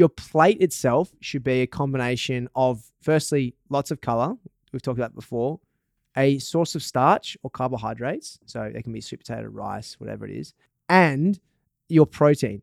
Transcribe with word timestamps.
Your 0.00 0.08
plate 0.08 0.62
itself 0.62 1.12
should 1.20 1.44
be 1.44 1.60
a 1.60 1.66
combination 1.66 2.48
of, 2.54 2.90
firstly, 3.02 3.54
lots 3.68 3.90
of 3.90 4.00
color. 4.00 4.34
We've 4.72 4.80
talked 4.80 4.98
about 4.98 5.14
before. 5.14 5.60
A 6.16 6.38
source 6.38 6.74
of 6.74 6.82
starch 6.82 7.36
or 7.42 7.50
carbohydrates. 7.50 8.38
So 8.46 8.70
they 8.72 8.80
can 8.80 8.94
be 8.94 9.02
sweet 9.02 9.18
potato, 9.18 9.48
rice, 9.48 9.96
whatever 10.00 10.26
it 10.26 10.34
is. 10.34 10.54
And 10.88 11.38
your 11.90 12.06
protein. 12.06 12.62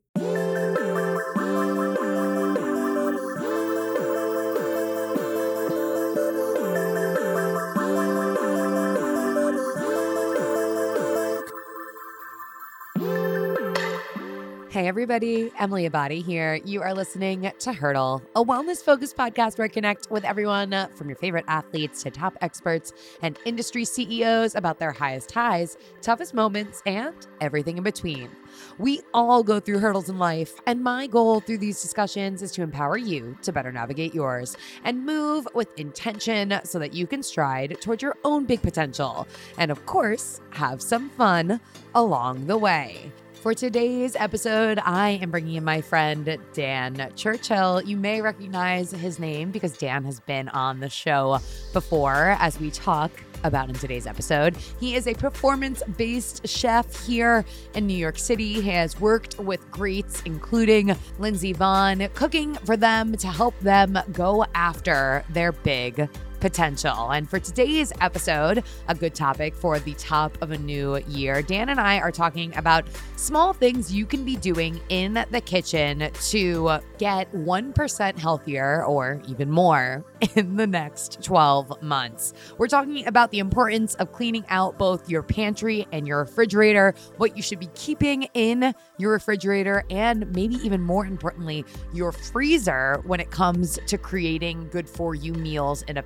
Everybody. 14.88 15.52
Emily 15.60 15.90
Abbate 15.90 16.24
here. 16.24 16.62
You 16.64 16.82
are 16.82 16.94
listening 16.94 17.52
to 17.60 17.74
Hurdle, 17.74 18.24
a 18.38 18.46
wellness 18.46 18.82
focused 18.82 19.18
podcast 19.18 19.58
where 19.58 19.66
I 19.66 19.68
connect 19.68 20.10
with 20.10 20.24
everyone 20.24 20.74
uh, 20.74 20.88
from 20.96 21.10
your 21.10 21.18
favorite 21.18 21.44
athletes 21.50 22.04
to 22.04 22.10
top 22.10 22.38
experts 22.40 22.94
and 23.22 23.38
industry 23.44 23.84
CEOs 23.84 24.56
about 24.56 24.80
their 24.80 24.94
highest 24.94 25.30
highs, 25.34 25.76
toughest 26.02 26.34
moments, 26.34 26.82
and 26.86 27.14
everything 27.42 27.78
in 27.78 27.84
between. 27.84 28.30
We 28.78 29.02
all 29.14 29.44
go 29.44 29.60
through 29.60 29.80
hurdles 29.80 30.08
in 30.08 30.20
life, 30.20 30.54
and 30.66 30.82
my 30.82 31.06
goal 31.08 31.42
through 31.42 31.58
these 31.58 31.82
discussions 31.82 32.42
is 32.42 32.54
to 32.54 32.62
empower 32.62 32.96
you 32.96 33.38
to 33.42 33.52
better 33.52 33.74
navigate 33.74 34.16
yours 34.16 34.56
and 34.86 35.06
move 35.06 35.50
with 35.54 35.68
intention 35.78 36.62
so 36.64 36.80
that 36.80 36.94
you 36.94 37.08
can 37.08 37.24
stride 37.24 37.76
towards 37.82 38.02
your 38.02 38.16
own 38.24 38.46
big 38.46 38.62
potential. 38.62 39.28
And 39.58 39.70
of 39.70 39.86
course, 39.86 40.40
have 40.52 40.82
some 40.82 41.10
fun 41.10 41.60
along 41.94 42.48
the 42.48 42.58
way. 42.58 43.12
For 43.48 43.54
today's 43.54 44.18
episode, 44.18 44.78
I 44.84 45.12
am 45.22 45.32
bringing 45.32 45.56
in 45.56 45.64
my 45.64 45.80
friend 45.80 46.38
Dan 46.52 47.14
Churchill. 47.16 47.82
You 47.82 47.96
may 47.96 48.20
recognize 48.20 48.92
his 48.92 49.20
name 49.20 49.52
because 49.52 49.78
Dan 49.78 50.04
has 50.04 50.20
been 50.20 50.50
on 50.50 50.82
the 50.82 50.90
show 50.90 51.40
before 51.72 52.36
as 52.42 52.60
we 52.60 52.72
talk 52.72 53.10
about 53.46 53.70
in 53.70 53.76
today's 53.76 54.06
episode. 54.06 54.58
He 54.82 54.96
is 54.96 55.08
a 55.08 55.14
performance 55.14 55.82
based 55.96 56.46
chef 56.46 57.06
here 57.06 57.46
in 57.74 57.88
New 57.88 57.96
York 57.96 58.18
City. 58.18 58.56
He 58.56 58.70
has 58.72 59.00
worked 59.00 59.40
with 59.40 59.72
greats, 59.72 60.22
including 60.26 60.94
Lindsey 61.18 61.54
Vonn, 61.54 62.14
cooking 62.16 62.56
for 62.66 62.76
them 62.76 63.16
to 63.16 63.28
help 63.28 63.58
them 63.62 63.98
go 64.12 64.46
after 64.56 65.24
their 65.30 65.54
big 65.54 66.10
potential. 66.40 67.12
And 67.12 67.30
for 67.30 67.40
today's 67.40 67.92
episode, 68.02 68.64
a 68.88 68.96
good 68.96 69.16
topic 69.16 69.56
for 69.56 69.80
the 69.80 69.94
top 69.96 70.38
of 70.42 70.52
a 70.52 70.58
new 70.58 70.98
year, 71.08 71.42
Dan 71.42 71.70
and 71.70 71.80
I 71.80 72.00
are 72.00 72.12
talking 72.12 72.56
about 72.56 72.86
small 73.16 73.54
things 73.54 73.94
you 73.94 74.06
can 74.06 74.24
be 74.24 74.36
doing 74.36 74.80
in 74.90 75.26
the 75.32 75.42
kitchen 75.42 76.10
to 76.30 76.80
get 76.98 77.32
1% 77.34 78.18
healthier 78.18 78.86
or 78.86 79.22
even 79.28 79.50
more 79.50 80.06
in 80.36 80.56
the 80.56 80.68
next 80.68 81.22
12 81.24 81.82
months. 81.82 82.34
We're 82.58 82.68
talking 82.68 83.06
about 83.08 83.32
the 83.32 83.40
importance 83.40 83.96
of 83.96 84.12
cleaning 84.12 84.46
out 84.50 84.78
both 84.78 85.10
your 85.10 85.24
pantry 85.24 85.88
and 85.92 86.08
your 86.08 86.20
refrigerator, 86.20 86.94
what 87.18 87.36
you 87.36 87.44
should 87.44 87.60
be 87.60 87.70
keeping 87.76 88.24
in 88.34 88.74
your 88.98 89.12
refrigerator, 89.12 89.84
and 89.90 90.32
maybe 90.34 90.56
even 90.56 90.82
more 90.82 91.06
importantly, 91.06 91.66
your 91.94 92.12
freezer 92.12 93.02
when 93.06 93.20
it 93.20 93.32
comes 93.32 93.80
to 93.88 93.98
creating 93.98 94.68
good 94.70 94.90
for 94.90 95.16
you 95.16 95.34
meals 95.34 95.84
in 95.84 95.98
a 95.98 96.04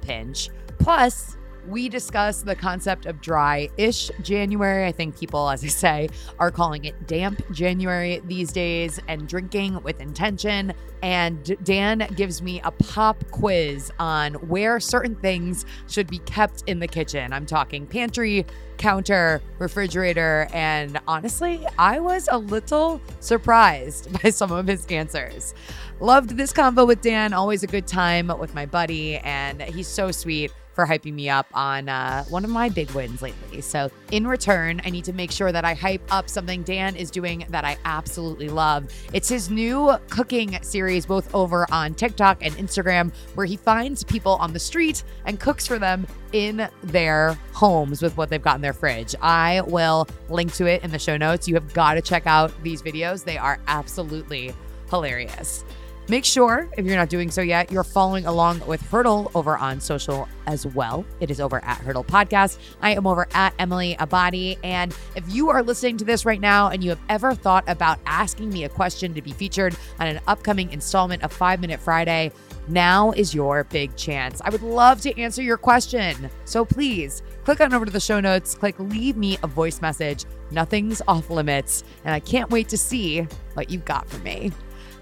Plus, 0.79 1.37
we 1.67 1.89
discuss 1.89 2.41
the 2.41 2.55
concept 2.55 3.05
of 3.05 3.21
dry 3.21 3.69
ish 3.77 4.09
January. 4.21 4.85
I 4.85 4.91
think 4.91 5.17
people, 5.19 5.49
as 5.49 5.63
I 5.63 5.67
say, 5.67 6.09
are 6.39 6.51
calling 6.51 6.85
it 6.85 7.07
damp 7.07 7.41
January 7.51 8.21
these 8.25 8.51
days 8.51 8.99
and 9.07 9.27
drinking 9.27 9.81
with 9.83 10.01
intention. 10.01 10.73
And 11.03 11.57
Dan 11.63 12.07
gives 12.15 12.41
me 12.41 12.61
a 12.63 12.71
pop 12.71 13.23
quiz 13.31 13.91
on 13.99 14.33
where 14.35 14.79
certain 14.79 15.15
things 15.15 15.65
should 15.87 16.07
be 16.07 16.19
kept 16.19 16.63
in 16.67 16.79
the 16.79 16.87
kitchen. 16.87 17.33
I'm 17.33 17.45
talking 17.45 17.87
pantry, 17.87 18.45
counter, 18.77 19.41
refrigerator. 19.59 20.47
And 20.53 20.99
honestly, 21.07 21.65
I 21.77 21.99
was 21.99 22.27
a 22.31 22.37
little 22.37 23.01
surprised 23.19 24.11
by 24.23 24.29
some 24.29 24.51
of 24.51 24.67
his 24.67 24.85
answers. 24.87 25.53
Loved 26.01 26.31
this 26.31 26.51
convo 26.51 26.87
with 26.87 27.01
Dan. 27.01 27.31
Always 27.31 27.61
a 27.61 27.67
good 27.67 27.85
time 27.85 28.33
with 28.39 28.55
my 28.55 28.65
buddy. 28.65 29.17
And 29.17 29.61
he's 29.61 29.87
so 29.87 30.09
sweet 30.09 30.51
for 30.73 30.87
hyping 30.87 31.13
me 31.13 31.29
up 31.29 31.45
on 31.53 31.89
uh, 31.89 32.23
one 32.23 32.43
of 32.43 32.49
my 32.49 32.69
big 32.69 32.89
wins 32.91 33.21
lately. 33.21 33.61
So, 33.61 33.91
in 34.09 34.25
return, 34.25 34.81
I 34.83 34.89
need 34.89 35.05
to 35.05 35.13
make 35.13 35.29
sure 35.29 35.51
that 35.51 35.63
I 35.63 35.75
hype 35.75 36.01
up 36.09 36.27
something 36.27 36.63
Dan 36.63 36.95
is 36.95 37.11
doing 37.11 37.45
that 37.49 37.65
I 37.65 37.77
absolutely 37.85 38.49
love. 38.49 38.91
It's 39.13 39.29
his 39.29 39.51
new 39.51 39.95
cooking 40.09 40.57
series, 40.63 41.05
both 41.05 41.31
over 41.35 41.67
on 41.71 41.93
TikTok 41.93 42.43
and 42.43 42.55
Instagram, 42.55 43.13
where 43.35 43.45
he 43.45 43.55
finds 43.55 44.03
people 44.03 44.37
on 44.37 44.53
the 44.53 44.59
street 44.59 45.03
and 45.25 45.39
cooks 45.39 45.67
for 45.67 45.77
them 45.77 46.07
in 46.31 46.67
their 46.81 47.37
homes 47.53 48.01
with 48.01 48.17
what 48.17 48.31
they've 48.31 48.41
got 48.41 48.55
in 48.55 48.61
their 48.61 48.73
fridge. 48.73 49.13
I 49.21 49.61
will 49.67 50.07
link 50.29 50.51
to 50.53 50.65
it 50.65 50.83
in 50.83 50.89
the 50.89 50.97
show 50.97 51.15
notes. 51.15 51.47
You 51.47 51.53
have 51.53 51.71
got 51.75 51.93
to 51.93 52.01
check 52.01 52.25
out 52.25 52.51
these 52.63 52.81
videos, 52.81 53.23
they 53.23 53.37
are 53.37 53.59
absolutely 53.67 54.55
hilarious. 54.89 55.63
Make 56.11 56.25
sure, 56.25 56.67
if 56.75 56.85
you're 56.85 56.97
not 56.97 57.07
doing 57.07 57.31
so 57.31 57.41
yet, 57.41 57.71
you're 57.71 57.85
following 57.85 58.25
along 58.25 58.67
with 58.67 58.81
Hurdle 58.81 59.31
over 59.33 59.57
on 59.57 59.79
social 59.79 60.27
as 60.45 60.67
well. 60.67 61.05
It 61.21 61.31
is 61.31 61.39
over 61.39 61.63
at 61.63 61.77
Hurdle 61.77 62.03
Podcast. 62.03 62.57
I 62.81 62.95
am 62.95 63.07
over 63.07 63.29
at 63.33 63.53
Emily 63.59 63.95
Abbate. 63.97 64.57
And 64.61 64.93
if 65.15 65.23
you 65.33 65.49
are 65.49 65.63
listening 65.63 65.95
to 65.95 66.03
this 66.03 66.25
right 66.25 66.41
now 66.41 66.67
and 66.67 66.83
you 66.83 66.89
have 66.89 66.99
ever 67.07 67.33
thought 67.33 67.63
about 67.69 67.97
asking 68.05 68.49
me 68.49 68.65
a 68.65 68.69
question 68.69 69.13
to 69.13 69.21
be 69.21 69.31
featured 69.31 69.73
on 70.01 70.07
an 70.07 70.19
upcoming 70.27 70.69
installment 70.73 71.23
of 71.23 71.31
Five 71.31 71.61
Minute 71.61 71.79
Friday, 71.79 72.33
now 72.67 73.11
is 73.11 73.33
your 73.33 73.63
big 73.63 73.95
chance. 73.95 74.41
I 74.43 74.49
would 74.49 74.63
love 74.63 74.99
to 75.03 75.17
answer 75.17 75.41
your 75.41 75.55
question. 75.55 76.29
So 76.43 76.65
please 76.65 77.23
click 77.45 77.61
on 77.61 77.73
over 77.73 77.85
to 77.85 77.91
the 77.91 78.01
show 78.01 78.19
notes, 78.19 78.53
click 78.53 78.77
leave 78.79 79.15
me 79.15 79.37
a 79.43 79.47
voice 79.47 79.79
message. 79.79 80.25
Nothing's 80.51 81.01
off 81.07 81.29
limits. 81.29 81.85
And 82.03 82.13
I 82.13 82.19
can't 82.19 82.49
wait 82.49 82.67
to 82.67 82.77
see 82.77 83.25
what 83.53 83.69
you've 83.69 83.85
got 83.85 84.09
for 84.09 84.17
me. 84.17 84.51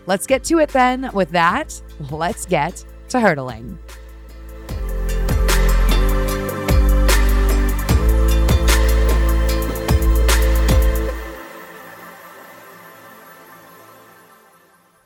Let's 0.06 0.28
get 0.28 0.44
to 0.46 0.60
it 0.60 0.70
then. 0.70 1.10
With 1.14 1.30
that, 1.32 1.82
let's 2.12 2.46
get 2.46 2.84
to 3.10 3.20
hurdling. 3.20 3.78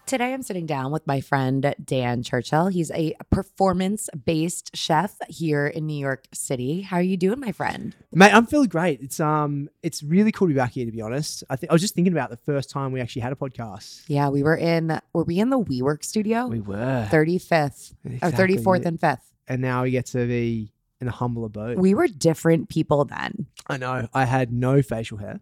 Today, 0.05 0.33
I'm 0.33 0.43
sitting 0.43 0.65
down 0.65 0.91
with 0.91 1.07
my 1.07 1.21
friend 1.21 1.73
Dan 1.83 2.23
Churchill. 2.23 2.67
He's 2.67 2.91
a 2.91 3.15
performance 3.31 4.09
based 4.25 4.75
chef 4.75 5.15
here 5.29 5.65
in 5.65 5.87
New 5.87 5.97
York 5.97 6.25
City. 6.33 6.81
How 6.81 6.97
are 6.97 7.01
you 7.01 7.15
doing, 7.15 7.39
my 7.39 7.53
friend? 7.53 7.95
Mate, 8.11 8.33
I'm 8.33 8.45
feeling 8.45 8.67
great. 8.67 8.99
It's 9.01 9.21
um, 9.21 9.69
it's 9.81 10.03
really 10.03 10.31
cool 10.33 10.49
to 10.49 10.53
be 10.53 10.57
back 10.57 10.73
here. 10.73 10.85
To 10.85 10.91
be 10.91 11.01
honest, 11.01 11.45
I 11.49 11.55
think 11.55 11.71
I 11.71 11.73
was 11.73 11.81
just 11.81 11.95
thinking 11.95 12.11
about 12.11 12.29
the 12.29 12.37
first 12.37 12.69
time 12.69 12.91
we 12.91 12.99
actually 12.99 13.21
had 13.21 13.31
a 13.31 13.35
podcast. 13.35 14.03
Yeah, 14.07 14.27
we 14.27 14.43
were 14.43 14.57
in. 14.57 14.99
Were 15.13 15.23
we 15.23 15.39
in 15.39 15.49
the 15.49 15.59
WeWork 15.59 16.03
studio? 16.03 16.47
We 16.47 16.59
were 16.59 17.07
thirty 17.09 17.37
fifth 17.39 17.95
or 18.21 18.29
thirty 18.29 18.57
fourth 18.57 18.85
and 18.85 18.99
fifth. 18.99 19.31
and 19.47 19.61
now 19.61 19.83
we 19.83 19.91
get 19.91 20.07
to 20.07 20.27
be 20.27 20.73
in 20.99 21.07
a 21.07 21.11
humble 21.11 21.45
abode. 21.45 21.79
We 21.79 21.93
were 21.95 22.07
different 22.07 22.67
people 22.67 23.05
then. 23.05 23.47
I 23.67 23.77
know. 23.77 24.09
I 24.13 24.25
had 24.25 24.51
no 24.51 24.81
facial 24.81 25.17
hair, 25.17 25.39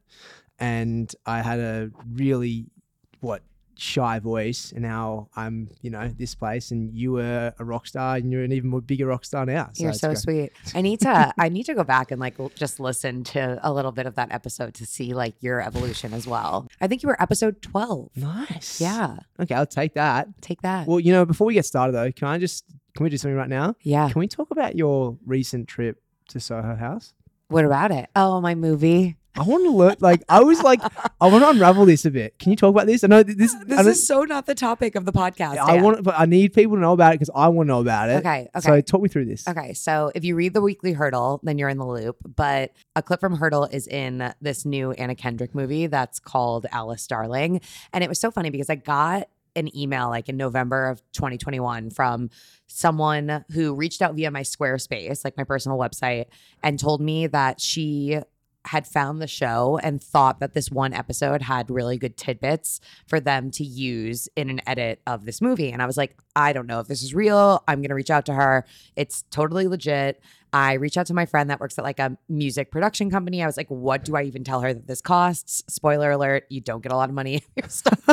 and 0.59 1.13
I 1.25 1.41
had 1.41 1.59
a 1.59 1.89
really 2.13 2.67
what 3.21 3.41
shy 3.75 4.19
voice, 4.19 4.71
and 4.71 4.81
now 4.83 5.29
I'm 5.35 5.47
um, 5.47 5.67
you 5.81 5.89
know 5.89 6.07
this 6.09 6.35
place, 6.35 6.71
and 6.71 6.93
you 6.93 7.13
were 7.13 7.53
a 7.57 7.63
rock 7.65 7.87
star, 7.87 8.15
and 8.17 8.31
you're 8.31 8.43
an 8.43 8.51
even 8.51 8.69
more 8.69 8.81
bigger 8.81 9.07
rock 9.07 9.25
star 9.25 9.45
now. 9.45 9.69
You're 9.75 9.93
so 9.93 10.09
great. 10.09 10.17
sweet. 10.17 10.51
I 10.75 10.81
need 10.81 10.99
to. 11.01 11.33
I 11.39 11.49
need 11.49 11.63
to 11.65 11.73
go 11.73 11.83
back 11.83 12.11
and 12.11 12.19
like 12.19 12.39
l- 12.39 12.51
just 12.55 12.79
listen 12.79 13.23
to 13.25 13.59
a 13.63 13.71
little 13.73 13.91
bit 13.91 14.05
of 14.05 14.15
that 14.15 14.31
episode 14.31 14.73
to 14.75 14.85
see 14.85 15.13
like 15.13 15.35
your 15.41 15.61
evolution 15.61 16.13
as 16.13 16.27
well. 16.27 16.67
I 16.79 16.87
think 16.87 17.03
you 17.03 17.07
were 17.07 17.21
episode 17.21 17.61
twelve. 17.61 18.09
Nice. 18.15 18.79
Yeah, 18.81 19.17
Okay, 19.39 19.55
I'll 19.55 19.65
take 19.65 19.93
that. 19.95 20.27
take 20.41 20.61
that. 20.61 20.87
Well, 20.87 20.99
you 20.99 21.11
know, 21.11 21.25
before 21.25 21.47
we 21.47 21.53
get 21.53 21.65
started 21.65 21.93
though, 21.93 22.11
can 22.11 22.27
I 22.27 22.37
just 22.37 22.65
can 22.95 23.03
we 23.03 23.09
do 23.09 23.17
something 23.17 23.35
right 23.37 23.49
now? 23.49 23.75
yeah. 23.81 24.09
Can 24.09 24.19
we 24.19 24.27
talk 24.27 24.51
about 24.51 24.75
your 24.75 25.17
recent 25.25 25.67
trip 25.67 26.01
to 26.29 26.39
Soho 26.39 26.75
House? 26.75 27.13
What 27.47 27.65
about 27.65 27.91
it? 27.91 28.09
Oh, 28.15 28.39
my 28.41 28.55
movie. 28.55 29.17
I 29.35 29.43
want 29.43 29.63
to 29.65 29.71
learn. 29.71 29.95
Like, 29.99 30.23
I 30.27 30.41
was 30.43 30.61
like, 30.61 30.81
I 31.21 31.27
want 31.27 31.43
to 31.43 31.49
unravel 31.49 31.85
this 31.85 32.03
a 32.05 32.11
bit. 32.11 32.37
Can 32.39 32.51
you 32.51 32.57
talk 32.57 32.69
about 32.69 32.85
this? 32.85 33.03
I 33.03 33.07
know 33.07 33.23
this. 33.23 33.35
This 33.35 33.53
don't- 33.77 33.87
is 33.87 34.05
so 34.05 34.23
not 34.23 34.45
the 34.45 34.55
topic 34.55 34.95
of 34.95 35.05
the 35.05 35.11
podcast. 35.13 35.57
I 35.57 35.75
Dan. 35.75 35.83
want, 35.83 36.03
but 36.03 36.15
I 36.17 36.25
need 36.25 36.53
people 36.53 36.75
to 36.75 36.81
know 36.81 36.93
about 36.93 37.13
it 37.13 37.19
because 37.19 37.29
I 37.33 37.47
want 37.47 37.67
to 37.67 37.73
know 37.73 37.79
about 37.79 38.09
it. 38.09 38.17
Okay. 38.17 38.49
Okay. 38.55 38.59
So 38.59 38.81
talk 38.81 39.01
me 39.01 39.09
through 39.09 39.25
this. 39.25 39.47
Okay, 39.47 39.73
so 39.73 40.11
if 40.15 40.23
you 40.25 40.35
read 40.35 40.53
the 40.53 40.61
weekly 40.61 40.93
hurdle, 40.93 41.39
then 41.43 41.57
you're 41.57 41.69
in 41.69 41.77
the 41.77 41.85
loop. 41.87 42.17
But 42.35 42.71
a 42.95 43.01
clip 43.01 43.19
from 43.21 43.37
Hurdle 43.37 43.65
is 43.65 43.87
in 43.87 44.33
this 44.41 44.65
new 44.65 44.91
Anna 44.91 45.15
Kendrick 45.15 45.55
movie 45.55 45.87
that's 45.87 46.19
called 46.19 46.65
Alice 46.71 47.07
Darling. 47.07 47.61
And 47.93 48.03
it 48.03 48.09
was 48.09 48.19
so 48.19 48.31
funny 48.31 48.49
because 48.49 48.69
I 48.69 48.75
got 48.75 49.27
an 49.55 49.75
email 49.77 50.07
like 50.09 50.29
in 50.29 50.37
November 50.37 50.87
of 50.87 51.01
2021 51.11 51.89
from 51.89 52.29
someone 52.67 53.43
who 53.51 53.75
reached 53.75 54.01
out 54.01 54.15
via 54.15 54.31
my 54.31 54.41
Squarespace, 54.41 55.23
like 55.25 55.35
my 55.37 55.43
personal 55.43 55.77
website, 55.77 56.25
and 56.63 56.79
told 56.79 57.01
me 57.01 57.27
that 57.27 57.59
she 57.59 58.19
had 58.65 58.85
found 58.87 59.21
the 59.21 59.27
show 59.27 59.79
and 59.81 60.01
thought 60.01 60.39
that 60.39 60.53
this 60.53 60.69
one 60.69 60.93
episode 60.93 61.41
had 61.41 61.69
really 61.69 61.97
good 61.97 62.17
tidbits 62.17 62.79
for 63.07 63.19
them 63.19 63.51
to 63.51 63.63
use 63.63 64.29
in 64.35 64.49
an 64.49 64.61
edit 64.67 65.01
of 65.07 65.25
this 65.25 65.41
movie. 65.41 65.71
And 65.71 65.81
I 65.81 65.85
was 65.85 65.97
like, 65.97 66.15
I 66.35 66.53
don't 66.53 66.67
know 66.67 66.79
if 66.79 66.87
this 66.87 67.03
is 67.03 67.13
real. 67.13 67.63
I'm 67.67 67.79
going 67.79 67.89
to 67.89 67.95
reach 67.95 68.09
out 68.09 68.25
to 68.27 68.33
her. 68.33 68.65
It's 68.95 69.23
totally 69.31 69.67
legit. 69.67 70.21
I 70.53 70.73
reached 70.73 70.97
out 70.97 71.05
to 71.07 71.13
my 71.13 71.25
friend 71.25 71.49
that 71.49 71.59
works 71.59 71.77
at 71.77 71.85
like 71.85 71.99
a 71.99 72.17
music 72.27 72.71
production 72.71 73.09
company. 73.09 73.41
I 73.41 73.45
was 73.45 73.55
like, 73.55 73.69
what 73.69 74.03
do 74.03 74.15
I 74.15 74.23
even 74.23 74.43
tell 74.43 74.61
her 74.61 74.73
that 74.73 74.85
this 74.85 75.01
costs? 75.01 75.63
Spoiler 75.67 76.11
alert, 76.11 76.45
you 76.49 76.59
don't 76.59 76.83
get 76.83 76.91
a 76.91 76.97
lot 76.97 77.09
of 77.09 77.15
money 77.15 77.43
your 77.55 77.69
stuff 77.69 78.05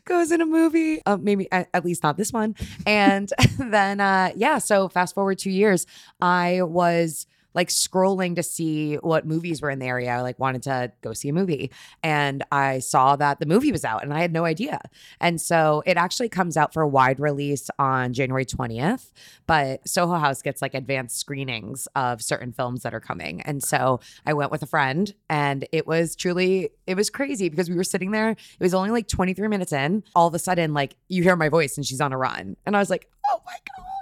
goes 0.04 0.32
in 0.32 0.40
a 0.40 0.46
movie. 0.46 1.02
Uh, 1.04 1.18
maybe 1.18 1.50
at, 1.52 1.68
at 1.74 1.84
least 1.84 2.02
not 2.02 2.16
this 2.16 2.32
one. 2.32 2.54
And 2.86 3.30
then, 3.58 4.00
uh, 4.00 4.32
yeah, 4.36 4.58
so 4.58 4.88
fast 4.88 5.14
forward 5.14 5.38
two 5.38 5.50
years, 5.50 5.86
I 6.20 6.62
was 6.62 7.26
like 7.56 7.68
scrolling 7.68 8.36
to 8.36 8.42
see 8.42 8.96
what 8.96 9.26
movies 9.26 9.62
were 9.62 9.70
in 9.70 9.78
the 9.78 9.86
area. 9.86 10.10
I 10.10 10.20
like 10.20 10.38
wanted 10.38 10.62
to 10.64 10.92
go 11.00 11.14
see 11.14 11.30
a 11.30 11.32
movie 11.32 11.72
and 12.02 12.44
I 12.52 12.80
saw 12.80 13.16
that 13.16 13.40
the 13.40 13.46
movie 13.46 13.72
was 13.72 13.84
out 13.84 14.04
and 14.04 14.12
I 14.12 14.20
had 14.20 14.32
no 14.32 14.44
idea. 14.44 14.78
And 15.20 15.40
so 15.40 15.82
it 15.86 15.96
actually 15.96 16.28
comes 16.28 16.58
out 16.58 16.74
for 16.74 16.82
a 16.82 16.88
wide 16.88 17.18
release 17.18 17.70
on 17.78 18.12
January 18.12 18.44
20th, 18.44 19.10
but 19.46 19.88
Soho 19.88 20.16
House 20.18 20.42
gets 20.42 20.60
like 20.60 20.74
advanced 20.74 21.18
screenings 21.18 21.88
of 21.96 22.20
certain 22.22 22.52
films 22.52 22.82
that 22.82 22.92
are 22.92 23.00
coming. 23.00 23.40
And 23.40 23.62
so 23.64 24.00
I 24.26 24.34
went 24.34 24.50
with 24.50 24.62
a 24.62 24.66
friend 24.66 25.14
and 25.30 25.66
it 25.72 25.86
was 25.86 26.14
truly 26.14 26.70
it 26.86 26.94
was 26.94 27.08
crazy 27.08 27.48
because 27.48 27.70
we 27.70 27.76
were 27.76 27.84
sitting 27.84 28.10
there. 28.10 28.30
It 28.30 28.38
was 28.60 28.74
only 28.74 28.90
like 28.90 29.08
23 29.08 29.48
minutes 29.48 29.72
in. 29.72 30.04
All 30.14 30.28
of 30.28 30.34
a 30.34 30.38
sudden 30.38 30.74
like 30.74 30.94
you 31.08 31.22
hear 31.22 31.36
my 31.36 31.48
voice 31.48 31.78
and 31.78 31.86
she's 31.86 32.02
on 32.02 32.12
a 32.12 32.18
run. 32.18 32.56
And 32.66 32.76
I 32.76 32.80
was 32.80 32.90
like, 32.90 33.08
"Oh 33.30 33.40
my 33.46 33.56
god." 33.76 33.95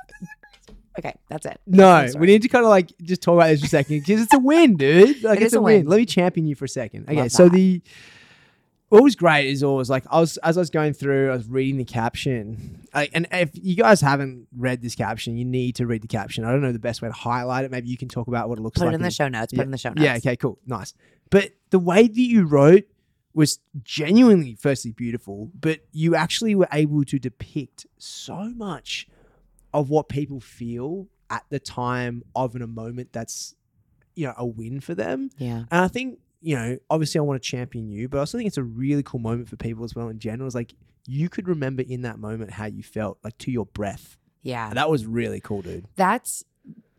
Okay, 0.99 1.15
that's 1.29 1.45
it. 1.47 1.61
No, 1.67 2.07
we 2.19 2.27
need 2.27 2.43
to 2.43 2.49
kind 2.49 2.65
of 2.65 2.69
like 2.71 2.93
just 3.03 3.21
talk 3.23 3.35
about 3.35 3.49
this 3.49 3.61
for 3.61 3.67
a 3.67 3.69
second 3.69 4.01
because 4.01 4.23
it's 4.23 4.33
a 4.35 4.39
win, 4.39 4.77
dude. 4.79 5.23
Like 5.25 5.41
It 5.41 5.45
it's 5.45 5.55
a 5.55 5.61
win. 5.61 5.81
win. 5.81 5.87
Let 5.89 5.97
me 5.99 6.07
champion 6.07 6.47
you 6.47 6.55
for 6.55 6.67
a 6.67 6.69
second. 6.69 7.09
Okay, 7.09 7.23
Love 7.23 7.33
so 7.33 7.45
that. 7.45 7.53
the 7.53 7.83
what 8.91 9.03
was 9.03 9.17
great 9.17 9.49
is 9.49 9.65
always 9.65 9.91
like 9.91 10.05
I 10.11 10.21
was 10.21 10.37
as 10.39 10.57
I 10.57 10.61
was 10.61 10.71
going 10.71 10.93
through, 10.93 11.31
I 11.33 11.37
was 11.37 11.49
reading 11.49 11.79
the 11.79 11.85
caption. 11.85 12.87
Like, 12.95 13.11
and 13.13 13.27
if 13.33 13.51
you 13.55 13.75
guys 13.75 14.01
haven't 14.01 14.47
read 14.57 14.83
this 14.83 14.95
caption, 14.95 15.37
you 15.37 15.45
need 15.45 15.75
to 15.77 15.87
read 15.87 16.03
the 16.03 16.07
caption. 16.09 16.45
I 16.45 16.53
don't 16.53 16.63
know 16.63 16.71
the 16.71 16.79
best 16.79 17.03
way 17.03 17.09
to 17.09 17.13
highlight 17.15 17.65
it. 17.65 17.73
Maybe 17.73 17.89
you 17.89 17.97
can 17.97 18.09
talk 18.09 18.29
about 18.29 18.49
what 18.49 18.59
it 18.59 18.63
looks 18.63 18.79
Put 18.79 18.85
like. 18.85 18.93
Put 18.93 18.95
it 18.95 18.97
in 18.97 19.03
the 19.03 19.11
show 19.11 19.27
notes. 19.29 19.53
Put 19.53 19.61
it 19.61 19.65
in 19.65 19.71
the 19.73 19.79
show 19.79 19.89
notes. 19.89 20.01
Yeah, 20.01 20.17
okay, 20.19 20.37
cool. 20.37 20.59
Nice. 20.65 20.95
But 21.31 21.51
the 21.71 21.81
way 21.81 22.07
that 22.07 22.17
you 22.21 22.45
wrote 22.47 22.85
was 23.33 23.59
genuinely, 23.83 24.55
firstly, 24.55 24.93
beautiful, 24.93 25.51
but 25.59 25.81
you 25.91 26.15
actually 26.15 26.55
were 26.55 26.69
able 26.73 27.05
to 27.07 27.19
depict 27.19 27.87
so 27.99 28.45
much 28.55 29.09
of 29.75 29.91
what 29.91 30.09
people 30.09 30.41
feel 30.41 31.09
at 31.29 31.45
the 31.51 31.59
time 31.59 32.23
of 32.35 32.55
in 32.55 32.63
a 32.63 32.67
moment 32.67 33.13
that's, 33.13 33.55
you 34.15 34.27
know, 34.27 34.33
a 34.37 34.47
win 34.47 34.81
for 34.81 34.95
them. 34.95 35.29
Yeah. 35.37 35.65
And 35.71 35.85
I 35.85 35.89
think, 35.89 36.21
you 36.41 36.55
know, 36.55 36.79
obviously 36.89 37.19
I 37.19 37.23
want 37.23 37.43
to 37.43 37.47
champion 37.47 37.89
you, 37.89 38.09
but 38.09 38.19
I 38.19 38.21
also 38.21 38.39
think 38.39 38.47
it's 38.47 38.57
a 38.57 38.63
really 38.63 39.03
cool 39.03 39.21
moment 39.21 39.49
for 39.49 39.57
people 39.57 39.85
as 39.85 39.95
well 39.95 40.09
in 40.09 40.21
general. 40.21 40.47
It's 40.47 40.55
like 40.55 40.75
you 41.07 41.29
could 41.29 41.49
remember 41.49 41.83
in 41.83 42.03
that 42.03 42.19
moment 42.19 42.53
how 42.53 42.67
you 42.67 42.83
felt, 42.85 43.19
like 43.25 43.37
to 43.39 43.51
your 43.51 43.67
breath. 43.67 44.17
Yeah. 44.43 44.69
And 44.69 44.77
that 44.77 44.89
was 44.89 45.07
really 45.07 45.41
cool, 45.41 45.63
dude. 45.63 45.87
That's 45.97 46.45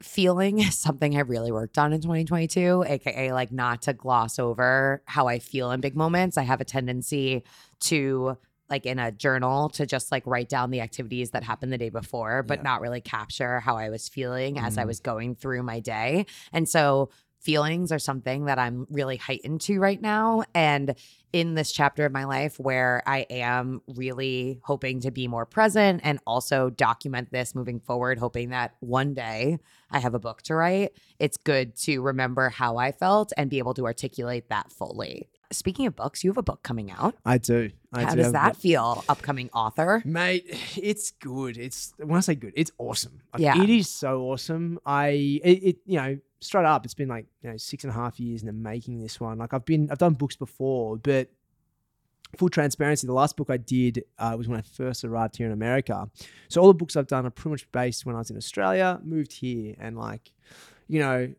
feeling 0.01 0.59
is 0.59 0.77
something 0.77 1.15
I 1.15 1.21
really 1.21 1.53
worked 1.53 1.77
on 1.77 1.93
in 1.93 2.01
2022, 2.01 2.83
aka 2.87 3.31
like 3.31 3.53
not 3.53 3.83
to 3.83 3.93
gloss 3.93 4.37
over 4.37 5.01
how 5.05 5.27
I 5.27 5.39
feel 5.39 5.71
in 5.71 5.79
big 5.79 5.95
moments. 5.95 6.37
I 6.37 6.43
have 6.43 6.59
a 6.59 6.65
tendency 6.65 7.43
to 7.81 8.37
like 8.69 8.85
in 8.85 8.99
a 8.99 9.11
journal 9.11 9.69
to 9.69 9.85
just 9.85 10.11
like 10.11 10.25
write 10.25 10.49
down 10.49 10.71
the 10.71 10.81
activities 10.81 11.31
that 11.31 11.43
happened 11.43 11.71
the 11.71 11.77
day 11.77 11.89
before, 11.89 12.43
but 12.43 12.59
Yeah. 12.59 12.63
not 12.63 12.81
really 12.81 13.01
capture 13.01 13.59
how 13.59 13.77
I 13.77 13.89
was 13.89 14.09
feeling 14.09 14.57
as 14.57 14.77
I 14.77 14.83
Mhm. 14.83 14.87
was 14.87 14.99
going 14.99 15.35
through 15.35 15.63
my 15.63 15.79
day. 15.79 16.25
And 16.51 16.67
so 16.67 17.09
feelings 17.39 17.91
are 17.91 17.99
something 17.99 18.45
that 18.45 18.57
I'm 18.57 18.87
really 18.89 19.17
heightened 19.17 19.61
to 19.61 19.79
right 19.79 20.01
now. 20.01 20.41
And 20.55 20.95
in 21.31 21.53
this 21.53 21.71
chapter 21.71 22.03
of 22.05 22.11
my 22.11 22.23
life 22.23 22.59
where 22.59 23.03
I 23.05 23.27
am 23.29 23.81
really 23.87 24.59
hoping 24.63 24.99
to 25.01 25.11
be 25.11 25.27
more 25.27 25.45
present 25.45 26.01
and 26.03 26.17
also 26.25 26.71
document 26.71 27.29
this 27.31 27.53
moving 27.53 27.79
forward, 27.79 28.17
hoping 28.17 28.49
that 28.49 28.73
one 28.79 29.13
day 29.13 29.59
I 29.91 29.99
have 29.99 30.15
a 30.15 30.19
book 30.19 30.41
to 30.43 30.55
write, 30.55 30.93
it's 31.19 31.37
good 31.37 31.75
to 31.83 32.01
remember 32.01 32.49
how 32.49 32.77
I 32.77 32.91
felt 32.91 33.31
and 33.37 33.47
be 33.47 33.59
able 33.59 33.75
to 33.75 33.85
articulate 33.85 34.49
that 34.49 34.71
fully. 34.71 35.29
Speaking 35.51 35.85
of 35.87 35.95
books, 35.95 36.23
you 36.23 36.29
have 36.29 36.37
a 36.37 36.43
book 36.43 36.63
coming 36.63 36.91
out. 36.91 37.15
I 37.25 37.37
do. 37.37 37.71
I 37.93 38.03
How 38.03 38.09
do 38.15 38.23
does 38.23 38.31
that 38.33 38.55
feel, 38.57 39.03
upcoming 39.07 39.49
author? 39.53 40.01
Mate, 40.05 40.45
it's 40.75 41.11
good. 41.11 41.57
It's 41.57 41.93
when 41.97 42.17
I 42.17 42.19
say 42.21 42.35
good, 42.35 42.53
it's 42.55 42.71
awesome. 42.77 43.21
Like, 43.33 43.41
Yeah. 43.41 43.61
it 43.61 43.69
is 43.69 43.89
so 43.89 44.21
awesome. 44.23 44.79
I 44.85 45.07
it, 45.43 45.63
it 45.63 45.77
you 45.85 45.97
know 45.97 46.17
straight 46.39 46.65
up, 46.65 46.85
it's 46.85 46.93
been 46.93 47.09
like 47.09 47.25
you 47.41 47.51
know 47.51 47.57
six 47.57 47.83
and 47.83 47.91
a 47.91 47.95
half 47.95 48.19
years 48.19 48.41
in 48.41 48.47
the 48.47 48.53
making. 48.53 48.99
This 49.01 49.19
one, 49.19 49.37
like 49.37 49.53
I've 49.53 49.65
been 49.65 49.89
I've 49.91 49.97
done 49.97 50.13
books 50.13 50.35
before, 50.35 50.97
but 50.97 51.29
full 52.37 52.49
transparency, 52.49 53.07
the 53.07 53.13
last 53.13 53.37
book 53.37 53.49
I 53.49 53.57
did 53.57 54.03
uh, 54.19 54.35
was 54.37 54.47
when 54.47 54.59
I 54.59 54.61
first 54.61 55.05
arrived 55.05 55.37
here 55.37 55.47
in 55.47 55.53
America. 55.53 56.09
So 56.49 56.59
all 56.61 56.67
the 56.67 56.73
books 56.73 56.95
I've 56.97 57.07
done 57.07 57.25
are 57.25 57.29
pretty 57.29 57.51
much 57.51 57.71
based 57.71 58.05
when 58.05 58.15
I 58.15 58.19
was 58.19 58.29
in 58.29 58.37
Australia, 58.37 58.99
moved 59.03 59.31
here, 59.33 59.75
and 59.79 59.97
like 59.97 60.31
you 60.87 60.99
know. 60.99 61.33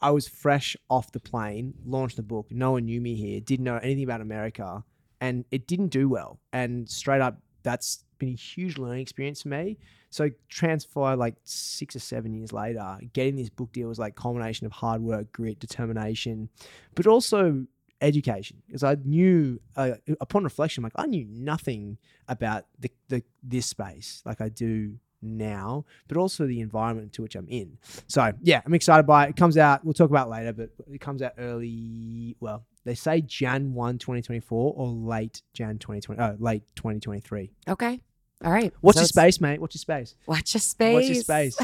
I 0.00 0.10
was 0.10 0.28
fresh 0.28 0.76
off 0.90 1.12
the 1.12 1.20
plane, 1.20 1.74
launched 1.84 2.16
the 2.16 2.22
book. 2.22 2.46
No 2.50 2.72
one 2.72 2.84
knew 2.84 3.00
me 3.00 3.14
here, 3.14 3.40
didn't 3.40 3.64
know 3.64 3.76
anything 3.76 4.04
about 4.04 4.20
America, 4.20 4.84
and 5.20 5.44
it 5.50 5.66
didn't 5.66 5.88
do 5.88 6.08
well. 6.08 6.40
And 6.52 6.88
straight 6.88 7.20
up, 7.20 7.38
that's 7.62 8.04
been 8.18 8.28
a 8.30 8.32
huge 8.32 8.78
learning 8.78 9.00
experience 9.00 9.42
for 9.42 9.48
me. 9.48 9.78
So 10.10 10.30
transfer 10.48 11.16
like 11.16 11.34
six 11.44 11.96
or 11.96 12.00
seven 12.00 12.34
years 12.34 12.52
later, 12.52 12.98
getting 13.12 13.36
this 13.36 13.50
book 13.50 13.72
deal 13.72 13.88
was 13.88 13.98
like 13.98 14.14
culmination 14.14 14.66
of 14.66 14.72
hard 14.72 15.02
work, 15.02 15.32
grit, 15.32 15.58
determination, 15.58 16.50
but 16.94 17.06
also 17.06 17.66
education. 18.00 18.62
Because 18.66 18.84
I 18.84 18.96
knew, 19.04 19.60
uh, 19.76 19.92
upon 20.20 20.44
reflection, 20.44 20.84
like 20.84 20.92
I 20.96 21.06
knew 21.06 21.26
nothing 21.28 21.98
about 22.28 22.66
the, 22.78 22.90
the 23.08 23.22
this 23.42 23.66
space 23.66 24.22
like 24.24 24.40
I 24.40 24.48
do 24.50 24.98
now, 25.24 25.84
but 26.08 26.16
also 26.16 26.46
the 26.46 26.60
environment 26.60 27.12
to 27.14 27.22
which 27.22 27.34
I'm 27.34 27.48
in. 27.48 27.78
So 28.06 28.32
yeah, 28.42 28.60
I'm 28.64 28.74
excited 28.74 29.06
by 29.06 29.26
it. 29.26 29.30
It 29.30 29.36
comes 29.36 29.56
out. 29.56 29.84
We'll 29.84 29.94
talk 29.94 30.10
about 30.10 30.28
it 30.28 30.30
later, 30.30 30.52
but 30.52 30.70
it 30.92 31.00
comes 31.00 31.22
out 31.22 31.32
early. 31.38 32.36
Well, 32.40 32.64
they 32.84 32.94
say 32.94 33.20
Jan 33.22 33.72
1, 33.74 33.98
2024 33.98 34.74
or 34.76 34.88
late 34.88 35.42
Jan 35.54 35.78
2020. 35.78 36.20
Oh, 36.20 36.36
late 36.38 36.62
2023. 36.76 37.50
Okay. 37.68 38.00
All 38.44 38.52
right. 38.52 38.74
What's 38.82 38.96
So 38.98 39.02
your 39.02 39.08
space, 39.08 39.40
mate? 39.40 39.58
What's 39.60 39.74
your 39.74 39.80
space? 39.80 40.16
Watch 40.26 40.52
your 40.52 40.60
space. 40.60 40.94
Watch 40.94 41.04
your 41.04 41.22
space. 41.22 41.56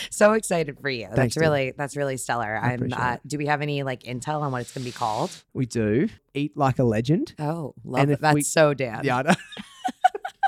so 0.10 0.32
excited 0.32 0.78
for 0.80 0.88
you. 0.88 1.04
Thanks, 1.04 1.16
that's 1.16 1.34
dude. 1.34 1.40
really 1.42 1.72
that's 1.76 1.96
really 1.96 2.16
stellar. 2.16 2.58
I 2.60 2.70
I'm 2.70 2.74
appreciate 2.76 2.98
uh, 3.00 3.16
do 3.24 3.38
we 3.38 3.46
have 3.46 3.62
any 3.62 3.84
like 3.84 4.02
intel 4.02 4.40
on 4.40 4.50
what 4.50 4.62
it's 4.62 4.72
gonna 4.72 4.84
be 4.84 4.90
called? 4.90 5.30
We 5.52 5.66
do 5.66 6.08
eat 6.34 6.56
like 6.56 6.80
a 6.80 6.84
legend. 6.84 7.34
Oh, 7.38 7.74
love 7.84 8.02
And 8.02 8.12
it. 8.12 8.20
That's 8.20 8.34
we- 8.34 8.42
so 8.42 8.74
Dan. 8.74 9.02
Yeah, 9.04 9.18
I 9.18 9.22
know. 9.22 9.34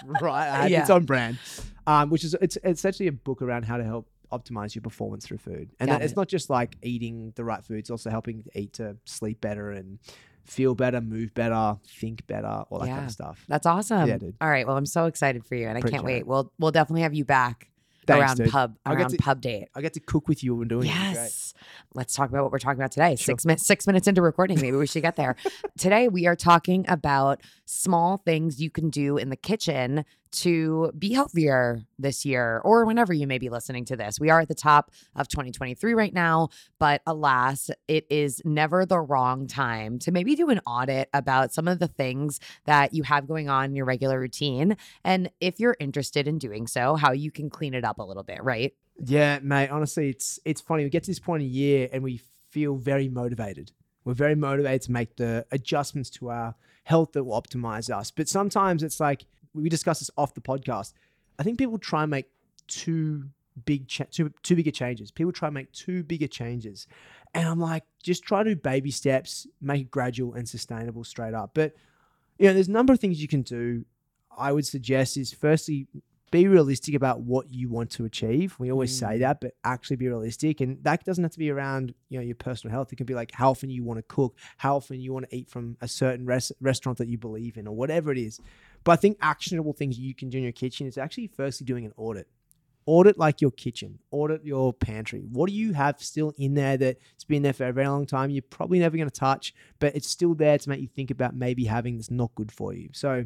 right. 0.21 0.47
Had- 0.47 0.73
It's 0.81 0.91
on 0.91 1.05
brand. 1.05 1.39
Um, 1.87 2.11
which 2.11 2.25
is 2.25 2.35
it's 2.41 2.57
it's 2.63 2.85
actually 2.85 3.09
a 3.09 3.13
book 3.13 3.43
around 3.43 3.65
how 3.65 3.77
to 3.77 3.85
help 3.85 4.09
optimize 4.33 4.75
your 4.75 4.83
performance 4.83 5.27
through 5.27 5.39
food, 5.39 5.71
and 5.79 5.91
that, 5.91 6.03
it's 6.03 6.17
not 6.17 6.29
just 6.29 6.51
like 6.51 6.77
eating 6.83 7.33
the 7.37 7.45
right 7.45 7.63
food. 7.63 7.79
It's 7.79 7.91
also 7.91 8.11
helping 8.11 8.43
to 8.43 8.59
eat 8.59 8.73
to 8.75 8.97
sleep 9.05 9.41
better 9.41 9.71
and 9.71 9.99
feel 10.45 10.75
better, 10.75 11.01
move 11.01 11.33
better, 11.35 11.77
think 11.87 12.27
better, 12.27 12.65
all 12.71 12.79
that 12.81 12.89
kind 12.89 13.05
of 13.05 13.11
stuff. 13.11 13.45
That's 13.49 13.67
awesome. 13.67 14.09
Yeah, 14.09 14.19
dude. 14.19 14.37
All 14.41 14.49
right. 14.49 14.67
Well, 14.67 14.77
I'm 14.77 14.87
so 14.87 15.07
excited 15.07 15.45
for 15.45 15.55
you, 15.55 15.69
and 15.69 15.77
I 15.79 15.81
can't 15.81 16.05
wait. 16.05 16.19
it. 16.19 16.27
We'll 16.27 16.53
we'll 16.59 16.71
definitely 16.73 17.03
have 17.03 17.15
you 17.15 17.25
back 17.25 17.71
Thanks, 18.07 18.23
around 18.23 18.37
dude. 18.37 18.51
pub 18.51 18.77
around 18.87 19.11
to- 19.11 19.17
pub 19.17 19.41
date. 19.41 19.69
I 19.75 19.81
get 19.81 19.95
to 19.95 20.01
cook 20.01 20.29
with 20.29 20.43
you 20.43 20.55
when 20.55 20.69
doing 20.69 20.87
it. 20.87 20.91
It'd 20.91 21.01
be 21.01 21.13
great. 21.15 21.15
Yes. 21.15 21.55
Let's 21.95 22.15
talk 22.15 22.29
about 22.29 22.43
what 22.43 22.53
we're 22.53 22.59
talking 22.59 22.81
about 22.81 22.93
today. 22.93 23.17
Sure. 23.17 23.33
Six 23.33 23.45
minutes 23.45 23.67
six 23.67 23.87
minutes 23.87 24.07
into 24.07 24.23
recording. 24.23 24.61
Maybe 24.61 24.77
we 24.77 24.87
should 24.87 25.03
get 25.03 25.17
there. 25.17 25.37
today 25.79 26.09
we 26.09 26.27
are 26.27 26.37
talking 26.37 26.85
about 26.89 27.41
small 27.65 28.19
things 28.19 28.61
you 28.61 28.71
can 28.71 28.91
do 28.91 29.17
in 29.17 29.31
the 29.31 29.37
kitchen 29.37 30.05
to 30.35 30.93
be 30.99 31.13
healthier 31.13 31.83
this 31.99 32.25
year 32.25 32.61
or 32.65 32.85
whenever 32.85 33.13
you 33.13 33.27
may 33.27 33.39
be 33.39 33.49
listening 33.49 33.85
to 33.87 33.97
this. 33.97 34.19
We 34.21 34.31
are 34.31 34.41
at 34.41 34.49
the 34.49 34.55
top 34.55 34.91
of 35.15 35.29
2023 35.29 35.95
right 35.95 36.13
now, 36.13 36.49
but 36.79 37.03
alas, 37.07 37.71
it 37.89 38.07
is 38.11 38.43
never 38.45 38.85
the 38.85 39.01
wrong 39.01 39.47
time 39.47 39.99
to 40.01 40.13
maybe 40.13 40.35
do 40.35 40.51
an 40.51 40.61
audit 40.67 41.09
about 41.15 41.53
some 41.53 41.69
of 41.69 41.79
the 41.79 41.89
things 41.89 42.41
that 42.67 42.95
you 42.95 43.03
have 43.05 43.27
going 43.27 43.49
on 43.49 43.67
in 43.67 43.77
your 43.77 43.87
regular 43.87 44.19
routine. 44.19 44.77
And 45.05 45.31
if 45.41 45.61
you're 45.61 45.77
interested 45.79 46.27
in 46.27 46.39
doing 46.39 46.67
so, 46.67 46.97
how 46.97 47.13
you 47.13 47.31
can 47.31 47.51
clean 47.51 47.75
it 47.75 47.85
up 47.85 47.99
a 47.99 48.05
little 48.05 48.25
bit, 48.25 48.43
right? 48.43 48.75
Yeah, 49.05 49.41
mate. 49.43 49.71
Honestly, 49.71 50.11
it's 50.11 50.39
it's 50.45 50.61
funny. 50.61 50.85
We 50.85 50.91
get 50.91 51.05
to 51.05 51.11
this 51.11 51.19
point 51.19 51.43
of 51.43 51.49
year 51.49 51.89
and 51.93 52.03
we 52.03 52.21
feel 52.51 52.77
very 52.77 53.09
motivated. 53.09 53.73
We're 54.05 54.15
very 54.15 54.35
motivated 54.35 54.83
to 54.83 54.93
make 54.93 55.17
the 55.17 55.47
adjustments 55.51 56.11
to 56.11 56.31
our 56.31 56.55
health 56.85 57.13
that 57.13 57.25
will 57.25 57.41
optimize 57.41 57.91
us. 57.95 58.11
But 58.11 58.29
sometimes 58.29 58.83
it's 58.83 59.01
like 59.01 59.25
we 59.55 59.69
discussed 59.69 60.01
this 60.01 60.11
off 60.17 60.35
the 60.35 60.41
podcast. 60.41 60.93
I 61.39 61.43
think 61.43 61.59
people 61.59 61.79
try 61.79 62.03
and 62.03 62.11
make 62.11 62.27
too 62.67 63.25
big, 63.65 63.89
cha- 63.89 64.05
too 64.11 64.33
too 64.43 64.57
bigger 64.57 64.71
changes. 64.71 65.11
People 65.11 65.33
try 65.33 65.49
and 65.49 65.55
make 65.55 65.73
too 65.73 66.03
bigger 66.03 66.27
changes, 66.27 66.87
and 67.33 67.49
I'm 67.49 67.61
like, 67.61 67.85
just 68.03 68.25
try 68.25 68.43
to 68.43 68.55
do 68.55 68.61
baby 68.61 68.91
steps, 68.91 69.47
make 69.61 69.83
it 69.83 69.91
gradual 69.91 70.35
and 70.35 70.49
sustainable, 70.49 71.05
straight 71.05 71.35
up. 71.35 71.51
But 71.55 71.75
you 72.39 72.49
know, 72.49 72.55
there's 72.55 72.69
a 72.69 72.73
number 72.73 72.93
of 72.93 73.01
things 73.01 73.23
you 73.23 73.29
can 73.29 73.43
do. 73.43 73.85
I 74.37 74.53
would 74.53 74.67
suggest 74.67 75.17
is 75.17 75.33
firstly 75.33 75.87
be 76.35 76.49
realistic 76.49 76.97
about 76.97 77.21
what 77.21 77.55
you 77.55 77.69
want 77.69 77.91
to 77.93 78.05
achieve. 78.05 78.57
We 78.59 78.73
always 78.73 78.93
say 78.99 79.15
Mm. 79.17 79.21
that, 79.21 79.41
but 79.41 79.53
actually 79.63 79.95
be 79.97 80.09
realistic. 80.09 80.61
And 80.61 80.83
that 80.83 81.05
doesn't 81.05 81.23
have 81.23 81.31
to 81.31 81.39
be 81.39 81.49
around, 81.49 81.95
you 82.09 82.19
know, 82.19 82.25
your 82.25 82.35
personal 82.35 82.73
health. 82.73 82.93
It 82.93 82.97
can 82.97 83.07
be 83.07 83.15
like 83.15 83.31
how 83.31 83.51
often 83.51 83.71
you 83.71 83.85
want 83.85 83.99
to 83.99 84.03
cook, 84.03 84.37
how 84.57 84.75
often 84.75 85.01
you 85.01 85.13
want 85.13 85.31
to 85.31 85.37
eat 85.37 85.49
from 85.49 85.77
a 85.81 85.87
certain 85.87 86.27
res- 86.27 86.51
restaurant 86.61 86.99
that 86.99 87.07
you 87.07 87.19
believe 87.19 87.57
in, 87.57 87.69
or 87.69 87.77
whatever 87.77 88.11
it 88.11 88.19
is. 88.19 88.41
But 88.83 88.93
I 88.93 88.97
think 88.97 89.17
actionable 89.21 89.75
things 89.75 89.97
you 89.97 90.13
can 90.13 90.29
do 90.29 90.39
in 90.39 90.43
your 90.43 90.53
kitchen 90.53 90.89
is 90.89 90.99
actually 90.99 91.29
firstly 91.29 91.65
doing 91.67 91.85
an 91.87 91.93
audit. 91.97 92.27
Audit 92.87 93.17
like 93.17 93.41
your 93.41 93.53
kitchen, 93.53 94.01
audit 94.11 94.45
your 94.45 94.73
pantry. 94.75 95.21
What 95.21 95.49
do 95.49 95.55
you 95.55 95.73
have 95.73 96.03
still 96.03 96.35
in 96.37 96.53
there 96.55 96.77
that's 96.77 97.25
been 97.27 97.43
there 97.43 97.55
for 97.55 97.67
a 97.67 97.73
very 97.73 97.87
long 97.89 98.07
time? 98.07 98.29
You're 98.29 98.43
probably 98.43 98.81
never 98.81 98.97
going 98.97 99.09
to 99.09 99.21
touch, 99.29 99.55
but 99.79 99.95
it's 99.95 100.11
still 100.11 100.35
there 100.35 100.59
to 100.59 100.69
make 100.69 100.81
you 100.81 100.89
think 100.89 101.11
about 101.11 101.35
maybe 101.35 101.65
having 101.65 101.97
that's 101.97 102.11
not 102.11 102.35
good 102.35 102.53
for 102.53 102.75
you. 102.75 102.91
So 102.93 103.25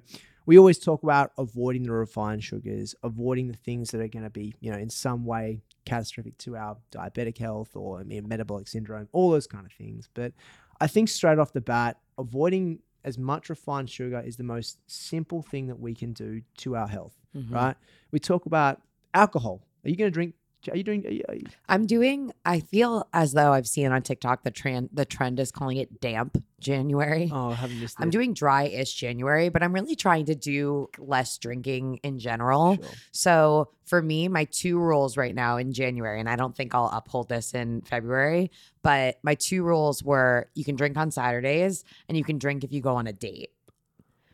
we 0.49 0.59
always 0.59 0.79
talk 0.79 1.03
about 1.03 1.31
avoiding 1.37 1.83
the 1.83 1.93
refined 1.93 2.43
sugars, 2.43 2.95
avoiding 3.03 3.49
the 3.49 3.57
things 3.59 3.91
that 3.91 4.01
are 4.01 4.09
going 4.09 4.23
to 4.23 4.31
be, 4.31 4.55
you 4.61 4.73
know, 4.73 4.79
in 4.79 4.89
some 4.89 5.27
way 5.27 5.61
catastrophic 5.85 6.39
to 6.39 6.57
our 6.57 6.79
diabetic 6.91 7.37
health 7.37 7.77
or 7.77 8.01
I 8.01 8.05
mean, 8.05 8.27
metabolic 8.27 8.67
syndrome, 8.67 9.11
all 9.13 9.31
those 9.31 9.47
kind 9.47 9.67
of 9.67 9.73
things. 9.73 10.09
But 10.15 10.33
I 10.81 10.87
think 10.87 11.11
straight 11.11 11.39
off 11.39 11.53
the 11.53 11.61
bat, 11.61 11.99
avoiding 12.17 12.79
as 13.05 13.19
much 13.19 13.51
refined 13.51 13.91
sugar 13.91 14.21
is 14.25 14.39
the 14.39 14.43
most 14.43 14.79
simple 14.87 15.43
thing 15.43 15.67
that 15.67 15.79
we 15.79 15.95
can 15.95 16.15
do 16.15 16.41
to 16.59 16.77
our 16.77 16.89
health, 16.89 17.19
Mhm. 17.37 17.53
right? 17.53 17.77
We 18.11 18.19
talk 18.19 18.47
about 18.47 18.81
alcohol. 19.13 19.61
Are 19.85 19.91
you 19.91 19.97
going 19.97 20.11
to 20.11 20.15
drink? 20.15 20.35
Are 20.71 20.77
you 20.77 20.83
doing? 20.83 21.07
Are 21.07 21.11
you, 21.11 21.23
are 21.29 21.35
you- 21.37 21.47
I'm 21.69 21.87
doing. 21.87 22.33
I 22.45 22.61
feel 22.61 23.09
as 23.13 23.33
though 23.33 23.53
I've 23.53 23.69
seen 23.69 23.91
on 23.93 24.03
TikTok 24.03 24.43
the 24.43 24.51
trend. 24.51 24.91
The 24.93 25.05
trend 25.05 25.39
is 25.41 25.51
calling 25.53 25.77
it 25.77 26.01
damp 26.01 26.43
January. 26.61 27.31
oh, 27.33 27.51
I 27.51 27.55
haven't 27.55 27.81
missed 27.81 27.97
I'm 28.01 28.11
doing 28.11 28.35
dry-ish 28.35 28.93
January, 28.95 29.49
but 29.49 29.63
I'm 29.63 29.73
really 29.73 29.95
trying 29.95 30.27
to 30.27 30.35
do 30.35 30.89
less 30.99 31.39
drinking 31.39 32.01
in 32.03 32.19
general. 32.19 32.77
Sure. 32.77 32.85
So 33.13 33.69
for 33.87 34.03
me, 34.03 34.29
my 34.29 34.45
two 34.45 34.79
rules 34.79 35.17
right 35.17 35.35
now 35.35 35.57
in 35.59 35.73
January, 35.73 36.19
and 36.21 36.29
I 36.29 36.37
don't 36.37 36.57
think 36.57 36.75
I'll 36.75 36.91
uphold 36.93 37.29
this 37.29 37.55
in 37.55 37.83
February, 37.83 38.51
but 38.83 39.19
my 39.23 39.35
two 39.37 39.63
rules 39.63 40.03
were 40.03 40.51
you 40.55 40.65
can 40.65 40.75
drink 40.77 40.97
on 40.97 41.11
Saturdays 41.13 41.85
and 42.09 42.19
you 42.19 42.25
can 42.25 42.39
drink 42.39 42.65
if 42.65 42.73
you 42.73 42.81
go 42.81 42.97
on 42.97 43.07
a 43.07 43.13
date. 43.13 43.51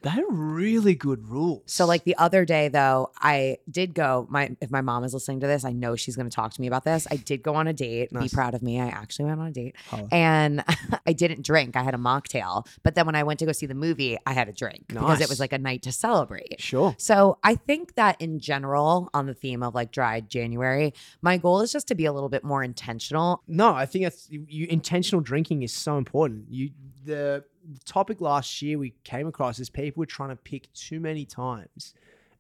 They're 0.05 0.27
really 0.29 0.95
good 0.95 1.29
rules. 1.29 1.63
So 1.67 1.87
like 1.87 2.05
the 2.05 2.17
other 2.17 2.45
day 2.45 2.69
though, 2.69 3.11
I 3.19 3.59
did 3.71 3.95
go. 3.95 4.27
My 4.31 4.55
if 4.61 4.71
my 4.71 4.83
mom 4.83 5.03
is 5.05 5.15
listening 5.15 5.41
to 5.41 5.47
this, 5.47 5.65
I 5.65 5.73
know 5.73 5.97
she's 5.97 6.15
going 6.15 6.29
to 6.29 6.35
talk 6.35 6.53
to 6.53 6.61
me 6.61 6.67
about 6.67 6.85
this. 6.85 7.07
I 7.11 7.17
did 7.17 7.43
go 7.43 7.55
on 7.55 7.67
a 7.67 7.73
date. 7.73 8.13
Nice. 8.13 8.31
Be 8.31 8.35
proud 8.35 8.55
of 8.55 8.63
me. 8.63 8.81
I 8.81 8.89
actually 8.89 9.25
went 9.27 9.41
on 9.41 9.47
a 9.47 9.53
date, 9.53 9.77
Holla. 9.89 10.09
and 10.13 10.63
I 11.07 11.13
didn't 11.15 11.43
drink. 11.43 11.75
I 11.75 11.83
had 11.83 11.95
a 11.95 11.99
mocktail. 11.99 12.67
But 12.83 12.95
then 12.95 13.07
when 13.07 13.15
I 13.15 13.23
went 13.23 13.39
to 13.41 13.47
go 13.47 13.53
see 13.53 13.67
the 13.67 13.75
movie, 13.75 14.19
I 14.27 14.33
had 14.35 14.49
a 14.49 14.53
drink 14.53 14.85
because 14.89 15.21
it 15.21 15.29
was 15.29 15.41
like 15.41 15.53
a 15.53 15.59
night 15.59 15.83
to 15.83 15.93
celebrate. 15.93 16.61
sure. 16.61 16.95
So 16.99 17.39
I 17.43 17.55
think 17.55 17.95
that 17.95 18.21
in 18.21 18.39
general, 18.39 19.09
on 19.15 19.27
the 19.27 19.35
theme 19.35 19.63
of 19.63 19.75
like 19.75 19.91
dry 19.91 20.21
January, 20.21 20.93
my 21.23 21.39
goal 21.39 21.61
is 21.63 21.73
just 21.73 21.89
to 21.89 21.95
be 21.95 22.05
a 22.05 22.13
little 22.13 22.29
bit 22.29 22.45
more 22.45 22.63
intentional. 22.63 23.43
No, 23.49 23.75
I 23.75 23.87
think 23.87 24.05
that's 24.05 24.29
you 24.31 24.67
intentional 24.69 25.23
drinking 25.23 25.63
is 25.63 25.73
so 25.73 25.97
important. 25.97 26.47
You 26.51 26.71
the 27.05 27.45
topic 27.85 28.21
last 28.21 28.61
year 28.63 28.79
we 28.79 28.95
came 29.05 29.27
across 29.27 29.59
is 29.59 29.71
people 29.71 30.01
were 30.01 30.07
trying 30.07 30.31
to 30.31 30.37
pick 30.37 30.73
too 30.73 31.01
many 31.01 31.25
times 31.25 31.95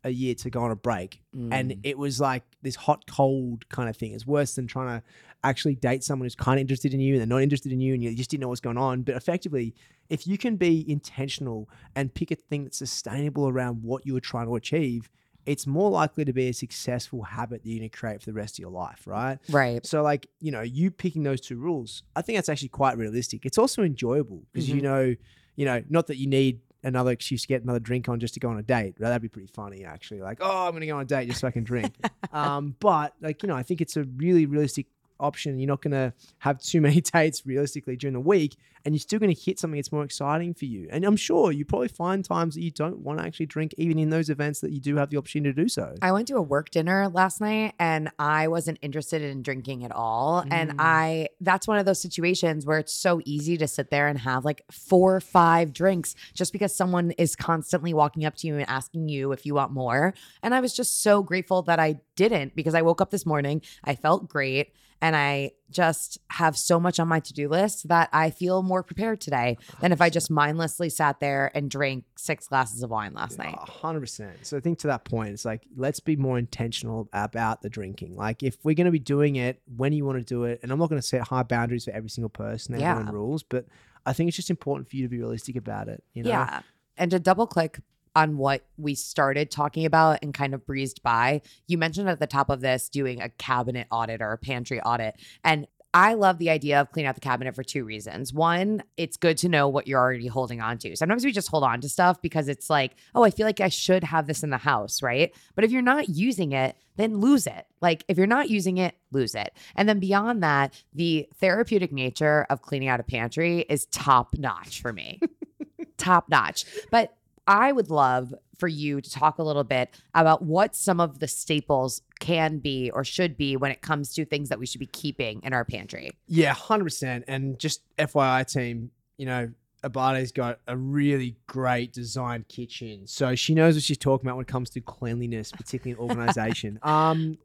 a 0.07 0.11
year 0.11 0.35
to 0.35 0.50
go 0.50 0.61
on 0.62 0.71
a 0.71 0.76
break. 0.76 1.23
And 1.33 1.71
Mm. 1.73 1.78
it 1.83 1.97
was 1.97 2.21
like 2.21 2.43
this 2.62 2.76
hot 2.76 3.07
cold 3.07 3.66
kind 3.71 3.88
of 3.88 3.97
thing. 3.97 4.12
It's 4.12 4.26
worse 4.26 4.54
than 4.54 4.66
trying 4.66 5.00
to 5.00 5.07
actually 5.43 5.76
date 5.76 6.04
someone 6.04 6.26
who's 6.26 6.35
kind 6.35 6.59
of 6.59 6.61
interested 6.61 6.93
in 6.93 7.00
you 7.00 7.14
and 7.14 7.21
they're 7.21 7.26
not 7.26 7.43
interested 7.43 7.73
in 7.73 7.81
you 7.81 7.95
and 7.95 8.02
you 8.02 8.14
just 8.14 8.31
didn't 8.31 8.43
know 8.43 8.49
what's 8.49 8.61
going 8.61 8.76
on. 8.76 9.02
But 9.02 9.14
effectively, 9.16 9.75
if 10.11 10.26
you 10.26 10.37
can 10.37 10.57
be 10.57 10.85
intentional 10.90 11.71
and 11.97 12.12
pick 12.12 12.31
a 12.31 12.35
thing 12.35 12.64
that's 12.64 12.76
sustainable 12.78 13.49
around 13.49 13.83
what 13.83 14.04
you 14.04 14.12
were 14.12 14.21
trying 14.21 14.47
to 14.47 14.57
achieve, 14.57 15.09
it's 15.46 15.66
more 15.66 15.90
likely 15.90 16.24
to 16.24 16.32
be 16.32 16.48
a 16.48 16.52
successful 16.54 17.22
habit 17.22 17.62
that 17.62 17.68
you're 17.68 17.78
going 17.80 17.90
to 17.90 17.96
create 17.96 18.20
for 18.20 18.26
the 18.26 18.32
rest 18.32 18.54
of 18.56 18.60
your 18.60 18.70
life, 18.70 19.06
right? 19.06 19.38
right. 19.50 19.84
So, 19.84 20.02
like, 20.02 20.26
you 20.40 20.50
know, 20.50 20.62
you 20.62 20.90
picking 20.90 21.22
those 21.22 21.40
two 21.40 21.56
rules, 21.56 22.02
I 22.16 22.22
think 22.22 22.36
that's 22.38 22.48
actually 22.48 22.68
quite 22.70 22.96
realistic. 22.96 23.44
It's 23.44 23.58
also 23.58 23.82
enjoyable 23.82 24.42
because 24.52 24.68
you 24.68 24.80
Mhm. 24.80 24.82
know, 24.82 25.14
you 25.56 25.64
know, 25.64 25.82
not 25.88 26.06
that 26.08 26.16
you 26.16 26.26
need 26.26 26.60
another 26.82 27.10
excuse 27.12 27.42
to 27.42 27.48
get 27.48 27.62
another 27.62 27.80
drink 27.80 28.08
on 28.08 28.20
just 28.20 28.34
to 28.34 28.40
go 28.40 28.48
on 28.50 28.58
a 28.58 28.62
date. 28.62 28.94
Right? 28.98 29.08
That'd 29.08 29.22
be 29.22 29.28
pretty 29.28 29.48
funny, 29.48 29.84
actually. 29.84 30.20
Like, 30.20 30.38
oh, 30.40 30.66
I'm 30.66 30.72
going 30.72 30.82
to 30.82 30.86
go 30.86 30.96
on 30.96 31.02
a 31.02 31.06
date 31.06 31.26
just 31.28 31.40
so 31.40 31.48
I 31.48 31.50
can 31.50 31.64
drink. 31.64 31.94
um, 32.32 32.76
but 32.80 33.14
like, 33.20 33.42
you 33.42 33.48
know, 33.48 33.56
I 33.56 33.62
think 33.62 33.80
it's 33.80 33.96
a 33.96 34.04
really 34.16 34.44
realistic 34.46 34.86
option. 35.21 35.59
You're 35.59 35.68
not 35.68 35.83
going 35.83 35.92
to 35.92 36.12
have 36.38 36.61
too 36.61 36.80
many 36.80 37.00
dates 37.12 37.44
realistically 37.47 37.97
during 37.97 38.14
the 38.14 38.21
week, 38.21 38.56
and 38.85 38.94
you're 38.94 39.00
still 39.00 39.18
going 39.18 39.35
to 39.35 39.40
hit 39.40 39.59
something 39.59 39.78
that's 39.78 39.92
more 39.92 40.04
exciting 40.04 40.54
for 40.54 40.66
you. 40.66 40.88
And 40.90 41.04
I'm 41.04 41.16
sure 41.16 41.52
you 41.52 41.64
probably 41.64 41.88
find 41.88 42.25
times 42.25 42.54
that 42.54 42.62
you 42.62 42.71
don't 42.71 42.99
want 42.99 43.18
to 43.18 43.25
actually 43.25 43.47
drink, 43.47 43.75
even 43.78 43.99
in 43.99 44.11
those 44.11 44.28
events 44.28 44.61
that 44.61 44.73
you 44.73 44.80
do 44.80 44.97
have 44.97 45.11
the 45.11 45.16
opportunity 45.16 45.54
to 45.54 45.62
do 45.62 45.68
so. 45.68 45.94
I 46.02 46.12
went 46.12 46.28
to 46.28 46.37
a 46.37 46.42
work 46.42 46.71
dinner 46.71 47.09
last 47.09 47.40
night 47.40 47.75
and 47.78 48.11
I 48.18 48.49
wasn't 48.49 48.78
interested 48.83 49.23
in 49.23 49.42
drinking 49.42 49.85
at 49.85 49.92
all. 49.92 50.42
Mm. 50.42 50.52
And 50.52 50.73
I, 50.78 51.28
that's 51.40 51.66
one 51.66 51.78
of 51.78 51.87
those 51.87 52.00
situations 52.00 52.66
where 52.66 52.78
it's 52.78 52.92
so 52.92 53.21
easy 53.25 53.56
to 53.56 53.66
sit 53.66 53.90
there 53.90 54.09
and 54.09 54.18
have 54.18 54.44
like 54.44 54.62
four 54.71 55.16
or 55.16 55.21
five 55.21 55.73
drinks 55.73 56.14
just 56.35 56.52
because 56.52 56.75
someone 56.75 57.12
is 57.12 57.35
constantly 57.35 57.94
walking 57.94 58.25
up 58.25 58.37
to 58.37 58.47
you 58.47 58.56
and 58.56 58.68
asking 58.68 59.09
you 59.09 59.33
if 59.33 59.47
you 59.47 59.54
want 59.54 59.73
more. 59.73 60.14
And 60.42 60.54
I 60.54 60.61
was 60.61 60.75
just 60.75 61.02
so 61.02 61.23
grateful 61.23 61.62
that 61.62 61.78
I 61.78 62.00
didn't 62.16 62.54
because 62.54 62.75
I 62.75 62.83
woke 62.83 63.00
up 63.00 63.11
this 63.11 63.26
morning, 63.26 63.62
I 63.83 63.94
felt 63.94 64.28
great. 64.28 64.73
And 65.00 65.14
I 65.14 65.52
just 65.70 66.18
have 66.30 66.56
so 66.56 66.80
much 66.80 66.98
on 66.98 67.08
my 67.08 67.20
to 67.20 67.32
do 67.32 67.48
list 67.48 67.88
that 67.88 68.08
I 68.12 68.30
feel 68.30 68.62
more 68.62 68.82
prepared 68.82 69.20
today 69.20 69.58
than 69.80 69.92
if 69.92 70.00
I 70.00 70.08
just 70.08 70.30
mindlessly 70.30 70.88
sat 70.88 71.20
there 71.20 71.50
and 71.54 71.70
drank 71.70 72.04
six 72.16 72.46
glasses 72.48 72.82
of 72.82 72.90
wine 72.90 73.12
last 73.12 73.36
night. 73.38 73.54
Hundred 73.58 74.00
percent. 74.00 74.46
So 74.46 74.56
I 74.56 74.60
think 74.60 74.78
to 74.80 74.86
that 74.86 75.04
point, 75.04 75.30
it's 75.30 75.44
like 75.44 75.66
let's 75.76 76.00
be 76.00 76.16
more 76.16 76.38
intentional 76.38 77.08
about 77.12 77.60
the 77.60 77.68
drinking. 77.68 78.16
Like 78.16 78.42
if 78.42 78.56
we're 78.62 78.74
going 78.74 78.86
to 78.86 78.92
be 78.92 78.98
doing 78.98 79.36
it, 79.36 79.60
when 79.76 79.92
you 79.92 80.04
want 80.04 80.18
to 80.18 80.24
do 80.24 80.44
it, 80.44 80.60
and 80.62 80.72
I'm 80.72 80.78
not 80.78 80.88
going 80.88 81.00
to 81.00 81.06
set 81.06 81.22
high 81.22 81.42
boundaries 81.42 81.84
for 81.84 81.90
every 81.90 82.08
single 82.10 82.30
person. 82.30 82.72
Their 82.72 82.80
Yeah. 82.82 83.10
rules, 83.10 83.42
but 83.42 83.66
I 84.06 84.12
think 84.12 84.28
it's 84.28 84.36
just 84.36 84.50
important 84.50 84.88
for 84.88 84.96
you 84.96 85.02
to 85.02 85.08
be 85.08 85.18
realistic 85.18 85.56
about 85.56 85.88
it. 85.88 86.02
You 86.12 86.22
know? 86.22 86.30
Yeah. 86.30 86.60
And 86.96 87.10
to 87.10 87.18
double 87.18 87.46
click 87.46 87.80
on 88.14 88.37
what 88.37 88.64
we 88.76 88.94
started 88.94 89.50
talking 89.50 89.87
about 89.87 90.18
and 90.23 90.33
kind 90.33 90.54
of 90.54 90.66
breezed 90.66 91.02
by, 91.02 91.42
you 91.66 91.78
mentioned 91.78 92.09
at 92.09 92.21
the 92.21 92.26
top 92.26 92.50
of 92.50 92.61
this 92.61 92.88
doing 92.88 93.21
a 93.21 93.28
cabinet 93.28 93.87
audit 93.90 94.21
or 94.21 94.33
a 94.33 94.38
pantry 94.38 94.80
audit. 94.80 95.16
And 95.42 95.66
I 95.94 96.14
love 96.14 96.38
the 96.38 96.50
idea 96.50 96.80
of 96.80 96.90
cleaning 96.90 97.09
out 97.09 97.14
the 97.14 97.21
cabinet 97.21 97.54
for 97.54 97.62
two 97.62 97.85
reasons. 97.85 98.33
One, 98.33 98.83
it's 98.97 99.16
good 99.16 99.38
to 99.38 99.49
know 99.49 99.68
what 99.68 99.87
you're 99.87 100.00
already 100.00 100.26
holding 100.26 100.61
on 100.61 100.76
to. 100.78 100.97
Sometimes 100.97 101.25
we 101.25 101.30
just 101.30 101.49
hold 101.49 101.62
on 101.62 101.80
to 101.83 101.88
stuff 101.88 102.21
because 102.21 102.49
it's 102.49 102.68
like, 102.68 102.97
oh, 103.14 103.23
I 103.23 103.30
feel 103.30 103.47
like 103.47 103.61
I 103.61 103.68
should 103.68 104.02
have 104.02 104.26
this 104.26 104.42
in 104.42 104.50
the 104.50 104.59
house, 104.59 105.02
right? 105.02 105.33
But 105.54 105.62
if 105.62 105.71
you're 105.71 105.83
not 105.83 106.09
using 106.09 106.50
it, 106.50 106.76
then 106.97 107.21
lose 107.21 107.47
it. 107.47 107.66
Like 107.80 108.04
if 108.09 108.18
you're 108.18 108.26
not 108.26 108.50
using 108.50 108.78
it, 108.78 108.97
lose 109.12 109.37
it. 109.37 109.54
And 109.76 109.88
then 109.88 110.00
beyond 110.00 110.42
that, 110.42 110.75
the 110.92 111.28
therapeutic 111.37 111.92
nature 111.92 112.44
of 112.50 112.61
cleaning 112.61 112.88
out 112.88 112.99
a 112.99 113.04
pantry 113.04 113.61
is 113.61 113.87
top 113.87 114.35
notch 114.37 114.83
for 114.83 114.92
me. 114.92 115.21
top 115.97 116.28
notch. 116.28 116.64
But 116.90 117.16
I 117.46 117.72
would 117.72 117.90
love 117.90 118.34
for 118.58 118.68
you 118.68 119.00
to 119.00 119.10
talk 119.10 119.38
a 119.38 119.42
little 119.42 119.64
bit 119.64 119.90
about 120.14 120.42
what 120.42 120.74
some 120.74 121.00
of 121.00 121.18
the 121.18 121.28
staples 121.28 122.02
can 122.20 122.58
be 122.58 122.90
or 122.92 123.04
should 123.04 123.36
be 123.36 123.56
when 123.56 123.70
it 123.70 123.82
comes 123.82 124.14
to 124.14 124.24
things 124.24 124.48
that 124.48 124.58
we 124.58 124.66
should 124.66 124.78
be 124.78 124.86
keeping 124.86 125.40
in 125.42 125.52
our 125.52 125.64
pantry. 125.64 126.12
Yeah, 126.26 126.54
hundred 126.54 126.84
percent. 126.84 127.24
And 127.28 127.58
just 127.58 127.82
FYI, 127.96 128.50
team, 128.50 128.90
you 129.18 129.26
know, 129.26 129.50
Abbate's 129.82 130.32
got 130.32 130.60
a 130.66 130.76
really 130.76 131.36
great 131.46 131.92
designed 131.92 132.48
kitchen, 132.48 133.06
so 133.06 133.34
she 133.34 133.54
knows 133.54 133.74
what 133.74 133.82
she's 133.82 133.98
talking 133.98 134.26
about 134.26 134.36
when 134.36 134.44
it 134.44 134.48
comes 134.48 134.70
to 134.70 134.80
cleanliness, 134.80 135.52
particularly 135.52 135.92
in 135.92 135.98
organization. 135.98 136.78
um, 136.82 137.36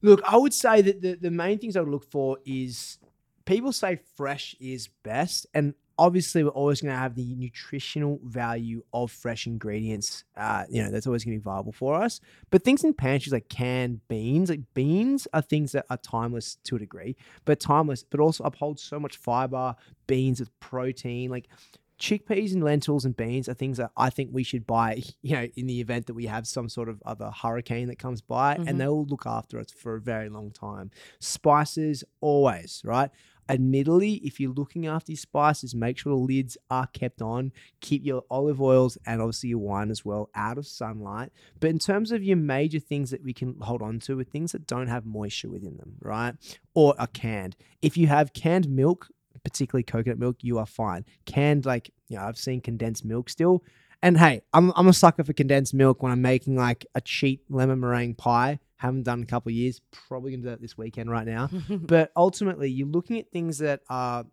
look, 0.00 0.22
I 0.24 0.36
would 0.36 0.54
say 0.54 0.82
that 0.82 1.02
the 1.02 1.14
the 1.14 1.30
main 1.32 1.58
things 1.58 1.76
I 1.76 1.80
would 1.80 1.88
look 1.88 2.08
for 2.10 2.38
is 2.44 2.98
people 3.44 3.72
say 3.72 3.98
fresh 4.16 4.54
is 4.60 4.88
best, 5.02 5.48
and 5.52 5.74
obviously 5.98 6.42
we're 6.42 6.50
always 6.50 6.80
going 6.80 6.92
to 6.92 6.98
have 6.98 7.14
the 7.14 7.34
nutritional 7.36 8.18
value 8.24 8.82
of 8.92 9.10
fresh 9.10 9.46
ingredients. 9.46 10.24
Uh, 10.36 10.64
you 10.68 10.82
know, 10.82 10.90
that's 10.90 11.06
always 11.06 11.24
going 11.24 11.36
to 11.36 11.40
be 11.40 11.44
viable 11.44 11.72
for 11.72 11.94
us. 11.94 12.20
But 12.50 12.62
things 12.64 12.82
in 12.84 12.94
pantries 12.94 13.32
like 13.32 13.48
canned 13.48 14.00
beans, 14.08 14.50
like 14.50 14.62
beans 14.74 15.28
are 15.32 15.42
things 15.42 15.72
that 15.72 15.86
are 15.90 15.96
timeless 15.98 16.56
to 16.64 16.76
a 16.76 16.78
degree, 16.78 17.16
but 17.44 17.60
timeless, 17.60 18.02
but 18.02 18.20
also 18.20 18.44
uphold 18.44 18.80
so 18.80 18.98
much 18.98 19.16
fiber, 19.16 19.76
beans 20.06 20.40
with 20.40 20.50
protein, 20.60 21.30
like 21.30 21.48
chickpeas 21.96 22.52
and 22.52 22.64
lentils 22.64 23.04
and 23.04 23.16
beans 23.16 23.48
are 23.48 23.54
things 23.54 23.76
that 23.76 23.92
I 23.96 24.10
think 24.10 24.30
we 24.32 24.42
should 24.42 24.66
buy, 24.66 25.00
you 25.22 25.36
know, 25.36 25.46
in 25.54 25.66
the 25.68 25.80
event 25.80 26.06
that 26.06 26.14
we 26.14 26.26
have 26.26 26.44
some 26.44 26.68
sort 26.68 26.88
of 26.88 27.00
other 27.06 27.30
hurricane 27.30 27.86
that 27.86 28.00
comes 28.00 28.20
by 28.20 28.56
Mhm. 28.56 28.68
and 28.68 28.80
they'll 28.80 29.04
look 29.06 29.26
after 29.26 29.60
us 29.60 29.70
for 29.70 29.94
a 29.94 30.00
very 30.00 30.28
long 30.28 30.50
time. 30.50 30.90
Spices, 31.20 32.02
always, 32.20 32.82
right? 32.84 33.10
Admittedly, 33.48 34.14
if 34.24 34.40
you're 34.40 34.52
looking 34.52 34.86
after 34.86 35.12
your 35.12 35.18
spices, 35.18 35.74
make 35.74 35.98
sure 35.98 36.16
the 36.16 36.22
lids 36.22 36.56
are 36.70 36.86
kept 36.88 37.20
on. 37.20 37.52
Keep 37.80 38.04
your 38.04 38.24
olive 38.30 38.60
oils 38.60 38.96
and 39.06 39.20
obviously 39.20 39.50
your 39.50 39.58
wine 39.58 39.90
as 39.90 40.04
well 40.04 40.30
out 40.34 40.58
of 40.58 40.66
sunlight. 40.66 41.30
But 41.60 41.70
in 41.70 41.78
terms 41.78 42.12
of 42.12 42.22
your 42.22 42.36
major 42.36 42.78
things 42.78 43.10
that 43.10 43.22
we 43.22 43.32
can 43.32 43.56
hold 43.60 43.82
on 43.82 43.98
to, 44.00 44.18
are 44.18 44.24
things 44.24 44.52
that 44.52 44.66
don't 44.66 44.88
have 44.88 45.04
moisture 45.04 45.50
within 45.50 45.76
them, 45.76 45.96
right? 46.00 46.34
Or 46.74 46.94
are 46.98 47.06
canned. 47.06 47.56
If 47.82 47.96
you 47.96 48.06
have 48.06 48.32
canned 48.32 48.68
milk, 48.68 49.08
particularly 49.42 49.82
coconut 49.82 50.18
milk, 50.18 50.36
you 50.40 50.58
are 50.58 50.66
fine. 50.66 51.04
Canned, 51.26 51.66
like, 51.66 51.90
you 52.08 52.16
know, 52.16 52.24
I've 52.24 52.38
seen 52.38 52.60
condensed 52.60 53.04
milk 53.04 53.28
still. 53.28 53.62
And 54.02 54.18
hey, 54.18 54.42
I'm 54.52 54.70
I'm 54.76 54.88
a 54.88 54.92
sucker 54.92 55.24
for 55.24 55.32
condensed 55.32 55.72
milk 55.72 56.02
when 56.02 56.12
I'm 56.12 56.20
making 56.20 56.56
like 56.56 56.84
a 56.94 57.00
cheap 57.00 57.42
lemon 57.48 57.80
meringue 57.80 58.14
pie. 58.14 58.58
Haven't 58.76 59.04
done 59.04 59.20
in 59.20 59.24
a 59.24 59.26
couple 59.26 59.50
of 59.50 59.54
years. 59.54 59.80
Probably 60.08 60.32
gonna 60.32 60.42
do 60.42 60.50
that 60.50 60.60
this 60.60 60.76
weekend 60.76 61.10
right 61.10 61.26
now. 61.26 61.48
but 61.70 62.12
ultimately, 62.16 62.70
you're 62.70 62.88
looking 62.88 63.18
at 63.18 63.30
things 63.30 63.58
that 63.58 63.80
are 63.88 64.24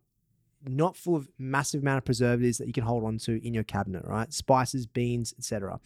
not 0.67 0.95
full 0.95 1.15
of 1.15 1.27
massive 1.37 1.81
amount 1.81 1.97
of 1.97 2.05
preservatives 2.05 2.57
that 2.57 2.67
you 2.67 2.73
can 2.73 2.83
hold 2.83 3.03
on 3.03 3.17
to 3.17 3.45
in 3.45 3.53
your 3.53 3.63
cabinet, 3.63 4.03
right? 4.05 4.31
Spices, 4.33 4.85
beans, 4.85 5.33
etc. 5.37 5.79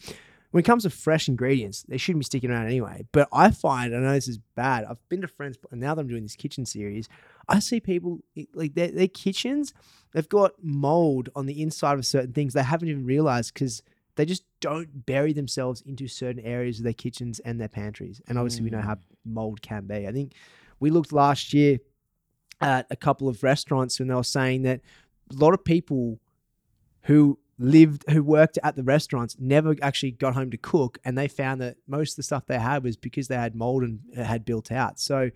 When 0.50 0.60
it 0.60 0.64
comes 0.64 0.84
to 0.84 0.90
fresh 0.90 1.28
ingredients, 1.28 1.84
they 1.88 1.98
shouldn't 1.98 2.20
be 2.20 2.24
sticking 2.24 2.50
around 2.50 2.66
anyway. 2.66 3.04
But 3.12 3.28
I 3.32 3.50
find, 3.50 3.94
I 3.94 3.98
know 3.98 4.12
this 4.12 4.28
is 4.28 4.38
bad. 4.54 4.84
I've 4.84 5.06
been 5.08 5.20
to 5.22 5.28
friends, 5.28 5.58
and 5.70 5.80
now 5.80 5.94
that 5.94 6.00
I'm 6.00 6.08
doing 6.08 6.22
this 6.22 6.36
kitchen 6.36 6.64
series, 6.64 7.08
I 7.48 7.58
see 7.58 7.80
people 7.80 8.20
like 8.54 8.74
their, 8.74 8.88
their 8.88 9.08
kitchens, 9.08 9.74
they've 10.12 10.28
got 10.28 10.52
mold 10.62 11.28
on 11.34 11.46
the 11.46 11.62
inside 11.62 11.98
of 11.98 12.06
certain 12.06 12.32
things 12.32 12.54
they 12.54 12.62
haven't 12.62 12.88
even 12.88 13.04
realized 13.04 13.54
because 13.54 13.82
they 14.16 14.24
just 14.24 14.44
don't 14.60 15.06
bury 15.06 15.32
themselves 15.32 15.82
into 15.82 16.08
certain 16.08 16.42
areas 16.44 16.78
of 16.78 16.84
their 16.84 16.92
kitchens 16.92 17.38
and 17.40 17.60
their 17.60 17.68
pantries. 17.68 18.20
And 18.26 18.38
obviously, 18.38 18.64
we 18.64 18.70
know 18.70 18.80
how 18.80 18.94
mm. 18.94 19.00
mold 19.24 19.62
can 19.62 19.86
be. 19.86 20.06
I 20.06 20.12
think 20.12 20.32
we 20.80 20.90
looked 20.90 21.12
last 21.12 21.52
year 21.52 21.78
at 22.60 22.86
a 22.90 22.96
couple 22.96 23.28
of 23.28 23.42
restaurants 23.42 24.00
and 24.00 24.10
they 24.10 24.14
were 24.14 24.22
saying 24.22 24.62
that 24.62 24.80
a 25.30 25.34
lot 25.34 25.52
of 25.52 25.64
people 25.64 26.18
who 27.02 27.38
lived 27.58 28.04
who 28.10 28.22
worked 28.22 28.58
at 28.62 28.76
the 28.76 28.82
restaurants 28.82 29.36
never 29.38 29.74
actually 29.80 30.10
got 30.10 30.34
home 30.34 30.50
to 30.50 30.56
cook 30.56 30.98
and 31.04 31.16
they 31.16 31.28
found 31.28 31.60
that 31.60 31.76
most 31.86 32.12
of 32.12 32.16
the 32.16 32.22
stuff 32.22 32.44
they 32.46 32.58
had 32.58 32.82
was 32.82 32.96
because 32.96 33.28
they 33.28 33.36
had 33.36 33.54
mold 33.54 33.82
and 33.82 34.00
had 34.14 34.44
built 34.44 34.70
out 34.70 34.98
so 34.98 35.30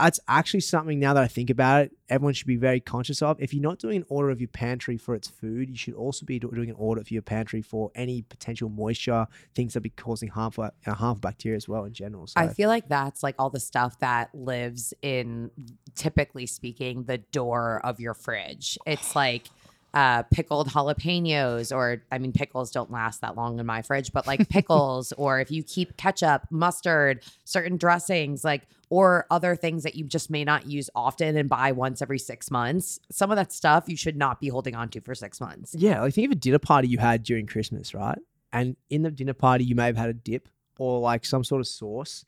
that's 0.00 0.20
actually 0.28 0.60
something 0.60 0.98
now 0.98 1.14
that 1.14 1.22
I 1.22 1.28
think 1.28 1.50
about 1.50 1.84
it, 1.84 1.92
everyone 2.08 2.34
should 2.34 2.46
be 2.46 2.56
very 2.56 2.80
conscious 2.80 3.22
of. 3.22 3.40
If 3.40 3.52
you're 3.52 3.62
not 3.62 3.78
doing 3.78 3.98
an 3.98 4.04
order 4.08 4.30
of 4.30 4.40
your 4.40 4.48
pantry 4.48 4.96
for 4.96 5.14
its 5.14 5.28
food, 5.28 5.68
you 5.68 5.76
should 5.76 5.94
also 5.94 6.26
be 6.26 6.38
do- 6.38 6.50
doing 6.50 6.70
an 6.70 6.76
order 6.78 7.04
for 7.04 7.12
your 7.12 7.22
pantry 7.22 7.62
for 7.62 7.90
any 7.94 8.22
potential 8.22 8.68
moisture, 8.68 9.26
things 9.54 9.74
that 9.74 9.80
be 9.80 9.90
causing 9.90 10.28
harmful 10.28 10.64
uh, 10.64 10.94
harmful 10.94 11.20
bacteria 11.20 11.56
as 11.56 11.68
well 11.68 11.84
in 11.84 11.92
general. 11.92 12.26
So 12.26 12.40
I 12.40 12.48
feel 12.48 12.68
like 12.68 12.88
that's 12.88 13.22
like 13.22 13.34
all 13.38 13.50
the 13.50 13.60
stuff 13.60 13.98
that 14.00 14.34
lives 14.34 14.94
in, 15.02 15.50
typically 15.94 16.46
speaking, 16.46 17.04
the 17.04 17.18
door 17.18 17.80
of 17.84 18.00
your 18.00 18.14
fridge. 18.14 18.78
It's 18.86 19.14
like 19.16 19.48
uh, 19.92 20.22
pickled 20.24 20.68
jalapenos, 20.68 21.74
or 21.74 22.02
I 22.12 22.18
mean, 22.18 22.32
pickles 22.32 22.70
don't 22.70 22.90
last 22.90 23.20
that 23.22 23.36
long 23.36 23.58
in 23.58 23.66
my 23.66 23.82
fridge, 23.82 24.12
but 24.12 24.26
like 24.26 24.48
pickles, 24.50 25.12
or 25.12 25.40
if 25.40 25.50
you 25.50 25.62
keep 25.62 25.96
ketchup, 25.96 26.46
mustard, 26.50 27.24
certain 27.44 27.76
dressings, 27.76 28.44
like, 28.44 28.62
or 28.90 29.24
other 29.30 29.54
things 29.56 29.84
that 29.84 29.94
you 29.94 30.04
just 30.04 30.30
may 30.30 30.44
not 30.44 30.66
use 30.66 30.90
often 30.94 31.36
and 31.36 31.48
buy 31.48 31.72
once 31.72 32.02
every 32.02 32.18
six 32.18 32.50
months. 32.50 32.98
Some 33.10 33.30
of 33.30 33.36
that 33.36 33.52
stuff 33.52 33.84
you 33.86 33.96
should 33.96 34.16
not 34.16 34.40
be 34.40 34.48
holding 34.48 34.74
on 34.74 34.88
to 34.90 35.00
for 35.00 35.14
six 35.14 35.40
months. 35.40 35.74
Yeah, 35.78 36.02
like 36.02 36.12
think 36.12 36.26
of 36.26 36.32
a 36.32 36.34
dinner 36.34 36.58
party 36.58 36.88
you 36.88 36.98
had 36.98 37.22
during 37.22 37.46
Christmas, 37.46 37.94
right? 37.94 38.18
And 38.52 38.76
in 38.90 39.02
the 39.02 39.10
dinner 39.12 39.32
party, 39.32 39.64
you 39.64 39.76
may 39.76 39.86
have 39.86 39.96
had 39.96 40.10
a 40.10 40.14
dip 40.14 40.48
or 40.78 40.98
like 40.98 41.24
some 41.24 41.44
sort 41.44 41.60
of 41.60 41.68
sauce. 41.68 42.24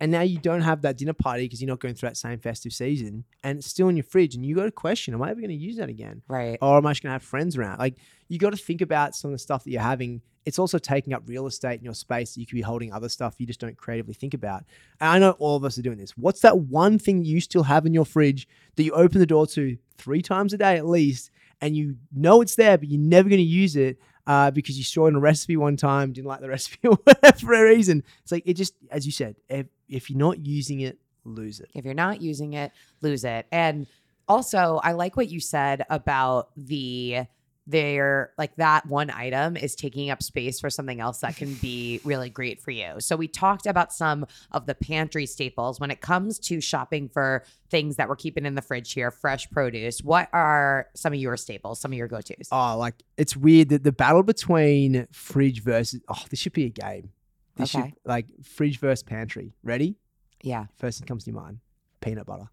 And 0.00 0.12
now 0.12 0.20
you 0.20 0.38
don't 0.38 0.60
have 0.60 0.82
that 0.82 0.96
dinner 0.96 1.12
party 1.12 1.44
because 1.44 1.60
you're 1.60 1.68
not 1.68 1.80
going 1.80 1.94
through 1.94 2.10
that 2.10 2.16
same 2.16 2.38
festive 2.38 2.72
season 2.72 3.24
and 3.42 3.58
it's 3.58 3.66
still 3.66 3.88
in 3.88 3.96
your 3.96 4.04
fridge. 4.04 4.34
And 4.34 4.46
you 4.46 4.54
got 4.54 4.64
to 4.64 4.70
question, 4.70 5.14
am 5.14 5.22
I 5.22 5.30
ever 5.30 5.40
going 5.40 5.50
to 5.50 5.56
use 5.56 5.76
that 5.76 5.88
again? 5.88 6.22
Right. 6.28 6.58
Or 6.62 6.76
am 6.76 6.86
I 6.86 6.92
just 6.92 7.02
going 7.02 7.10
to 7.10 7.14
have 7.14 7.22
friends 7.22 7.56
around? 7.56 7.78
Like 7.78 7.96
you 8.28 8.38
got 8.38 8.50
to 8.50 8.56
think 8.56 8.80
about 8.80 9.16
some 9.16 9.30
of 9.30 9.34
the 9.34 9.38
stuff 9.38 9.64
that 9.64 9.70
you're 9.70 9.82
having. 9.82 10.22
It's 10.46 10.58
also 10.58 10.78
taking 10.78 11.12
up 11.12 11.24
real 11.26 11.46
estate 11.46 11.78
in 11.78 11.84
your 11.84 11.94
space. 11.94 12.36
You 12.36 12.46
could 12.46 12.54
be 12.54 12.62
holding 12.62 12.92
other 12.92 13.08
stuff 13.08 13.34
you 13.38 13.46
just 13.46 13.60
don't 13.60 13.76
creatively 13.76 14.14
think 14.14 14.34
about. 14.34 14.64
And 15.00 15.10
I 15.10 15.18
know 15.18 15.32
all 15.32 15.56
of 15.56 15.64
us 15.64 15.76
are 15.78 15.82
doing 15.82 15.98
this. 15.98 16.16
What's 16.16 16.40
that 16.40 16.58
one 16.58 16.98
thing 16.98 17.24
you 17.24 17.40
still 17.40 17.64
have 17.64 17.84
in 17.84 17.92
your 17.92 18.06
fridge 18.06 18.48
that 18.76 18.84
you 18.84 18.92
open 18.92 19.18
the 19.18 19.26
door 19.26 19.46
to 19.48 19.76
three 19.98 20.22
times 20.22 20.52
a 20.52 20.58
day 20.58 20.76
at 20.76 20.86
least, 20.86 21.30
and 21.60 21.76
you 21.76 21.96
know 22.14 22.40
it's 22.40 22.54
there, 22.54 22.78
but 22.78 22.88
you're 22.88 23.00
never 23.00 23.28
going 23.28 23.40
to 23.40 23.42
use 23.42 23.74
it 23.74 23.98
uh, 24.28 24.50
because 24.50 24.76
you 24.76 24.84
saw 24.84 25.06
in 25.06 25.16
a 25.16 25.20
recipe 25.20 25.56
one 25.56 25.76
time, 25.76 26.12
didn't 26.12 26.28
like 26.28 26.40
the 26.40 26.48
recipe 26.56 26.86
or 26.86 26.96
whatever 27.02 27.64
reason. 27.64 28.04
It's 28.22 28.30
like 28.30 28.42
it 28.46 28.54
just, 28.54 28.74
as 28.90 29.06
you 29.06 29.10
said, 29.10 29.36
if, 29.48 29.66
if 29.88 30.10
you're 30.10 30.18
not 30.18 30.44
using 30.46 30.80
it, 30.80 30.98
lose 31.24 31.60
it. 31.60 31.70
If 31.74 31.84
you're 31.84 31.94
not 31.94 32.20
using 32.20 32.52
it, 32.52 32.70
lose 33.00 33.24
it. 33.24 33.46
And 33.50 33.86
also, 34.28 34.80
I 34.84 34.92
like 34.92 35.16
what 35.16 35.30
you 35.30 35.40
said 35.40 35.84
about 35.88 36.50
the 36.56 37.24
their 37.68 38.32
like 38.38 38.56
that 38.56 38.86
one 38.86 39.10
item 39.10 39.56
is 39.56 39.74
taking 39.76 40.08
up 40.10 40.22
space 40.22 40.58
for 40.58 40.70
something 40.70 41.00
else 41.00 41.20
that 41.20 41.36
can 41.36 41.54
be 41.54 42.00
really 42.02 42.30
great 42.30 42.60
for 42.62 42.70
you. 42.70 42.94
So 42.98 43.14
we 43.14 43.28
talked 43.28 43.66
about 43.66 43.92
some 43.92 44.26
of 44.52 44.66
the 44.66 44.74
pantry 44.74 45.26
staples 45.26 45.78
when 45.78 45.90
it 45.90 46.00
comes 46.00 46.38
to 46.40 46.60
shopping 46.60 47.08
for 47.08 47.44
things 47.70 47.96
that 47.96 48.08
we're 48.08 48.16
keeping 48.16 48.46
in 48.46 48.54
the 48.54 48.62
fridge 48.62 48.92
here, 48.94 49.10
fresh 49.10 49.50
produce. 49.50 50.00
What 50.02 50.28
are 50.32 50.88
some 50.94 51.12
of 51.12 51.18
your 51.18 51.36
staples, 51.36 51.78
some 51.78 51.92
of 51.92 51.98
your 51.98 52.08
go-tos? 52.08 52.48
Oh, 52.50 52.76
like 52.78 52.94
it's 53.18 53.36
weird 53.36 53.68
that 53.68 53.84
the 53.84 53.92
battle 53.92 54.22
between 54.22 55.06
fridge 55.12 55.62
versus 55.62 56.00
oh, 56.08 56.24
this 56.30 56.40
should 56.40 56.54
be 56.54 56.64
a 56.64 56.70
game. 56.70 57.10
This 57.56 57.74
Okay. 57.74 57.88
should 57.90 57.94
like 58.06 58.26
fridge 58.42 58.80
versus 58.80 59.02
pantry. 59.02 59.52
Ready? 59.62 59.96
Yeah. 60.42 60.66
First 60.76 61.00
thing 61.00 61.06
comes 61.06 61.24
to 61.24 61.32
your 61.32 61.40
mind: 61.40 61.58
peanut 62.00 62.24
butter. 62.26 62.48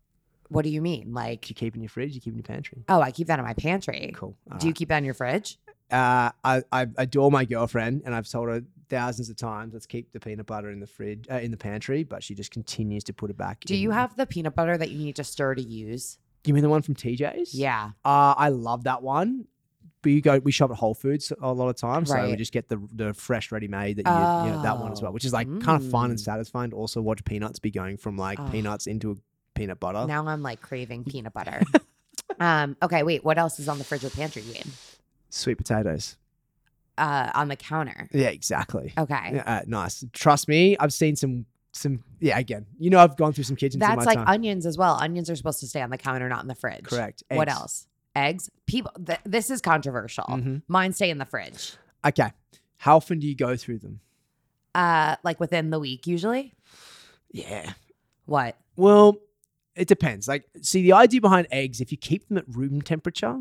What 0.56 0.64
do 0.64 0.70
you 0.72 0.82
mean? 0.82 1.14
Like, 1.14 1.50
You 1.50 1.56
keep 1.56 1.76
in 1.76 1.82
your 1.82 1.90
fridge. 1.90 2.14
You 2.16 2.22
keep 2.22 2.34
in 2.34 2.38
your 2.40 2.44
pantry. 2.44 2.84
oh, 2.90 3.02
I 3.02 3.12
keep 3.12 3.28
that 3.28 3.38
in 3.40 3.46
my 3.46 3.54
pantry. 3.54 4.12
Cool. 4.16 4.36
All 4.52 4.58
Do 4.58 4.66
you 4.68 4.72
right. 4.72 4.76
keep 4.78 4.90
that 4.90 4.98
in 5.00 5.06
your 5.06 5.14
fridge? 5.14 5.58
Uh, 5.92 6.32
I, 6.44 6.64
I 6.72 6.88
adore 6.98 7.30
my 7.32 7.46
girlfriend, 7.46 8.02
and 8.06 8.16
I've 8.16 8.28
told 8.28 8.50
her 8.50 8.64
thousands 8.90 9.30
of 9.30 9.36
times, 9.36 9.74
let's 9.74 9.86
keep 9.86 10.12
the 10.12 10.20
peanut 10.20 10.46
butter 10.48 10.72
in 10.72 10.80
the 10.80 10.88
fridge, 10.88 11.28
uh, 11.32 11.36
in 11.36 11.52
the 11.52 11.58
pantry, 11.58 12.04
but 12.04 12.24
she 12.24 12.34
just 12.34 12.50
continues 12.52 13.04
to 13.06 13.14
put 13.14 13.30
it 13.30 13.38
back. 13.38 13.64
In. 13.64 13.68
Do 13.68 13.76
you 13.76 13.90
in- 13.92 13.96
have 13.96 14.16
the 14.18 14.26
peanut 14.26 14.56
butter 14.56 14.78
that 14.78 14.90
you 14.90 14.98
need 15.06 15.16
to 15.18 15.24
stir 15.24 15.54
to 15.56 15.62
use? 15.62 16.18
You 16.44 16.54
mean 16.54 16.64
the 16.64 16.70
one 16.70 16.82
from 16.82 16.96
TJ's? 16.96 17.54
Yeah. 17.54 17.92
Uh, 18.04 18.34
I 18.38 18.50
love 18.50 18.84
that 18.86 19.02
one. 19.04 19.48
But 20.02 20.12
you 20.12 20.22
go, 20.22 20.38
we 20.38 20.52
shop 20.52 20.70
at 20.70 20.78
Whole 20.78 20.94
Foods 20.94 21.34
a 21.42 21.52
lot 21.52 21.68
of 21.70 21.76
times, 21.78 22.10
so 22.10 22.16
we 22.16 22.22
Right. 22.22 22.38
just 22.38 22.52
get 22.54 22.68
the 22.70 22.80
the 22.94 23.14
fresh 23.16 23.52
ready 23.52 23.68
made 23.68 23.98
that 23.98 24.06
you, 24.06 24.50
you 24.52 24.56
know, 24.56 24.62
that 24.62 24.80
one 24.80 24.92
as 24.92 25.02
well, 25.02 25.10
Oh. 25.10 25.14
which 25.14 25.26
is 25.26 25.34
like 25.34 25.48
kind 25.62 25.82
of 25.84 25.90
fun 25.90 26.12
and 26.12 26.20
Mm. 26.20 26.24
satisfying. 26.24 26.70
To 26.70 26.76
also 26.76 27.02
watch 27.02 27.24
peanuts 27.26 27.58
be 27.58 27.72
going 27.72 27.98
from 27.98 28.16
like 28.16 28.40
Oh. 28.40 28.48
peanuts 28.52 28.86
into 28.86 29.18
peanut 29.56 29.80
butter. 29.80 30.06
Now 30.08 30.28
I'm 30.28 30.44
like 30.44 30.62
craving 30.62 31.04
peanut 31.10 31.34
butter. 31.34 31.62
um, 32.40 32.78
okay, 32.84 33.04
wait, 33.04 33.24
what 33.24 33.38
else 33.38 33.60
is 33.60 33.68
on 33.68 33.78
the 33.78 33.84
fridge 33.84 34.04
or 34.04 34.10
pantry, 34.10 34.44
Ian? 34.54 34.72
Sweet 35.30 35.56
potatoes. 35.56 36.18
Uh, 36.98 37.30
on 37.34 37.48
the 37.50 37.56
counter. 37.58 38.08
Yeah, 38.14 38.28
exactly. 38.30 38.94
Okay. 38.98 39.42
Uh, 39.46 39.62
nice. 39.68 40.06
Trust 40.14 40.48
me, 40.48 40.78
I've 40.80 40.94
seen 40.94 41.16
some 41.18 41.46
some. 41.74 42.04
Yeah, 42.22 42.38
again, 42.40 42.66
you 42.80 42.90
know, 42.90 43.00
I've 43.00 43.18
gone 43.18 43.34
through 43.34 43.44
some 43.44 43.58
kitchens. 43.58 43.76
in 43.76 43.80
That's 43.82 44.06
like 44.06 44.18
time. 44.18 44.28
onions 44.30 44.66
as 44.66 44.78
well. 44.78 44.98
Onions 45.02 45.30
are 45.30 45.36
supposed 45.36 45.60
to 45.60 45.68
stay 45.68 45.82
on 45.82 45.90
the 45.90 45.98
counter, 45.98 46.30
not 46.30 46.42
in 46.42 46.48
the 46.48 46.56
fridge. 46.56 46.86
correct. 46.86 47.24
What 47.30 47.50
else? 47.50 47.88
Eggs. 48.16 48.50
People. 48.66 48.92
Th- 49.06 49.20
this 49.26 49.50
is 49.50 49.60
controversial. 49.62 50.24
Mhm. 50.24 50.62
Mine 50.70 50.94
stay 50.94 51.10
in 51.10 51.18
the 51.18 51.26
fridge. 51.26 51.74
Okay, 52.06 52.32
how 52.78 52.96
often 52.96 53.20
do 53.20 53.28
you 53.28 53.36
go 53.36 53.58
through 53.58 53.80
them? 53.80 54.00
Uh, 54.74 55.18
like 55.24 55.38
within 55.42 55.70
the 55.72 55.80
week 55.80 56.08
usually. 56.08 56.54
Yeah. 57.32 57.74
What? 58.26 58.56
Well, 58.78 59.18
it 59.76 59.88
depends. 59.88 60.28
Like, 60.28 60.46
see, 60.62 60.82
the 60.84 60.94
idea 60.94 61.22
behind 61.22 61.48
eggs, 61.52 61.82
if 61.82 61.92
you 61.92 61.98
keep 61.98 62.28
them 62.28 62.38
at 62.38 62.46
room 62.48 62.82
temperature 62.82 63.40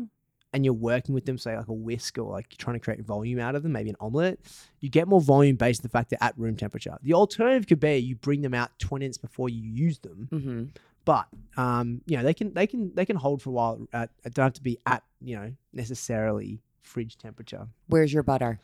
and 0.53 0.63
you're 0.65 0.73
working 0.73 1.13
with 1.15 1.25
them, 1.25 1.37
say 1.37 1.55
like 1.57 1.67
a 1.67 1.73
whisk 1.73 2.17
or 2.17 2.31
like 2.31 2.47
you're 2.51 2.57
trying 2.57 2.75
to 2.75 2.79
create 2.79 3.01
volume 3.01 3.39
out 3.39 3.55
of 3.55 3.63
them, 3.63 3.71
maybe 3.73 3.89
an 3.89 3.95
omelet, 3.99 4.39
you 4.79 4.89
get 4.89 5.07
more 5.07 5.21
volume 5.21 5.55
based 5.55 5.81
on 5.81 5.83
the 5.83 5.89
fact 5.89 6.09
they're 6.09 6.23
at 6.23 6.37
room 6.37 6.55
temperature. 6.55 6.97
The 7.01 7.13
alternative 7.13 7.67
could 7.67 7.79
be 7.79 7.97
you 7.97 8.15
bring 8.15 8.41
them 8.41 8.53
out 8.53 8.77
20 8.79 9.03
minutes 9.03 9.17
before 9.17 9.49
you 9.49 9.61
use 9.61 9.99
them, 9.99 10.29
Mm-hmm. 10.31 10.63
but 11.03 11.27
um, 11.57 12.01
you 12.05 12.17
know 12.17 12.23
they 12.23 12.33
can 12.33 12.53
they 12.53 12.67
can 12.67 12.93
they 12.95 13.05
can 13.05 13.15
hold 13.15 13.41
for 13.41 13.49
a 13.49 13.53
while. 13.53 13.87
At, 13.93 14.09
it 14.23 14.33
don't 14.33 14.43
have 14.45 14.53
to 14.53 14.63
be 14.63 14.77
at 14.85 15.03
you 15.21 15.35
know 15.35 15.51
necessarily 15.73 16.61
fridge 16.83 17.17
temperature. 17.17 17.67
Where's 17.87 18.13
your 18.13 18.23
butter? 18.23 18.59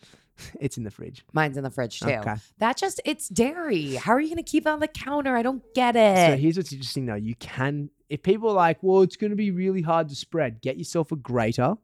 It's 0.59 0.77
in 0.77 0.83
the 0.83 0.91
fridge. 0.91 1.23
Mine's 1.33 1.57
in 1.57 1.63
the 1.63 1.69
fridge 1.69 1.99
too. 1.99 2.09
Okay. 2.09 2.35
That 2.57 2.77
just 2.77 2.99
it's 3.05 3.29
dairy. 3.29 3.95
How 3.95 4.13
are 4.13 4.19
you 4.19 4.29
gonna 4.29 4.43
keep 4.43 4.65
it 4.65 4.69
on 4.69 4.79
the 4.79 4.87
counter? 4.87 5.35
I 5.35 5.43
don't 5.43 5.61
get 5.75 5.95
it. 5.95 6.31
So 6.31 6.37
here's 6.37 6.57
what's 6.57 6.71
interesting 6.73 7.05
though. 7.05 7.15
You 7.15 7.35
can, 7.35 7.89
if 8.09 8.23
people 8.23 8.49
are 8.49 8.55
like, 8.55 8.79
well, 8.81 9.01
it's 9.03 9.15
going 9.17 9.29
to 9.31 9.35
be 9.37 9.51
really 9.51 9.81
hard 9.81 10.09
to 10.09 10.15
spread, 10.15 10.61
get 10.61 10.77
yourself 10.77 11.11
a 11.11 11.15
grater, 11.15 11.75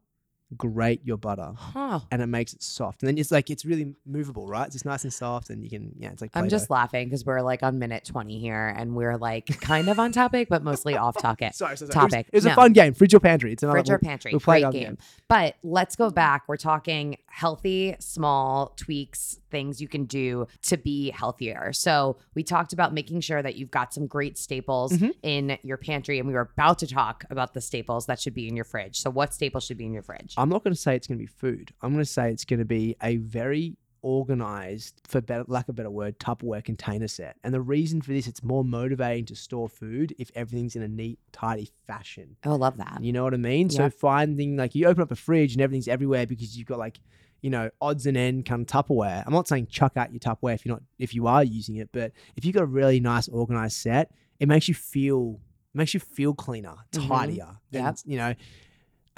grate 0.56 1.00
your 1.04 1.18
butter, 1.18 1.52
huh. 1.54 2.00
and 2.10 2.22
it 2.22 2.26
makes 2.26 2.54
it 2.54 2.62
soft. 2.62 3.02
And 3.02 3.08
then 3.08 3.18
it's 3.18 3.30
like, 3.30 3.50
it's 3.50 3.64
really 3.66 3.94
movable, 4.06 4.46
right? 4.46 4.64
It's 4.66 4.74
just 4.74 4.86
nice 4.86 5.04
and 5.04 5.12
soft, 5.12 5.50
and 5.50 5.62
you 5.62 5.68
can, 5.70 5.92
yeah, 5.98 6.10
it's 6.10 6.22
like, 6.22 6.30
I'm 6.34 6.48
just 6.48 6.70
laughing 6.70 7.06
because 7.06 7.24
we're 7.26 7.42
like 7.42 7.62
on 7.62 7.78
minute 7.78 8.04
20 8.06 8.38
here 8.38 8.74
and 8.76 8.94
we're 8.94 9.16
like 9.18 9.46
kind 9.60 9.88
of 9.90 9.98
on 9.98 10.10
topic, 10.12 10.48
but 10.48 10.62
mostly 10.62 10.96
off 10.96 11.16
topic. 11.18 11.52
sorry, 11.54 11.76
sorry, 11.76 11.92
sorry. 11.92 12.08
topic. 12.10 12.28
It 12.32 12.36
was, 12.36 12.44
it 12.44 12.46
was 12.46 12.46
No. 12.46 12.52
a 12.52 12.54
fun 12.54 12.72
game. 12.72 12.94
Fridge 12.94 13.12
or 13.14 13.20
pantry. 13.20 13.52
It's 13.52 13.62
another 13.62 13.78
Fridge 13.78 13.90
or 13.90 13.98
we'll- 14.02 14.08
pantry. 14.08 14.32
we'll 14.32 14.40
play 14.40 14.60
Great 14.60 14.62
another 14.64 14.78
game. 14.78 14.98
But 15.28 15.56
let's 15.62 15.96
go 15.96 16.10
back. 16.10 16.44
We're 16.48 16.56
talking 16.56 17.16
healthy, 17.30 17.94
small 18.00 18.72
tweaks, 18.76 19.38
things 19.50 19.80
you 19.80 19.88
can 19.88 20.04
do 20.04 20.46
to 20.62 20.76
be 20.76 21.10
healthier. 21.10 21.72
So 21.72 22.16
we 22.34 22.42
talked 22.42 22.72
about 22.72 22.92
making 22.92 23.20
sure 23.20 23.42
that 23.42 23.56
you've 23.56 23.70
got 23.70 23.94
some 23.94 24.06
great 24.06 24.36
staples 24.36 24.92
Mhm. 24.92 25.14
in 25.22 25.58
your 25.62 25.76
pantry. 25.76 26.18
And 26.18 26.26
we 26.26 26.34
were 26.34 26.50
about 26.52 26.78
to 26.80 26.86
talk 26.86 27.24
about 27.30 27.54
the 27.54 27.60
staples 27.60 28.06
that 28.06 28.18
should 28.20 28.34
be 28.34 28.48
in 28.48 28.56
your 28.56 28.64
fridge. 28.64 28.98
So 28.98 29.10
what 29.10 29.32
staples 29.34 29.64
should 29.64 29.78
be 29.78 29.86
in 29.86 29.92
your 29.92 30.02
fridge? 30.02 30.34
I'm 30.36 30.48
not 30.48 30.64
going 30.64 30.74
to 30.74 30.80
say 30.80 30.96
it's 30.96 31.06
going 31.06 31.18
to 31.18 31.22
be 31.22 31.26
food. 31.26 31.72
I'm 31.82 31.92
going 31.92 32.04
to 32.04 32.10
say 32.10 32.30
it's 32.32 32.44
going 32.44 32.58
to 32.60 32.64
be 32.66 32.96
a 33.02 33.16
very 33.18 33.76
organized, 34.02 35.00
for 35.06 35.20
better, 35.20 35.44
lack 35.46 35.68
of 35.68 35.70
a 35.70 35.76
better 35.76 35.90
word, 35.90 36.18
Tupperware 36.18 36.64
container 36.64 37.08
set. 37.08 37.36
And 37.44 37.52
the 37.54 37.60
reason 37.60 38.00
for 38.02 38.12
this, 38.12 38.26
it's 38.26 38.42
more 38.42 38.64
motivating 38.64 39.26
to 39.26 39.36
store 39.36 39.68
food 39.68 40.14
if 40.18 40.30
everything's 40.34 40.76
in 40.76 40.82
a 40.82 40.88
neat, 40.88 41.18
tidy 41.32 41.70
fashion. 41.86 42.36
Oh, 42.44 42.56
love 42.56 42.76
that. 42.78 42.98
You 43.02 43.12
know 43.12 43.24
what 43.24 43.34
I 43.34 43.38
mean? 43.38 43.70
So 43.70 43.88
finding 43.90 44.56
like 44.56 44.74
you 44.74 44.86
open 44.86 45.02
up 45.02 45.10
a 45.10 45.16
fridge 45.16 45.52
and 45.52 45.62
everything's 45.62 45.88
everywhere 45.88 46.26
because 46.26 46.56
you've 46.56 46.68
got 46.68 46.78
like 46.78 47.00
you 47.40 47.50
know, 47.50 47.70
odds 47.80 48.04
and 48.06 48.16
end 48.16 48.44
kind 48.46 48.62
of 48.62 48.66
Tupperware. 48.66 49.22
I'm 49.24 49.32
not 49.32 49.46
saying 49.46 49.68
chuck 49.68 49.92
out 49.96 50.10
your 50.10 50.18
Tupperware 50.18 50.54
if 50.56 50.66
you're 50.66 50.74
not 50.74 50.82
if 50.98 51.14
you 51.14 51.28
are 51.28 51.44
using 51.44 51.76
it, 51.76 51.88
but 51.92 52.10
if 52.34 52.44
you've 52.44 52.54
got 52.54 52.64
a 52.64 52.66
really 52.66 52.98
nice 52.98 53.28
organized 53.28 53.76
set, 53.76 54.10
it 54.40 54.48
makes 54.48 54.66
you 54.66 54.74
feel 54.74 55.38
it 55.72 55.78
makes 55.78 55.94
you 55.94 56.00
feel 56.00 56.34
cleaner, 56.34 56.74
Mhm. 56.92 57.06
tidier. 57.06 57.56
Yep. 57.70 57.84
And, 57.84 58.02
you 58.06 58.16
know, 58.18 58.34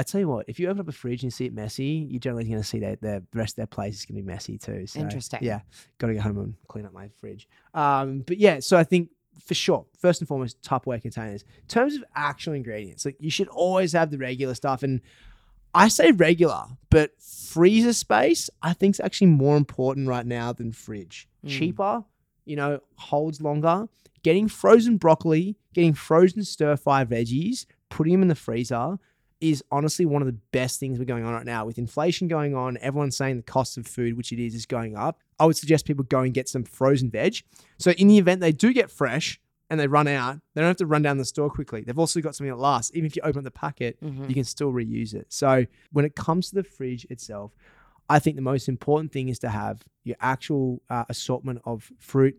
I 0.00 0.02
tell 0.02 0.18
you 0.18 0.28
what, 0.28 0.46
if 0.48 0.58
you 0.58 0.66
open 0.68 0.80
up 0.80 0.88
a 0.88 0.92
fridge 0.92 1.22
and 1.22 1.24
you 1.24 1.30
see 1.30 1.44
it 1.44 1.52
messy, 1.52 2.08
you're 2.10 2.20
generally 2.20 2.44
going 2.44 2.56
to 2.56 2.66
see 2.66 2.78
that 2.78 3.02
the 3.02 3.22
rest 3.34 3.52
of 3.52 3.56
their 3.56 3.66
place 3.66 3.98
is 3.98 4.06
going 4.06 4.16
to 4.16 4.22
be 4.22 4.26
messy 4.26 4.56
too. 4.56 4.86
So, 4.86 4.98
Interesting. 4.98 5.40
Yeah, 5.42 5.60
got 5.98 6.06
to 6.06 6.14
go 6.14 6.22
home 6.22 6.38
and 6.38 6.54
clean 6.68 6.86
up 6.86 6.94
my 6.94 7.10
fridge. 7.20 7.46
Um, 7.74 8.20
but 8.20 8.38
yeah, 8.38 8.60
so 8.60 8.78
I 8.78 8.84
think 8.84 9.10
for 9.44 9.52
sure, 9.52 9.84
first 9.98 10.22
and 10.22 10.26
foremost, 10.26 10.62
Tupperware 10.62 11.02
containers. 11.02 11.42
In 11.42 11.68
terms 11.68 11.96
of 11.96 12.04
actual 12.16 12.54
ingredients, 12.54 13.04
like 13.04 13.16
you 13.20 13.30
should 13.30 13.48
always 13.48 13.92
have 13.92 14.10
the 14.10 14.16
regular 14.16 14.54
stuff. 14.54 14.82
And 14.82 15.02
I 15.74 15.88
say 15.88 16.12
regular, 16.12 16.64
but 16.88 17.12
freezer 17.20 17.92
space 17.92 18.48
I 18.62 18.72
think 18.72 18.94
is 18.94 19.00
actually 19.00 19.26
more 19.26 19.58
important 19.58 20.08
right 20.08 20.24
now 20.24 20.54
than 20.54 20.72
fridge. 20.72 21.28
Mm. 21.44 21.50
Cheaper, 21.50 22.04
you 22.46 22.56
know, 22.56 22.80
holds 22.96 23.42
longer. 23.42 23.86
Getting 24.22 24.48
frozen 24.48 24.96
broccoli, 24.96 25.58
getting 25.74 25.92
frozen 25.92 26.42
stir 26.42 26.76
fry 26.76 27.04
veggies, 27.04 27.66
putting 27.90 28.14
them 28.14 28.22
in 28.22 28.28
the 28.28 28.34
freezer 28.34 28.98
is 29.40 29.62
honestly 29.70 30.04
one 30.04 30.20
of 30.22 30.26
the 30.26 30.36
best 30.52 30.78
things 30.78 30.98
we're 30.98 31.04
going 31.04 31.24
on 31.24 31.32
right 31.32 31.46
now. 31.46 31.64
With 31.64 31.78
inflation 31.78 32.28
going 32.28 32.54
on, 32.54 32.76
everyone's 32.80 33.16
saying 33.16 33.36
the 33.36 33.42
cost 33.42 33.78
of 33.78 33.86
food, 33.86 34.16
which 34.16 34.32
it 34.32 34.38
is, 34.38 34.54
is 34.54 34.66
going 34.66 34.96
up. 34.96 35.18
I 35.38 35.46
would 35.46 35.56
suggest 35.56 35.86
people 35.86 36.04
go 36.04 36.20
and 36.20 36.34
get 36.34 36.48
some 36.48 36.64
frozen 36.64 37.10
veg. 37.10 37.36
So 37.78 37.92
in 37.92 38.08
the 38.08 38.18
event 38.18 38.40
they 38.40 38.52
do 38.52 38.72
get 38.72 38.90
fresh 38.90 39.40
and 39.70 39.80
they 39.80 39.86
run 39.86 40.08
out, 40.08 40.40
they 40.54 40.60
don't 40.60 40.68
have 40.68 40.76
to 40.78 40.86
run 40.86 41.02
down 41.02 41.16
the 41.16 41.24
store 41.24 41.48
quickly. 41.48 41.82
They've 41.82 41.98
also 41.98 42.20
got 42.20 42.34
something 42.34 42.50
that 42.50 42.60
lasts. 42.60 42.90
Even 42.94 43.06
if 43.06 43.16
you 43.16 43.22
open 43.22 43.38
up 43.38 43.44
the 43.44 43.50
packet, 43.50 43.98
Mhm. 44.02 44.28
you 44.28 44.34
can 44.34 44.44
still 44.44 44.72
reuse 44.72 45.14
it. 45.14 45.26
So 45.32 45.64
when 45.92 46.04
it 46.04 46.14
comes 46.14 46.50
to 46.50 46.56
the 46.56 46.64
fridge 46.64 47.06
itself, 47.08 47.54
I 48.08 48.18
think 48.18 48.36
the 48.36 48.42
most 48.42 48.68
important 48.68 49.12
thing 49.12 49.28
is 49.28 49.38
to 49.38 49.48
have 49.48 49.82
your 50.04 50.16
actual 50.20 50.82
uh, 50.90 51.04
assortment 51.08 51.62
of 51.64 51.90
fruit, 51.98 52.36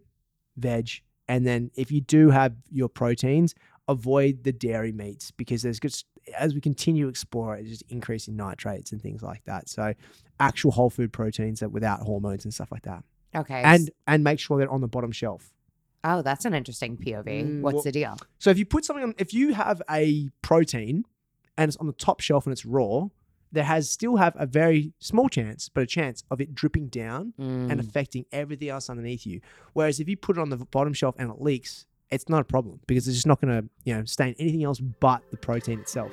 veg, 0.57 0.89
and 1.27 1.47
then 1.47 1.71
if 1.75 1.91
you 1.91 2.01
do 2.01 2.29
have 2.29 2.53
your 2.69 2.89
proteins, 2.89 3.55
avoid 3.87 4.43
the 4.43 4.51
dairy 4.51 4.91
meats 4.91 5.31
because 5.31 5.61
there's 5.63 5.79
just 5.79 6.05
as 6.37 6.53
we 6.53 6.61
continue 6.61 7.03
to 7.05 7.09
explore 7.09 7.55
it, 7.57 7.61
it's 7.61 7.69
just 7.69 7.83
increasing 7.89 8.35
nitrates 8.35 8.91
and 8.91 9.01
things 9.01 9.21
like 9.21 9.43
that. 9.45 9.69
So 9.69 9.93
actual 10.39 10.71
whole 10.71 10.89
food 10.89 11.11
proteins 11.13 11.59
that 11.59 11.71
without 11.71 12.01
hormones 12.01 12.45
and 12.45 12.53
stuff 12.53 12.71
like 12.71 12.83
that, 12.83 13.03
Okay. 13.35 13.61
and 13.63 13.89
and 14.07 14.23
make 14.23 14.39
sure 14.39 14.57
they're 14.59 14.69
on 14.71 14.81
the 14.81 14.87
bottom 14.87 15.11
shelf. 15.11 15.53
oh, 16.03 16.23
that's 16.23 16.45
an 16.45 16.53
interesting 16.55 16.97
POV. 16.97 17.25
Mm, 17.43 17.61
What's 17.61 17.75
well- 17.75 17.83
the 17.83 17.91
deal? 17.91 18.17
So 18.39 18.49
if 18.49 18.57
you 18.57 18.65
put 18.65 18.83
something 18.85 19.03
on, 19.03 19.13
if 19.19 19.33
you 19.35 19.53
have 19.53 19.83
a 19.89 20.29
protein 20.41 21.03
and 21.59 21.69
it's 21.69 21.77
on 21.77 21.85
the 21.85 21.93
top 21.93 22.21
shelf 22.21 22.47
and 22.47 22.53
it's 22.53 22.65
raw, 22.65 23.09
there 23.51 23.65
has 23.65 23.87
still 23.91 24.15
have 24.15 24.33
a 24.39 24.47
very 24.47 24.93
small 24.97 25.29
chance, 25.29 25.69
but 25.69 25.83
a 25.83 25.85
chance 25.85 26.23
of 26.31 26.41
it 26.41 26.55
dripping 26.55 26.87
down 26.87 27.33
and 27.37 27.69
Mm. 27.73 27.79
affecting 27.79 28.25
everything 28.31 28.69
else 28.69 28.89
underneath 28.89 29.27
you. 29.27 29.41
Whereas 29.73 29.99
if 29.99 30.09
you 30.09 30.17
put 30.17 30.37
it 30.37 30.41
on 30.41 30.49
the 30.49 30.57
bottom 30.57 30.93
shelf 30.93 31.13
and 31.19 31.29
it 31.29 31.39
leaks, 31.39 31.85
it's 32.11 32.27
not 32.27 32.41
a 32.41 32.43
problem 32.43 32.79
because 32.87 33.07
it's 33.07 33.17
just 33.17 33.27
not 33.27 33.41
going 33.41 33.61
to, 33.61 33.69
you 33.85 33.95
know, 33.95 34.03
stain 34.05 34.35
anything 34.37 34.63
else 34.63 34.79
but 34.79 35.23
the 35.31 35.37
protein 35.37 35.79
itself. 35.79 36.11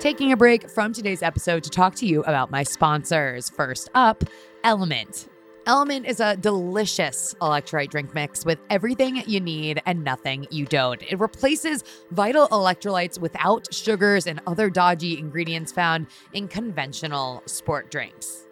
Taking 0.00 0.32
a 0.32 0.36
break 0.36 0.68
from 0.68 0.92
today's 0.92 1.22
episode 1.22 1.64
to 1.64 1.70
talk 1.70 1.94
to 1.96 2.06
you 2.06 2.22
about 2.24 2.50
my 2.50 2.62
sponsors. 2.62 3.48
First 3.48 3.88
up, 3.94 4.22
Element. 4.62 5.28
Element 5.66 6.04
is 6.04 6.20
a 6.20 6.36
delicious 6.36 7.34
electrolyte 7.40 7.88
drink 7.88 8.14
mix 8.14 8.44
with 8.44 8.58
everything 8.68 9.22
you 9.26 9.40
need 9.40 9.80
and 9.86 10.04
nothing 10.04 10.46
you 10.50 10.66
don't. 10.66 11.02
It 11.10 11.18
replaces 11.18 11.84
vital 12.10 12.48
electrolytes 12.48 13.18
without 13.18 13.72
sugars 13.72 14.26
and 14.26 14.42
other 14.46 14.68
dodgy 14.68 15.18
ingredients 15.18 15.72
found 15.72 16.08
in 16.34 16.48
conventional 16.48 17.42
sport 17.46 17.90
drinks. 17.90 18.46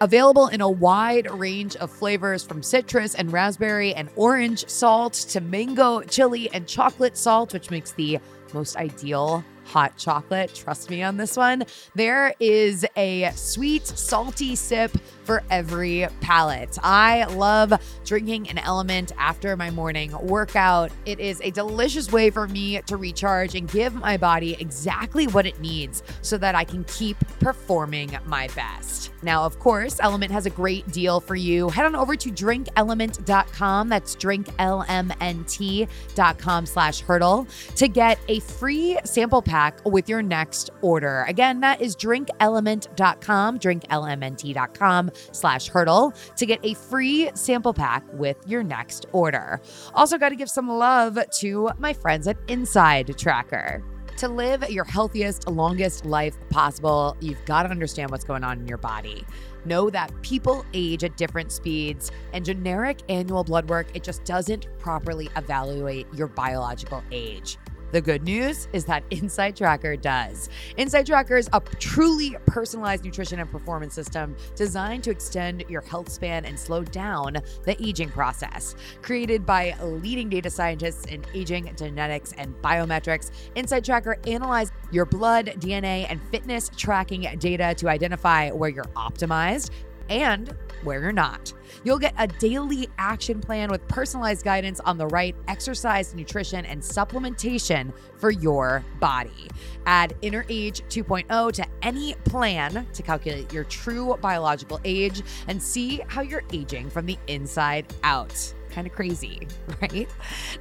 Available 0.00 0.48
in 0.48 0.60
a 0.60 0.70
wide 0.70 1.30
range 1.30 1.74
of 1.76 1.90
flavors 1.90 2.44
from 2.44 2.62
citrus 2.62 3.14
and 3.14 3.32
raspberry 3.32 3.94
and 3.94 4.10
orange 4.14 4.68
salt 4.68 5.14
to 5.14 5.40
mango, 5.40 6.02
chili, 6.02 6.50
and 6.52 6.66
chocolate 6.66 7.16
salt, 7.16 7.54
which 7.54 7.70
makes 7.70 7.92
the 7.92 8.18
most 8.52 8.76
ideal 8.76 9.42
hot 9.66 9.96
chocolate. 9.96 10.54
Trust 10.54 10.90
me 10.90 11.02
on 11.02 11.16
this 11.16 11.36
one. 11.36 11.64
There 11.94 12.34
is 12.38 12.86
a 12.96 13.32
sweet, 13.34 13.86
salty 13.86 14.54
sip 14.54 14.96
for 15.24 15.42
every 15.50 16.06
palate. 16.20 16.78
I 16.82 17.24
love 17.24 17.72
drinking 18.04 18.48
an 18.48 18.58
element 18.58 19.10
after 19.18 19.56
my 19.56 19.70
morning 19.70 20.12
workout. 20.22 20.92
It 21.04 21.18
is 21.18 21.40
a 21.40 21.50
delicious 21.50 22.12
way 22.12 22.30
for 22.30 22.46
me 22.46 22.80
to 22.82 22.96
recharge 22.96 23.56
and 23.56 23.68
give 23.68 23.94
my 23.94 24.16
body 24.16 24.56
exactly 24.60 25.26
what 25.26 25.46
it 25.46 25.60
needs 25.60 26.04
so 26.22 26.38
that 26.38 26.54
I 26.54 26.62
can 26.62 26.84
keep 26.84 27.16
performing 27.40 28.16
my 28.26 28.46
best. 28.54 29.10
Now, 29.22 29.44
of 29.44 29.58
course, 29.58 29.98
Element 30.00 30.30
has 30.30 30.46
a 30.46 30.50
great 30.50 30.86
deal 30.92 31.20
for 31.20 31.34
you. 31.34 31.70
Head 31.70 31.86
on 31.86 31.96
over 31.96 32.14
to 32.14 32.30
drinkelement.com. 32.30 33.88
That's 33.88 34.14
drinklmnt.com 34.14 36.66
slash 36.66 37.00
hurdle 37.00 37.48
to 37.74 37.88
get 37.88 38.20
a 38.28 38.38
free 38.40 38.98
sample 39.04 39.42
pack 39.42 39.55
with 39.84 40.08
your 40.08 40.22
next 40.22 40.70
order. 40.82 41.24
Again, 41.28 41.60
that 41.60 41.80
is 41.80 41.96
drinkelement.com, 41.96 43.58
drinklmnt.com 43.58 45.10
slash 45.32 45.68
hurdle 45.68 46.12
to 46.36 46.46
get 46.46 46.60
a 46.62 46.74
free 46.74 47.30
sample 47.34 47.74
pack 47.74 48.04
with 48.12 48.36
your 48.46 48.62
next 48.62 49.06
order. 49.12 49.60
Also, 49.94 50.18
got 50.18 50.30
to 50.30 50.36
give 50.36 50.50
some 50.50 50.68
love 50.68 51.18
to 51.38 51.70
my 51.78 51.92
friends 51.92 52.26
at 52.26 52.36
Inside 52.48 53.16
Tracker. 53.18 53.82
To 54.18 54.28
live 54.28 54.70
your 54.70 54.84
healthiest, 54.84 55.46
longest 55.46 56.06
life 56.06 56.38
possible, 56.48 57.14
you've 57.20 57.44
got 57.44 57.64
to 57.64 57.68
understand 57.68 58.10
what's 58.10 58.24
going 58.24 58.44
on 58.44 58.58
in 58.58 58.66
your 58.66 58.78
body. 58.78 59.26
Know 59.66 59.90
that 59.90 60.10
people 60.22 60.64
age 60.72 61.04
at 61.04 61.18
different 61.18 61.52
speeds, 61.52 62.10
and 62.32 62.42
generic 62.42 63.00
annual 63.10 63.44
blood 63.44 63.68
work, 63.68 63.88
it 63.94 64.02
just 64.02 64.24
doesn't 64.24 64.68
properly 64.78 65.28
evaluate 65.36 66.06
your 66.14 66.28
biological 66.28 67.02
age. 67.12 67.58
The 67.96 68.02
good 68.02 68.24
news 68.24 68.68
is 68.74 68.84
that 68.84 69.04
Inside 69.10 69.56
Tracker 69.56 69.96
does. 69.96 70.50
Inside 70.76 71.06
Tracker 71.06 71.38
is 71.38 71.48
a 71.54 71.62
truly 71.78 72.36
personalized 72.44 73.06
nutrition 73.06 73.40
and 73.40 73.50
performance 73.50 73.94
system 73.94 74.36
designed 74.54 75.02
to 75.04 75.10
extend 75.10 75.64
your 75.70 75.80
health 75.80 76.10
span 76.10 76.44
and 76.44 76.60
slow 76.60 76.84
down 76.84 77.38
the 77.64 77.74
aging 77.82 78.10
process. 78.10 78.74
Created 79.00 79.46
by 79.46 79.74
leading 79.80 80.28
data 80.28 80.50
scientists 80.50 81.06
in 81.06 81.24
aging, 81.32 81.74
genetics, 81.74 82.34
and 82.36 82.54
biometrics, 82.60 83.30
Inside 83.54 83.82
Tracker 83.82 84.18
analyzes 84.26 84.74
your 84.90 85.06
blood, 85.06 85.54
DNA, 85.58 86.04
and 86.10 86.20
fitness 86.30 86.70
tracking 86.76 87.22
data 87.38 87.74
to 87.78 87.88
identify 87.88 88.50
where 88.50 88.68
you're 88.68 88.84
optimized 88.94 89.70
and 90.08 90.54
where 90.82 91.00
you're 91.00 91.12
not. 91.12 91.52
You'll 91.84 91.98
get 91.98 92.14
a 92.18 92.26
daily 92.26 92.88
action 92.98 93.40
plan 93.40 93.70
with 93.70 93.86
personalized 93.88 94.44
guidance 94.44 94.80
on 94.80 94.98
the 94.98 95.06
right 95.06 95.34
exercise, 95.48 96.14
nutrition, 96.14 96.64
and 96.66 96.80
supplementation 96.80 97.92
for 98.16 98.30
your 98.30 98.84
body. 99.00 99.48
Add 99.86 100.16
Inner 100.22 100.44
Age 100.48 100.82
2.0 100.88 101.52
to 101.52 101.66
any 101.82 102.14
plan 102.24 102.86
to 102.92 103.02
calculate 103.02 103.52
your 103.52 103.64
true 103.64 104.16
biological 104.20 104.80
age 104.84 105.22
and 105.48 105.62
see 105.62 106.00
how 106.08 106.22
you're 106.22 106.44
aging 106.52 106.90
from 106.90 107.06
the 107.06 107.18
inside 107.28 107.86
out 108.02 108.52
kind 108.76 108.86
of 108.86 108.92
crazy, 108.92 109.48
right? 109.80 110.06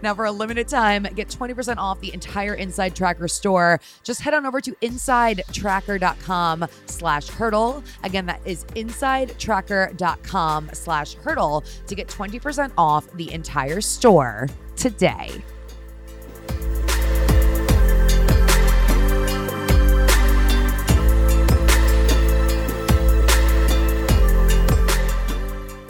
Now, 0.01 0.15
for 0.15 0.23
a 0.23 0.31
limited 0.31 0.69
time, 0.69 1.03
get 1.03 1.27
20% 1.27 1.75
off 1.77 1.99
the 1.99 2.13
entire 2.13 2.53
Inside 2.53 2.95
Tracker 2.95 3.27
store. 3.27 3.81
Just 4.03 4.21
head 4.21 4.33
on 4.33 4.45
over 4.45 4.61
to 4.61 4.71
insidetracker.com 4.71 6.65
slash 6.85 7.27
hurdle. 7.27 7.83
Again, 8.03 8.25
that 8.27 8.39
is 8.45 8.63
insidetracker.com 8.75 10.69
slash 10.71 11.15
hurdle 11.15 11.65
to 11.87 11.95
get 11.95 12.07
20% 12.07 12.71
off 12.77 13.11
the 13.11 13.33
entire 13.33 13.81
store 13.81 14.47
today. 14.77 15.43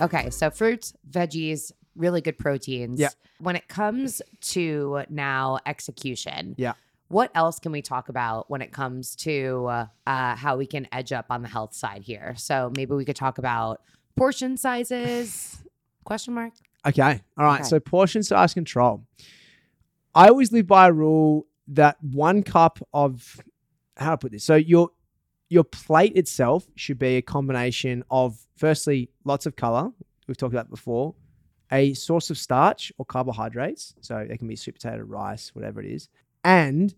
Okay, 0.02 0.30
so 0.30 0.50
fruits, 0.50 0.94
veggies, 1.10 1.72
really 1.96 2.22
good 2.22 2.38
proteins. 2.38 3.00
Yeah. 3.00 3.10
When 3.40 3.56
it 3.56 3.68
comes 3.68 4.22
to 4.42 5.04
now 5.10 5.60
execution, 5.66 6.56
Yeah. 6.58 6.74
What 7.08 7.30
else 7.36 7.60
can 7.60 7.72
we 7.72 7.84
talk 7.84 8.10
about 8.10 8.50
when 8.50 8.64
it 8.64 8.72
comes 8.72 9.16
to 9.18 9.68
uh, 9.68 9.86
uh, 10.08 10.36
how 10.36 10.58
we 10.58 10.66
can 10.66 10.88
edge 10.92 11.12
up 11.12 11.28
on 11.30 11.44
the 11.44 11.48
health 11.48 11.76
side 11.76 12.02
here? 12.02 12.34
So 12.36 12.72
maybe 12.76 12.96
we 12.96 13.06
could 13.06 13.16
talk 13.16 13.38
about 13.38 13.82
portion 14.16 14.58
sizes. 14.58 15.64
Question 16.04 16.34
mark. 16.34 16.54
Okay. 16.86 17.22
All 17.38 17.46
right. 17.46 17.60
Okay. 17.62 17.70
So 17.70 17.80
portion 17.80 18.24
size 18.24 18.56
control. 18.56 19.06
I 20.16 20.30
always 20.30 20.52
live 20.52 20.66
by 20.66 20.88
a 20.88 20.92
rule 20.92 21.46
that 21.68 21.98
one 22.02 22.42
cup 22.42 22.80
of 22.92 23.40
how 23.98 24.12
to 24.12 24.18
put 24.18 24.32
this? 24.32 24.44
So 24.44 24.56
your 24.56 24.90
your 25.50 25.64
plate 25.64 26.14
itself 26.16 26.66
should 26.76 26.98
be 26.98 27.18
a 27.18 27.22
combination 27.22 28.04
of 28.10 28.38
firstly 28.58 29.10
lots 29.24 29.46
of 29.46 29.56
color. 29.56 29.92
We've 30.28 30.38
talked 30.38 30.54
about 30.54 30.70
before. 30.70 31.14
A 31.72 31.94
source 31.94 32.30
of 32.30 32.38
starch 32.38 32.92
or 32.98 33.06
carbohydrates. 33.06 33.96
So 34.02 34.18
it 34.18 34.38
can 34.38 34.48
be 34.48 34.56
sweet 34.56 34.76
potato, 34.76 35.04
rice, 35.04 35.52
whatever 35.54 35.82
it 35.82 35.92
is. 35.92 36.10
And 36.44 36.94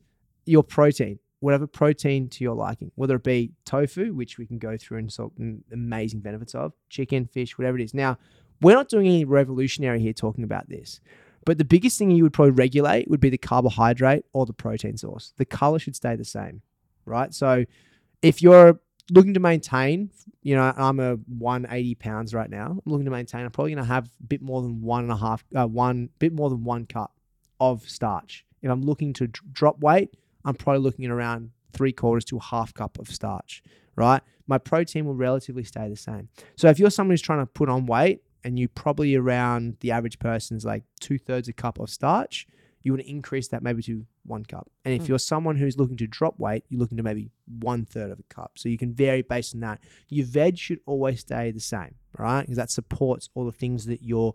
your 0.45 0.63
protein. 0.63 1.19
whatever 1.39 1.67
protein 1.67 2.27
to 2.30 2.43
your 2.43 2.56
liking, 2.56 2.91
whether 2.95 3.15
it 3.15 3.23
be 3.23 3.51
tofu, 3.65 4.13
which 4.13 4.38
we 4.38 4.45
can 4.45 4.58
go 4.58 4.75
through 4.77 4.97
and 4.97 5.12
so 5.12 5.32
amazing 5.71 6.19
benefits 6.19 6.56
of, 6.56 6.73
chicken, 6.89 7.27
fish, 7.27 7.58
whatever 7.58 7.77
it 7.77 7.84
is. 7.84 7.93
Now, 7.93 8.17
we're 8.62 8.73
not 8.73 8.89
doing 8.89 9.06
any 9.08 9.25
revolutionary 9.25 9.99
here 9.99 10.13
talking 10.13 10.43
about 10.43 10.67
this, 10.67 10.99
but 11.45 11.58
the 11.60 11.65
biggest 11.65 11.97
thing 11.99 12.10
you 12.10 12.23
would 12.23 12.34
probably 12.34 12.51
regulate 12.51 13.10
would 13.10 13.19
be 13.19 13.30
the 13.30 13.38
carbohydrate 13.38 14.25
or 14.34 14.45
the 14.45 14.53
protein 14.53 14.97
source. 14.97 15.34
The 15.38 15.45
color 15.45 15.77
should 15.80 15.95
stay 15.95 16.15
the 16.15 16.25
same, 16.25 16.62
right? 17.06 17.34
So 17.34 17.65
if 18.21 18.41
you're 18.41 18.80
looking 19.12 19.34
to 19.34 19.39
maintain, 19.39 20.12
you 20.41 20.56
know, 20.56 20.74
I'm 20.76 21.00
a 21.00 21.15
180 21.15 21.96
pounds 21.96 22.34
right 22.34 22.50
now. 22.50 22.72
I'm 22.72 22.91
looking 22.91 23.06
to 23.06 23.12
maintain. 23.12 23.46
I'm 23.46 23.52
probably 23.52 23.74
going 23.74 23.84
to 23.84 23.93
have 23.93 24.06
a 24.06 24.24
bit 24.28 24.41
more 24.41 24.62
than 24.62 24.82
one 24.82 25.04
and 25.04 25.12
a 25.12 25.17
half, 25.17 25.43
uh, 25.56 25.67
one 25.67 26.10
bit 26.20 26.34
more 26.34 26.50
than 26.50 26.63
one 26.63 26.86
cup 26.86 27.13
of 27.60 27.88
starch. 27.89 28.46
If 28.62 28.72
I'm 28.72 28.82
looking 28.82 29.13
to 29.13 29.28
drop 29.28 29.80
weight, 29.80 30.15
I'm 30.46 30.56
probably 30.56 30.82
looking 30.82 31.06
at 31.06 31.12
around 31.12 31.52
three 31.74 31.91
quarters 31.91 32.26
to 32.26 32.38
a 32.38 32.41
half 32.41 32.74
cup 32.74 32.98
of 33.00 33.10
starch, 33.10 33.62
right? 33.96 34.22
My 34.48 34.58
protein 34.58 35.06
will 35.06 35.15
relatively 35.15 35.63
stay 35.63 35.89
the 35.89 35.96
same. 35.96 36.30
So 36.56 36.70
if 36.70 36.80
you're 36.80 36.89
someone 36.89 37.13
who's 37.13 37.22
trying 37.22 37.39
to 37.39 37.46
put 37.46 37.70
on 37.70 37.86
weight 37.86 38.22
and 38.43 38.58
you 38.58 38.67
probably 38.67 39.15
around 39.15 39.78
the 39.82 39.91
average 39.91 40.20
person's 40.20 40.65
like 40.65 40.84
two 41.00 41.17
thirds 41.17 41.48
a 41.48 41.54
cup 41.54 41.80
of 41.80 41.89
starch, 41.89 42.48
you 42.82 42.93
would 42.93 43.02
increase 43.02 43.50
that 43.50 43.62
maybe 43.62 43.84
to 43.84 44.06
one 44.28 44.44
cup. 44.46 44.70
And 44.86 44.94
if 44.94 45.04
Mm. 45.04 45.08
you're 45.10 45.20
someone 45.20 45.56
who's 45.56 45.78
looking 45.78 45.98
to 45.98 46.08
drop 46.08 46.40
weight, 46.40 46.63
you're 46.70 46.80
looking 46.80 46.98
to 46.98 47.04
maybe 47.04 47.32
one 47.46 47.86
third 47.86 48.12
of 48.12 48.20
a 48.20 48.24
cup. 48.24 48.52
So 48.56 48.70
you 48.70 48.78
can 48.78 48.94
vary 48.94 49.22
based 49.22 49.54
on 49.56 49.62
that. 49.62 49.80
Your 50.10 50.26
veg 50.26 50.58
should 50.58 50.80
always 50.86 51.22
stay 51.22 51.52
the 51.52 51.60
same, 51.60 51.96
right? 52.18 52.42
Because 52.42 52.58
that 52.58 52.72
supports 52.72 53.30
all 53.34 53.46
the 53.46 53.52
things 53.52 53.86
that 53.86 54.04
your 54.04 54.34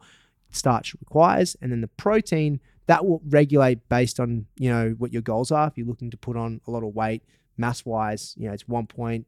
starch 0.50 0.94
requires. 1.00 1.56
And 1.60 1.70
then 1.72 1.80
the 1.80 1.88
protein, 1.88 2.60
that 2.86 3.06
will 3.06 3.22
regulate 3.28 3.88
based 3.88 4.18
on, 4.18 4.46
you 4.56 4.68
know, 4.68 4.90
what 4.98 5.12
your 5.12 5.22
goals 5.22 5.52
are. 5.52 5.68
If 5.68 5.78
you're 5.78 5.86
looking 5.86 6.10
to 6.10 6.16
put 6.16 6.36
on 6.36 6.60
a 6.66 6.70
lot 6.70 6.82
of 6.82 6.94
weight, 6.94 7.22
mass 7.56 7.84
wise, 7.84 8.34
you 8.36 8.48
know, 8.48 8.52
it's 8.52 8.66
one 8.66 8.86
point. 8.86 9.26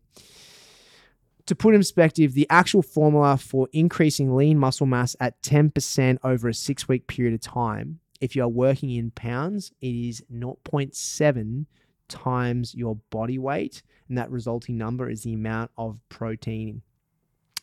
To 1.46 1.54
put 1.54 1.74
in 1.74 1.80
perspective, 1.80 2.32
the 2.32 2.46
actual 2.48 2.82
formula 2.82 3.36
for 3.36 3.68
increasing 3.72 4.34
lean 4.34 4.58
muscle 4.58 4.86
mass 4.86 5.14
at 5.20 5.40
10% 5.42 6.18
over 6.24 6.48
a 6.48 6.54
six 6.54 6.88
week 6.88 7.06
period 7.06 7.34
of 7.34 7.40
time, 7.42 8.00
if 8.24 8.34
you 8.34 8.42
are 8.42 8.48
working 8.48 8.88
in 8.88 9.10
pounds, 9.10 9.70
it 9.82 9.94
is 9.94 10.24
0.7 10.32 11.66
times 12.08 12.74
your 12.74 12.96
body 13.10 13.38
weight. 13.38 13.82
And 14.08 14.16
that 14.16 14.30
resulting 14.30 14.78
number 14.78 15.10
is 15.10 15.24
the 15.24 15.34
amount 15.34 15.72
of 15.76 16.00
protein 16.08 16.80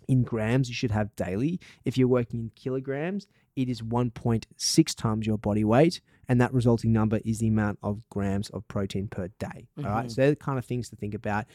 in 0.08 0.22
grams 0.22 0.70
you 0.70 0.76
should 0.76 0.92
have 0.92 1.16
daily. 1.16 1.60
If 1.84 1.98
you're 1.98 2.08
working 2.08 2.42
in 2.42 2.52
kilograms, 2.56 3.26
it 3.56 3.70
is 3.70 3.82
1.6 3.82 4.96
times 4.96 5.26
your 5.26 5.40
body 5.40 5.64
weight. 5.64 6.00
And 6.30 6.40
that 6.40 6.54
resulting 6.54 6.92
number 6.94 7.20
is 7.26 7.40
the 7.40 7.48
amount 7.48 7.80
of 7.82 8.08
grams 8.10 8.52
of 8.52 8.68
protein 8.68 9.08
per 9.08 9.30
day. 9.40 9.68
All 9.80 9.86
right. 9.86 10.06
Mhm. 10.06 10.12
So 10.12 10.22
they're 10.22 10.30
the 10.30 10.36
kind 10.36 10.60
of 10.60 10.66
things 10.66 10.90
to 10.90 10.96
think 10.96 11.16
about. 11.16 11.46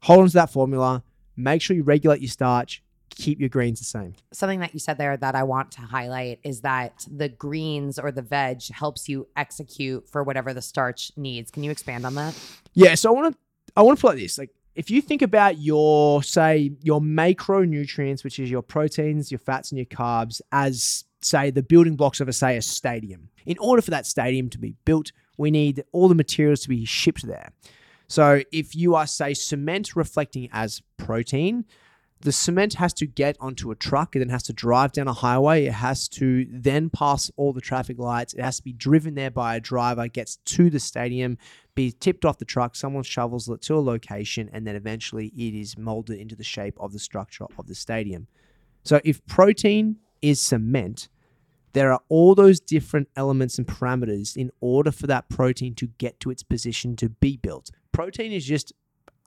Hold 0.00 0.22
on 0.22 0.26
to 0.26 0.32
that 0.32 0.50
formula. 0.50 1.04
Make 1.36 1.62
sure 1.62 1.76
you 1.76 1.84
regulate 1.84 2.20
your 2.20 2.30
starch. 2.30 2.82
Keep 3.10 3.40
your 3.40 3.48
greens 3.48 3.78
the 3.78 3.84
same. 3.84 4.14
Something 4.32 4.60
that 4.60 4.72
you 4.72 4.80
said 4.80 4.98
there 4.98 5.16
that 5.16 5.34
I 5.34 5.42
want 5.42 5.72
to 5.72 5.80
highlight 5.82 6.40
is 6.42 6.62
that 6.62 7.06
the 7.10 7.28
greens 7.28 7.98
or 7.98 8.10
the 8.10 8.22
veg 8.22 8.62
helps 8.70 9.08
you 9.08 9.28
execute 9.36 10.08
for 10.08 10.22
whatever 10.22 10.54
the 10.54 10.62
starch 10.62 11.12
needs. 11.16 11.50
Can 11.50 11.62
you 11.62 11.70
expand 11.70 12.06
on 12.06 12.14
that? 12.14 12.38
Yeah, 12.74 12.94
so 12.94 13.10
I 13.10 13.12
want 13.12 13.34
to 13.34 13.38
I 13.76 13.82
want 13.82 13.98
to 13.98 14.00
put 14.00 14.08
like 14.08 14.18
this. 14.18 14.38
Like 14.38 14.50
if 14.74 14.90
you 14.90 15.02
think 15.02 15.22
about 15.22 15.58
your 15.58 16.22
say 16.22 16.72
your 16.82 17.00
macronutrients, 17.00 18.24
which 18.24 18.38
is 18.38 18.50
your 18.50 18.62
proteins, 18.62 19.30
your 19.30 19.38
fats, 19.38 19.70
and 19.70 19.78
your 19.78 19.86
carbs, 19.86 20.40
as 20.52 21.04
say 21.22 21.50
the 21.50 21.62
building 21.62 21.96
blocks 21.96 22.20
of 22.20 22.28
a 22.28 22.32
say 22.32 22.56
a 22.56 22.62
stadium. 22.62 23.28
In 23.46 23.58
order 23.58 23.82
for 23.82 23.90
that 23.90 24.06
stadium 24.06 24.48
to 24.50 24.58
be 24.58 24.74
built, 24.84 25.12
we 25.36 25.50
need 25.50 25.84
all 25.92 26.08
the 26.08 26.14
materials 26.14 26.60
to 26.60 26.68
be 26.68 26.84
shipped 26.84 27.26
there. 27.26 27.50
So 28.08 28.42
if 28.52 28.74
you 28.74 28.94
are 28.94 29.06
say 29.06 29.34
cement 29.34 29.94
reflecting 29.94 30.48
as 30.52 30.82
protein, 30.96 31.64
the 32.22 32.32
cement 32.32 32.74
has 32.74 32.92
to 32.94 33.06
get 33.06 33.36
onto 33.40 33.70
a 33.70 33.74
truck. 33.74 34.14
It 34.14 34.18
then 34.18 34.28
has 34.28 34.42
to 34.44 34.52
drive 34.52 34.92
down 34.92 35.08
a 35.08 35.12
highway. 35.12 35.64
It 35.64 35.72
has 35.72 36.06
to 36.10 36.46
then 36.50 36.90
pass 36.90 37.30
all 37.36 37.52
the 37.54 37.62
traffic 37.62 37.98
lights. 37.98 38.34
It 38.34 38.42
has 38.42 38.58
to 38.58 38.62
be 38.62 38.74
driven 38.74 39.14
there 39.14 39.30
by 39.30 39.56
a 39.56 39.60
driver, 39.60 40.06
gets 40.06 40.36
to 40.36 40.68
the 40.68 40.80
stadium, 40.80 41.38
be 41.74 41.92
tipped 41.92 42.26
off 42.26 42.38
the 42.38 42.44
truck. 42.44 42.76
Someone 42.76 43.04
shovels 43.04 43.48
it 43.48 43.62
to 43.62 43.74
a 43.74 43.80
location, 43.80 44.50
and 44.52 44.66
then 44.66 44.76
eventually 44.76 45.28
it 45.28 45.54
is 45.54 45.78
molded 45.78 46.18
into 46.18 46.36
the 46.36 46.44
shape 46.44 46.76
of 46.78 46.92
the 46.92 46.98
structure 46.98 47.46
of 47.58 47.66
the 47.66 47.74
stadium. 47.74 48.26
So 48.84 49.00
if 49.02 49.24
protein 49.26 49.96
is 50.20 50.40
cement, 50.40 51.08
there 51.72 51.92
are 51.92 52.00
all 52.08 52.34
those 52.34 52.60
different 52.60 53.08
elements 53.16 53.56
and 53.56 53.66
parameters 53.66 54.36
in 54.36 54.50
order 54.60 54.90
for 54.90 55.06
that 55.06 55.28
protein 55.28 55.74
to 55.76 55.86
get 55.86 56.20
to 56.20 56.30
its 56.30 56.42
position 56.42 56.96
to 56.96 57.08
be 57.08 57.36
built. 57.36 57.70
Protein 57.92 58.32
is 58.32 58.44
just 58.44 58.72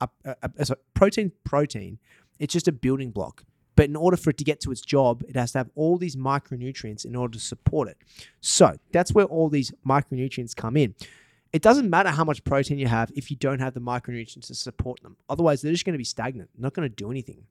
a, 0.01 0.09
a, 0.25 0.35
a- 0.43 0.75
protein 0.93 1.31
protein. 1.43 1.99
It's 2.43 2.51
just 2.51 2.67
a 2.67 2.73
building 2.73 3.11
block. 3.11 3.45
But 3.77 3.85
in 3.85 3.95
order 3.95 4.17
for 4.17 4.31
it 4.31 4.37
to 4.39 4.43
get 4.43 4.59
to 4.61 4.71
its 4.73 4.81
job, 4.81 5.23
it 5.29 5.37
has 5.37 5.53
to 5.53 5.59
have 5.59 5.69
all 5.75 5.97
these 5.97 6.17
micronutrients 6.17 7.05
in 7.05 7.15
order 7.15 7.35
to 7.35 7.39
support 7.39 7.87
it. 7.87 7.97
So 8.41 8.75
that's 8.91 9.13
where 9.13 9.23
all 9.23 9.47
these 9.47 9.71
micronutrients 9.87 10.53
come 10.53 10.75
in. 10.75 10.93
It 11.53 11.61
doesn't 11.61 11.89
matter 11.89 12.09
how 12.09 12.25
much 12.25 12.43
protein 12.43 12.79
you 12.79 12.87
have 12.87 13.11
if 13.15 13.31
you 13.31 13.37
don't 13.37 13.59
have 13.59 13.73
the 13.73 13.79
micronutrients 13.79 14.47
to 14.47 14.55
support 14.55 15.01
them. 15.01 15.15
Otherwise, 15.29 15.61
they're 15.61 15.71
just 15.71 15.85
going 15.85 15.93
to 15.93 15.97
be 15.97 16.03
stagnant, 16.03 16.49
not 16.57 16.73
going 16.73 16.87
to 16.87 16.93
do 16.93 17.09
anything. 17.09 17.45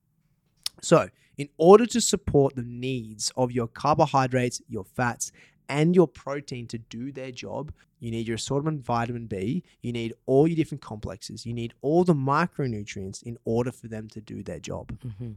So, 0.83 1.09
in 1.39 1.49
order 1.57 1.87
to 1.87 2.01
support 2.03 2.55
the 2.55 2.63
needs 2.63 3.33
of 3.35 3.51
your 3.51 3.69
carbohydrates, 3.69 4.61
your 4.69 4.85
fats, 4.85 5.33
and 5.73 5.97
your 5.97 6.07
protein 6.07 6.67
to 6.67 6.77
do 6.77 7.11
their 7.11 7.33
job, 7.33 7.73
you 7.99 8.11
need 8.11 8.29
your 8.29 8.37
assortment 8.37 8.85
vitamin 8.85 9.27
B, 9.27 9.65
you 9.81 9.91
need 9.91 10.13
all 10.27 10.47
your 10.47 10.55
different 10.55 10.83
complexes, 10.83 11.47
you 11.47 11.55
need 11.55 11.73
all 11.81 12.05
the 12.05 12.15
micronutrients 12.15 13.23
in 13.23 13.39
order 13.47 13.73
for 13.73 13.89
them 13.89 14.09
to 14.11 14.21
do 14.21 14.43
their 14.43 14.61
job. 14.61 14.93
Mm-hmm. 14.99 15.33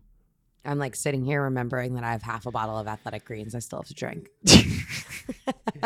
I'm 0.65 0.79
like 0.79 0.95
sitting 0.95 1.23
here 1.23 1.43
remembering 1.43 1.93
that 1.93 2.03
I 2.03 2.11
have 2.11 2.23
half 2.23 2.45
a 2.47 2.51
bottle 2.51 2.77
of 2.77 2.87
athletic 2.87 3.23
greens 3.23 3.55
I 3.55 3.59
still 3.59 3.79
have 3.79 3.87
to 3.87 3.93
drink. 3.93 4.29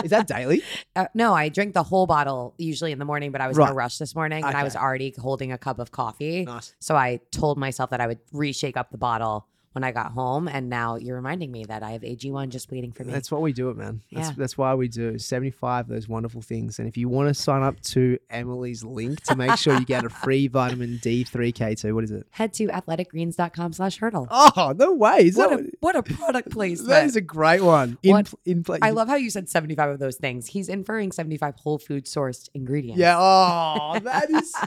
Is 0.04 0.10
that 0.10 0.26
daily? 0.26 0.64
Uh, 0.96 1.08
no, 1.14 1.34
I 1.34 1.50
drink 1.50 1.74
the 1.74 1.84
whole 1.84 2.08
bottle 2.08 2.56
usually 2.58 2.92
in 2.92 2.98
the 2.98 3.06
morning, 3.06 3.32
but 3.32 3.42
I 3.42 3.50
was 3.50 3.58
in 3.58 3.68
a 3.68 3.74
rush 3.74 3.98
this 3.98 4.16
morning 4.16 4.44
and 4.44 4.56
I 4.56 4.64
was 4.64 4.76
already 4.76 5.14
holding 5.20 5.52
a 5.52 5.58
cup 5.58 5.80
of 5.80 5.92
coffee. 5.92 6.46
Nice. 6.46 6.74
So 6.80 6.96
I 6.96 7.20
told 7.32 7.58
myself 7.58 7.90
that 7.90 8.02
I 8.02 8.08
would 8.08 8.26
reshake 8.32 8.78
up 8.78 8.90
the 8.90 8.98
bottle 8.98 9.49
when 9.74 9.84
I 9.84 9.92
got 9.92 10.12
home. 10.14 10.48
And 10.48 10.70
now 10.70 10.96
you're 10.96 11.16
reminding 11.16 11.52
me 11.52 11.64
that 11.66 11.84
I 11.84 11.92
have 11.92 12.02
AG1 12.02 12.50
just 12.50 12.72
waiting 12.72 12.92
for 12.92 13.04
me. 13.04 13.14
That's 13.14 13.32
what 13.32 13.42
we 13.42 13.54
do 13.54 13.70
it, 13.70 13.78
man. 13.78 14.02
That's, 14.12 14.30
Yeah. 14.30 14.34
that's 14.38 14.58
why 14.58 14.74
we 14.76 14.88
do 14.88 15.18
75 15.20 15.86
of 15.86 15.90
those 15.96 16.08
wonderful 16.10 16.42
things. 16.42 16.80
And 16.80 16.88
if 16.88 16.98
you 16.98 17.08
want 17.10 17.28
to 17.30 17.34
sign 17.34 17.62
up 17.64 17.80
to 17.82 18.18
Emily's 18.30 18.84
link 18.84 19.22
to 19.24 19.36
make 19.36 19.56
sure 19.58 19.78
you 19.78 19.86
get 19.86 20.04
a 20.06 20.10
free 20.10 20.48
vitamin 20.60 21.00
D3K2, 21.04 21.94
what 21.94 22.04
is 22.04 22.12
it? 22.12 22.26
Head 22.32 22.54
to 22.54 22.68
athleticgreens.com 22.68 23.74
slash 23.74 23.98
hurdle. 24.00 24.28
Oh, 24.30 24.74
no 24.78 24.94
way. 24.94 25.26
Is 25.28 25.38
what, 25.38 25.50
that, 25.52 25.60
a, 25.60 25.72
what 25.80 25.96
a 25.96 26.04
product 26.04 26.52
placement. 26.52 26.90
that 26.90 27.06
is 27.06 27.16
a 27.16 27.22
great 27.22 27.62
one. 27.62 27.98
In, 28.04 28.12
What? 28.12 28.34
in 28.46 28.64
place. 28.64 28.80
I 28.82 28.92
love 28.92 29.08
how 29.08 29.16
you 29.16 29.30
said 29.30 29.50
75 29.50 29.90
of 29.92 30.00
those 30.00 30.16
things. 30.18 30.48
He's 30.48 30.70
inferring 30.70 31.12
75 31.12 31.56
whole 31.56 31.78
food 31.78 32.06
sourced 32.06 32.50
ingredients. 32.54 33.00
Yeah. 33.00 33.18
Oh, 33.20 34.00
that 34.04 34.30
is 34.30 34.52
so 34.52 34.66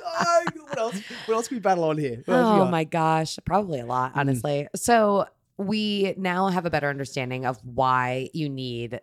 good. 0.52 0.62
What 0.62 0.78
else? 0.78 1.00
What 1.26 1.34
else 1.34 1.48
can 1.48 1.56
we 1.56 1.60
battle 1.60 1.84
on 1.84 1.98
here? 1.98 2.22
Oh 2.28 2.66
my 2.66 2.84
gosh, 2.84 3.38
probably 3.44 3.80
a 3.80 3.86
lot, 3.86 4.12
Mm. 4.14 4.16
honestly. 4.18 4.68
So 4.92 5.26
we 5.56 6.14
now 6.18 6.48
have 6.48 6.66
a 6.66 6.70
better 6.70 6.90
understanding 6.90 7.46
of 7.46 7.58
why 7.64 8.28
you 8.34 8.50
need 8.50 9.00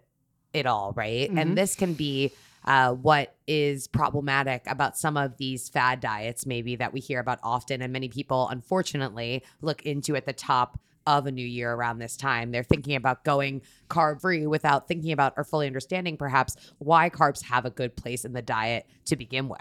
it 0.54 0.68
all, 0.68 0.94
right? 0.96 1.32
Mhm. 1.32 1.42
And 1.42 1.58
this 1.58 1.76
can 1.76 1.94
be 1.94 2.32
uh, 2.66 2.94
what 2.94 3.36
is 3.48 3.88
problematic 3.88 4.62
about 4.68 4.98
some 4.98 5.18
of 5.18 5.38
these 5.38 5.70
fad 5.70 6.00
diets, 6.02 6.46
maybe 6.46 6.76
that 6.76 6.94
we 6.94 7.00
hear 7.00 7.20
about 7.20 7.40
often, 7.42 7.82
and 7.82 7.92
many 7.92 8.10
people, 8.10 8.50
unfortunately, 8.50 9.42
look 9.62 9.82
into 9.84 10.16
at 10.16 10.26
the 10.26 10.34
top 10.34 10.80
of 11.08 11.26
a 11.26 11.32
new 11.32 11.46
year 11.46 11.74
around 11.74 11.98
this 11.98 12.18
time. 12.18 12.52
They're 12.52 12.62
thinking 12.62 12.96
about 12.96 13.24
going 13.24 13.62
carb 13.90 14.22
free 14.22 14.46
without 14.46 14.88
thinking 14.88 15.12
about 15.12 15.34
or 15.38 15.44
fully 15.44 15.66
understanding 15.66 16.18
perhaps 16.18 16.56
why 16.78 17.10
carbs 17.10 17.42
have 17.44 17.66
a 17.66 17.72
good 17.72 17.96
place 17.96 18.26
in 18.26 18.34
the 18.34 18.44
diet 18.44 18.86
to 19.06 19.16
begin 19.16 19.48
with. 19.48 19.60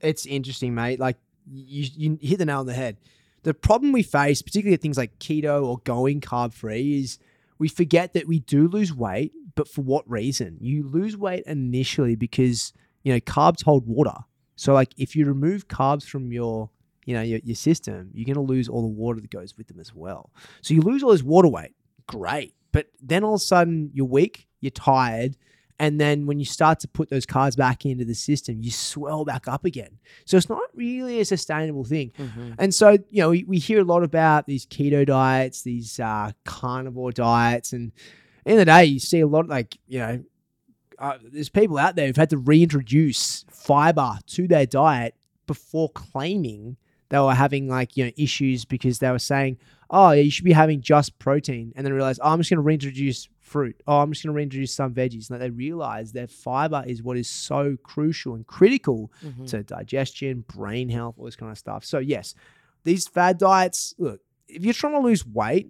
it's 0.00 0.26
interesting, 0.26 0.74
mate. 0.74 1.00
Like 1.00 1.16
you, 1.50 1.88
you 1.96 2.18
hit 2.20 2.38
the 2.38 2.44
nail 2.44 2.60
on 2.60 2.66
the 2.66 2.74
head. 2.74 2.98
The 3.44 3.54
problem 3.54 3.92
we 3.92 4.02
face, 4.02 4.42
particularly 4.42 4.74
at 4.74 4.80
things 4.80 4.98
like 4.98 5.18
keto 5.18 5.64
or 5.64 5.78
going 5.84 6.20
carb 6.20 6.52
free, 6.52 7.00
is 7.00 7.18
we 7.58 7.68
forget 7.68 8.14
that 8.14 8.26
we 8.26 8.40
do 8.40 8.68
lose 8.68 8.92
weight, 8.92 9.32
but 9.54 9.68
for 9.68 9.82
what 9.82 10.10
reason? 10.10 10.56
You 10.60 10.88
lose 10.88 11.16
weight 11.16 11.44
initially 11.46 12.16
because 12.16 12.72
you 13.04 13.12
know 13.12 13.20
carbs 13.20 13.62
hold 13.62 13.86
water. 13.86 14.16
So 14.56 14.72
like 14.72 14.92
if 14.96 15.14
you 15.14 15.26
remove 15.26 15.68
carbs 15.68 16.04
from 16.04 16.32
your 16.32 16.70
you 17.04 17.14
know 17.14 17.22
your, 17.22 17.40
your 17.44 17.54
system, 17.54 18.10
you're 18.14 18.26
gonna 18.26 18.44
lose 18.44 18.68
all 18.68 18.82
the 18.82 18.88
water 18.88 19.20
that 19.20 19.30
goes 19.30 19.56
with 19.56 19.68
them 19.68 19.78
as 19.78 19.94
well. 19.94 20.30
So 20.62 20.74
you 20.74 20.80
lose 20.80 21.02
all 21.02 21.12
this 21.12 21.22
water 21.22 21.48
weight, 21.48 21.74
great. 22.06 22.54
But 22.72 22.86
then 23.00 23.24
all 23.24 23.34
of 23.34 23.40
a 23.40 23.44
sudden 23.44 23.90
you're 23.92 24.06
weak, 24.06 24.48
you're 24.60 24.70
tired, 24.70 25.36
and 25.78 26.00
then 26.00 26.26
when 26.26 26.38
you 26.38 26.44
start 26.44 26.78
to 26.80 26.88
put 26.88 27.10
those 27.10 27.26
carbs 27.26 27.56
back 27.56 27.84
into 27.84 28.04
the 28.04 28.14
system, 28.14 28.60
you 28.62 28.70
swell 28.70 29.24
back 29.24 29.48
up 29.48 29.64
again. 29.64 29.98
So 30.24 30.36
it's 30.36 30.48
not 30.48 30.62
really 30.74 31.20
a 31.20 31.24
sustainable 31.24 31.84
thing. 31.84 32.12
And 32.58 32.72
so, 32.72 32.90
you 33.10 33.22
know, 33.22 33.30
we, 33.30 33.44
we 33.44 33.58
hear 33.58 33.80
a 33.80 33.84
lot 33.84 34.04
about 34.04 34.46
these 34.46 34.66
keto 34.66 35.04
diets, 35.04 35.62
these 35.62 35.98
uh, 35.98 36.30
carnivore 36.44 37.10
diets. 37.10 37.72
And 37.72 37.90
in 38.46 38.56
the, 38.56 38.58
the 38.58 38.64
day, 38.66 38.84
you 38.84 39.00
see 39.00 39.20
a 39.20 39.26
lot 39.26 39.48
like, 39.48 39.76
you 39.88 39.98
know, 39.98 40.24
uh, 40.98 41.18
there's 41.24 41.48
people 41.48 41.76
out 41.76 41.96
there 41.96 42.06
who've 42.06 42.16
had 42.16 42.30
to 42.30 42.38
reintroduce 42.38 43.44
fiber 43.50 44.18
to 44.28 44.46
their 44.46 44.66
diet 44.66 45.14
before 45.46 45.90
claiming 45.90 46.76
they 47.14 47.20
were 47.20 47.34
having 47.34 47.68
like 47.68 47.96
you 47.96 48.04
know 48.06 48.10
issues 48.16 48.64
because 48.64 48.98
they 48.98 49.10
were 49.10 49.18
saying, 49.18 49.56
"Oh, 49.88 50.10
yeah, 50.10 50.22
you 50.22 50.30
should 50.30 50.44
be 50.44 50.52
having 50.52 50.80
just 50.80 51.18
protein," 51.18 51.72
and 51.76 51.86
then 51.86 51.92
realize, 51.92 52.18
"Oh, 52.20 52.30
I'm 52.32 52.38
just 52.40 52.50
going 52.50 52.58
to 52.58 52.62
reintroduce 52.62 53.28
fruit. 53.40 53.80
Oh, 53.86 54.00
I'm 54.00 54.10
just 54.12 54.24
going 54.24 54.32
to 54.34 54.36
reintroduce 54.36 54.74
some 54.74 54.92
veggies." 54.94 55.30
And 55.30 55.40
they 55.40 55.50
realize 55.50 56.12
that 56.12 56.30
fiber 56.30 56.82
is 56.86 57.02
what 57.02 57.16
is 57.16 57.28
so 57.28 57.76
crucial 57.82 58.34
and 58.34 58.46
critical 58.46 59.12
Mhm. 59.24 59.46
to 59.50 59.62
digestion, 59.62 60.44
brain 60.48 60.88
health, 60.88 61.14
all 61.18 61.24
this 61.26 61.36
kind 61.36 61.52
of 61.52 61.58
stuff. 61.58 61.84
So 61.84 61.98
yes, 61.98 62.34
these 62.84 63.06
fad 63.06 63.38
diets. 63.38 63.94
Look, 63.98 64.20
if 64.48 64.64
you're 64.64 64.74
trying 64.74 64.94
to 64.94 64.98
lose 65.00 65.24
weight, 65.26 65.68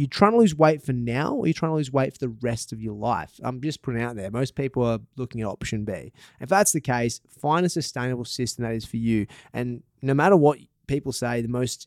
you're 0.00 0.08
trying 0.08 0.32
to 0.32 0.38
lose 0.38 0.54
weight 0.54 0.82
for 0.82 0.94
now, 0.94 1.34
or 1.34 1.46
you're 1.46 1.52
trying 1.52 1.72
to 1.72 1.76
lose 1.76 1.92
weight 1.92 2.14
for 2.14 2.20
the 2.20 2.34
rest 2.40 2.72
of 2.72 2.80
your 2.80 2.94
life. 2.94 3.38
I'm 3.42 3.60
just 3.60 3.82
putting 3.82 4.00
it 4.00 4.04
out 4.04 4.16
there. 4.16 4.30
Most 4.30 4.54
people 4.54 4.82
are 4.82 4.98
looking 5.16 5.42
at 5.42 5.46
option 5.46 5.84
B. 5.84 6.10
If 6.40 6.48
that's 6.48 6.72
the 6.72 6.80
case, 6.80 7.20
find 7.28 7.66
a 7.66 7.68
sustainable 7.68 8.24
system 8.24 8.64
that 8.64 8.72
is 8.72 8.86
for 8.86 8.96
you. 8.96 9.26
And 9.52 9.82
no 10.00 10.14
matter 10.14 10.38
what 10.38 10.58
people 10.86 11.12
say, 11.12 11.42
the 11.42 11.48
most 11.48 11.86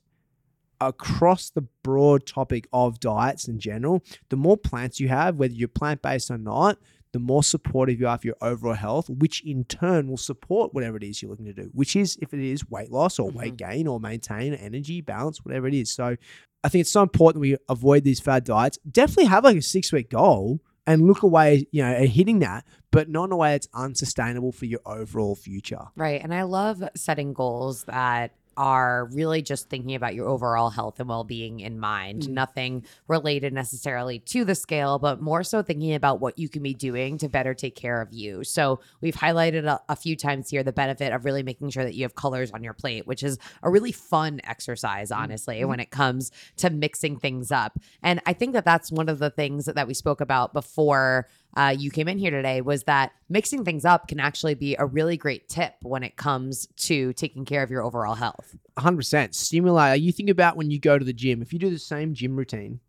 across 0.80 1.49
the 1.49 1.63
broad 1.82 2.28
topic 2.28 2.67
of 2.71 2.99
diets 2.99 3.47
in 3.47 3.58
general, 3.58 4.04
the 4.30 4.38
more 4.38 4.58
plants 4.58 4.99
you 4.99 5.08
have, 5.08 5.38
whether 5.38 5.56
you're 5.56 5.67
plant 5.67 6.04
based 6.04 6.30
or 6.30 6.38
not, 6.38 6.78
the 7.13 7.19
more 7.19 7.41
supportive 7.41 7.99
you 7.99 8.08
are 8.08 8.17
for 8.19 8.28
your 8.28 8.36
overall 8.41 8.76
health, 8.76 9.10
which 9.10 9.43
in 9.43 9.63
turn 9.63 10.08
will 10.08 10.17
support 10.17 10.71
whatever 10.71 10.97
it 10.97 11.04
is 11.04 11.19
you're 11.19 11.32
looking 11.32 11.45
to 11.45 11.54
do, 11.54 11.71
which 11.73 11.95
is 11.95 12.15
if 12.21 12.32
it 12.32 12.39
is 12.39 12.69
weight 12.69 12.91
loss 12.91 13.17
or 13.17 13.32
weight 13.32 13.56
mm-hmm. 13.56 13.71
gain 13.71 13.88
or 13.88 13.99
maintain 13.99 14.54
energy 14.54 15.02
balance, 15.02 15.43
whatever 15.43 15.67
it 15.67 15.73
is. 15.73 15.91
So 15.91 16.15
I 16.63 16.69
think 16.69 16.82
it's 16.82 16.91
so 16.91 17.02
important 17.02 17.41
we 17.41 17.58
avoid 17.67 18.04
these 18.04 18.19
fad 18.19 18.43
diets. 18.43 18.78
Definitely 18.89 19.26
have 19.26 19.43
like 19.43 19.58
a 19.58 19.62
six 19.62 19.91
week 19.91 20.10
goal 20.10 20.62
and 20.86 21.08
look 21.08 21.23
away, 21.23 21.67
you 21.71 21.84
know, 21.84 21.91
at 21.91 22.10
hitting 22.10 22.39
that, 22.39 22.65
but 22.91 23.10
not 23.10 23.26
in 23.26 23.32
a 23.32 23.38
way 23.38 23.52
that's 23.52 23.67
unsustainable 23.73 24.52
for 24.52 24.65
your 24.65 24.82
overall 24.86 25.36
future. 25.36 25.86
Right. 25.95 26.21
And 26.21 26.34
I 26.34 26.43
love 26.43 26.84
setting 26.95 27.34
goals 27.34 27.84
that 27.86 28.32
are 28.57 29.05
really 29.13 29.41
just 29.41 29.69
thinking 29.69 29.95
about 29.95 30.15
your 30.15 30.27
overall 30.27 30.69
health 30.69 30.99
and 30.99 31.09
well 31.09 31.23
being 31.23 31.59
in 31.59 31.79
mind. 31.79 32.23
Mm. 32.23 32.29
Nothing 32.29 32.85
related 33.07 33.53
necessarily 33.53 34.19
to 34.19 34.45
the 34.45 34.55
scale, 34.55 34.99
but 34.99 35.21
more 35.21 35.43
so 35.43 35.61
thinking 35.61 35.93
about 35.93 36.19
what 36.19 36.37
you 36.37 36.49
can 36.49 36.63
be 36.63 36.73
doing 36.73 37.17
to 37.19 37.29
better 37.29 37.53
take 37.53 37.75
care 37.75 38.01
of 38.01 38.11
you. 38.11 38.43
So 38.43 38.79
we've 39.01 39.15
highlighted 39.15 39.65
a, 39.65 39.81
a 39.89 39.95
few 39.95 40.15
times 40.15 40.49
here 40.49 40.63
the 40.63 40.73
benefit 40.73 41.13
of 41.13 41.25
really 41.25 41.43
making 41.43 41.69
sure 41.69 41.83
that 41.83 41.95
you 41.95 42.03
have 42.03 42.15
colors 42.15 42.51
on 42.51 42.63
your 42.63 42.73
plate, 42.73 43.07
which 43.07 43.23
is 43.23 43.37
a 43.61 43.69
really 43.69 43.91
fun 43.91 44.41
exercise, 44.43 45.11
honestly, 45.11 45.63
when 45.65 45.79
it 45.79 45.91
comes 45.91 46.31
to 46.57 46.69
mixing 46.69 47.17
things 47.17 47.51
up. 47.51 47.79
And 48.01 48.21
I 48.25 48.33
think 48.33 48.53
that 48.53 48.65
that's 48.65 48.91
one 48.91 49.09
of 49.09 49.19
the 49.19 49.29
things 49.29 49.65
that, 49.65 49.75
that 49.75 49.87
we 49.87 49.93
spoke 49.93 50.21
about 50.21 50.53
before 50.53 51.27
uh, 51.55 51.75
you 51.77 51.91
came 51.91 52.07
in 52.07 52.17
here 52.17 52.31
today 52.31 52.61
was 52.61 52.83
that 52.83 53.11
mixing 53.29 53.63
things 53.63 53.85
up 53.85 54.07
can 54.07 54.19
actually 54.19 54.55
be 54.55 54.75
a 54.77 54.85
really 54.85 55.17
great 55.17 55.47
tip 55.49 55.75
when 55.81 56.03
it 56.03 56.15
comes 56.15 56.67
to 56.77 57.13
taking 57.13 57.45
care 57.45 57.61
of 57.61 57.69
your 57.69 57.83
overall 57.83 58.15
health. 58.15 58.55
100% 58.77 59.33
stimulate. 59.35 60.01
You 60.01 60.11
think 60.11 60.29
about 60.29 60.57
when 60.57 60.71
you 60.71 60.79
go 60.79 60.97
to 60.97 61.05
the 61.05 61.13
gym, 61.13 61.41
if 61.41 61.53
you 61.53 61.59
do 61.59 61.69
the 61.69 61.77
same 61.77 62.13
gym 62.13 62.35
routine 62.35 62.79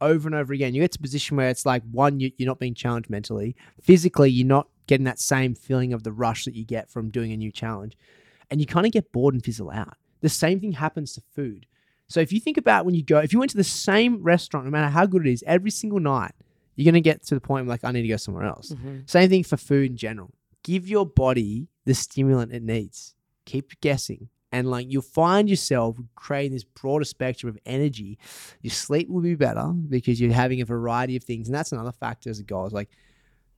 over 0.00 0.28
and 0.28 0.34
over 0.34 0.52
again, 0.52 0.74
you 0.74 0.82
get 0.82 0.92
to 0.92 0.98
a 1.00 1.02
position 1.02 1.36
where 1.36 1.48
it's 1.48 1.66
like 1.66 1.82
one, 1.90 2.20
you're 2.20 2.30
not 2.40 2.58
being 2.58 2.74
challenged 2.74 3.10
mentally, 3.10 3.56
physically, 3.82 4.30
you're 4.30 4.46
not 4.46 4.68
getting 4.86 5.04
that 5.04 5.18
same 5.18 5.54
feeling 5.54 5.92
of 5.92 6.02
the 6.02 6.12
rush 6.12 6.44
that 6.44 6.54
you 6.54 6.64
get 6.64 6.90
from 6.90 7.10
doing 7.10 7.32
a 7.32 7.36
new 7.36 7.50
challenge, 7.50 7.96
and 8.50 8.60
you 8.60 8.66
kind 8.66 8.86
of 8.86 8.92
get 8.92 9.10
bored 9.10 9.34
and 9.34 9.44
fizzle 9.44 9.70
out. 9.70 9.96
The 10.20 10.28
same 10.28 10.60
thing 10.60 10.72
happens 10.72 11.14
to 11.14 11.22
food. 11.34 11.66
So 12.08 12.20
if 12.20 12.32
you 12.32 12.38
think 12.38 12.56
about 12.56 12.84
when 12.84 12.94
you 12.94 13.02
go, 13.02 13.18
if 13.18 13.32
you 13.32 13.38
went 13.38 13.50
to 13.50 13.56
the 13.56 13.64
same 13.64 14.22
restaurant, 14.22 14.66
no 14.66 14.70
matter 14.70 14.90
how 14.90 15.06
good 15.06 15.26
it 15.26 15.32
is, 15.32 15.42
every 15.46 15.70
single 15.70 15.98
night, 15.98 16.32
you're 16.76 16.84
going 16.84 17.02
to 17.02 17.08
get 17.08 17.24
to 17.26 17.34
the 17.34 17.40
point 17.40 17.66
where 17.66 17.74
like, 17.74 17.84
I 17.84 17.90
need 17.90 18.02
to 18.02 18.08
go 18.08 18.16
somewhere 18.16 18.44
else. 18.44 18.70
Mm-hmm. 18.70 19.00
Same 19.06 19.28
thing 19.28 19.44
for 19.44 19.56
food 19.56 19.90
in 19.90 19.96
general. 19.96 20.30
Give 20.62 20.88
your 20.88 21.06
body 21.06 21.68
the 21.84 21.94
stimulant 21.94 22.52
it 22.52 22.62
needs. 22.62 23.14
Keep 23.46 23.80
guessing. 23.80 24.28
And 24.52 24.70
like 24.70 24.86
you'll 24.88 25.02
find 25.02 25.48
yourself 25.50 25.98
creating 26.14 26.52
this 26.52 26.64
broader 26.64 27.04
spectrum 27.04 27.50
of 27.50 27.58
energy. 27.66 28.18
Your 28.62 28.70
sleep 28.70 29.08
will 29.08 29.22
be 29.22 29.34
better 29.34 29.66
because 29.66 30.20
you're 30.20 30.32
having 30.32 30.60
a 30.60 30.64
variety 30.64 31.16
of 31.16 31.24
things. 31.24 31.48
And 31.48 31.54
that's 31.54 31.72
another 31.72 31.92
factor 31.92 32.30
as 32.30 32.38
a 32.38 32.44
goal. 32.44 32.66
Is 32.66 32.72
like 32.72 32.90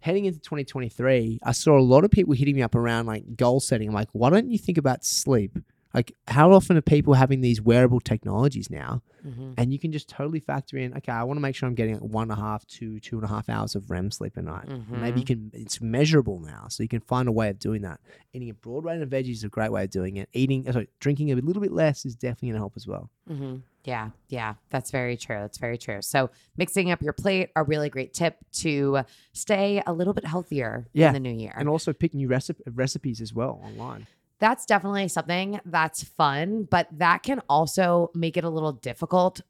heading 0.01 0.25
into 0.25 0.39
2023, 0.41 1.41
I 1.43 1.53
saw 1.53 1.79
a 1.79 1.81
lot 1.81 2.05
of 2.05 2.11
people 2.11 2.35
hitting 2.35 2.57
me 2.57 2.63
up 2.63 2.75
around 2.75 3.07
like 3.07 3.37
goal 3.37 3.61
setting. 3.61 3.89
I'm 3.89 3.95
like, 3.95 4.09
why 4.13 4.31
don't 4.31 4.51
you 4.51 4.59
think 4.59 4.79
about 4.79 5.05
sleep? 5.05 5.59
Like, 5.95 6.13
how 6.27 6.53
often 6.53 6.77
are 6.77 6.83
people 6.83 7.15
having 7.15 7.41
these 7.41 7.61
wearable 7.63 8.01
technologies 8.01 8.69
now? 8.71 9.03
Mhm. 9.27 9.55
And 9.57 9.73
you 9.73 9.79
can 9.79 9.91
just 9.91 10.09
totally 10.09 10.39
factor 10.39 10.77
in, 10.77 10.95
okay, 10.97 11.11
I 11.13 11.25
want 11.25 11.39
to 11.39 11.41
make 11.41 11.55
sure 11.57 11.67
I'm 11.69 11.75
getting 11.75 11.97
one 11.97 12.31
and 12.31 12.39
a 12.39 12.41
half 12.41 12.67
to 12.67 13.01
two 13.01 13.17
and 13.17 13.25
a 13.25 13.29
half 13.29 13.49
hours 13.49 13.75
of 13.75 13.91
REM 13.91 14.11
sleep 14.11 14.37
a 14.37 14.43
night. 14.43 14.69
And 14.69 15.01
Maybe 15.01 15.21
you 15.21 15.27
can, 15.27 15.51
it's 15.55 15.81
measurable 15.81 16.41
now. 16.41 16.67
So 16.69 16.83
you 16.83 16.89
can 16.89 17.01
find 17.01 17.27
a 17.29 17.33
way 17.33 17.49
of 17.49 17.59
doing 17.59 17.83
that. 17.83 18.01
Eating 18.33 18.51
a 18.51 18.55
broad 18.55 18.85
range 18.85 19.03
of 19.03 19.09
veggies 19.09 19.33
is 19.33 19.45
a 19.45 19.49
great 19.49 19.73
way 19.73 19.85
of 19.85 19.91
doing 19.91 20.17
it. 20.17 20.29
Eating, 20.33 20.71
sorry, 20.71 20.89
drinking 21.01 21.33
a 21.33 21.37
little 21.37 21.63
bit 21.63 21.73
less 21.73 22.05
is 22.05 22.15
definitely 22.15 22.49
going 22.51 22.55
to 22.55 22.61
help 22.61 22.75
as 22.77 22.87
well. 22.87 23.11
hmm 23.27 23.57
Yeah, 23.85 24.11
yeah, 24.29 24.55
that's 24.71 24.91
very 24.91 25.17
true. 25.17 25.37
That's 25.41 25.59
very 25.59 25.79
true. 25.79 26.03
So, 26.03 26.31
mixing 26.57 26.91
up 26.91 27.01
your 27.03 27.15
plate, 27.15 27.49
a 27.57 27.65
really 27.65 27.89
great 27.89 28.13
tip 28.13 28.37
to 28.65 29.01
stay 29.33 29.83
a 29.87 29.93
little 29.93 30.13
bit 30.13 30.27
healthier 30.27 30.87
Yeah, 30.93 31.09
in 31.09 31.15
the 31.15 31.21
new 31.21 31.33
year. 31.35 31.55
And 31.57 31.69
also 31.69 31.93
pick 31.93 32.13
new 32.15 32.29
recipe, 32.29 32.63
recipes 32.67 33.21
as 33.21 33.33
well 33.33 33.61
online. 33.65 34.07
That's 34.39 34.67
definitely 34.67 35.09
something 35.09 35.61
that's 35.65 36.03
fun, 36.03 36.65
but 36.71 36.89
that 36.93 37.23
can 37.23 37.41
also 37.49 38.11
make 38.15 38.37
it 38.37 38.45
a 38.45 38.51
little 38.51 38.73
difficult 38.73 39.41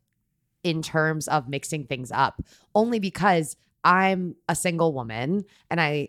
in 0.64 0.82
terms 0.82 1.28
of 1.28 1.48
mixing 1.48 1.84
things 1.84 2.10
up, 2.10 2.42
only 2.74 2.98
because 2.98 3.56
I'm 3.84 4.34
a 4.48 4.54
single 4.54 4.92
woman 4.92 5.44
and 5.70 5.80
I 5.80 6.08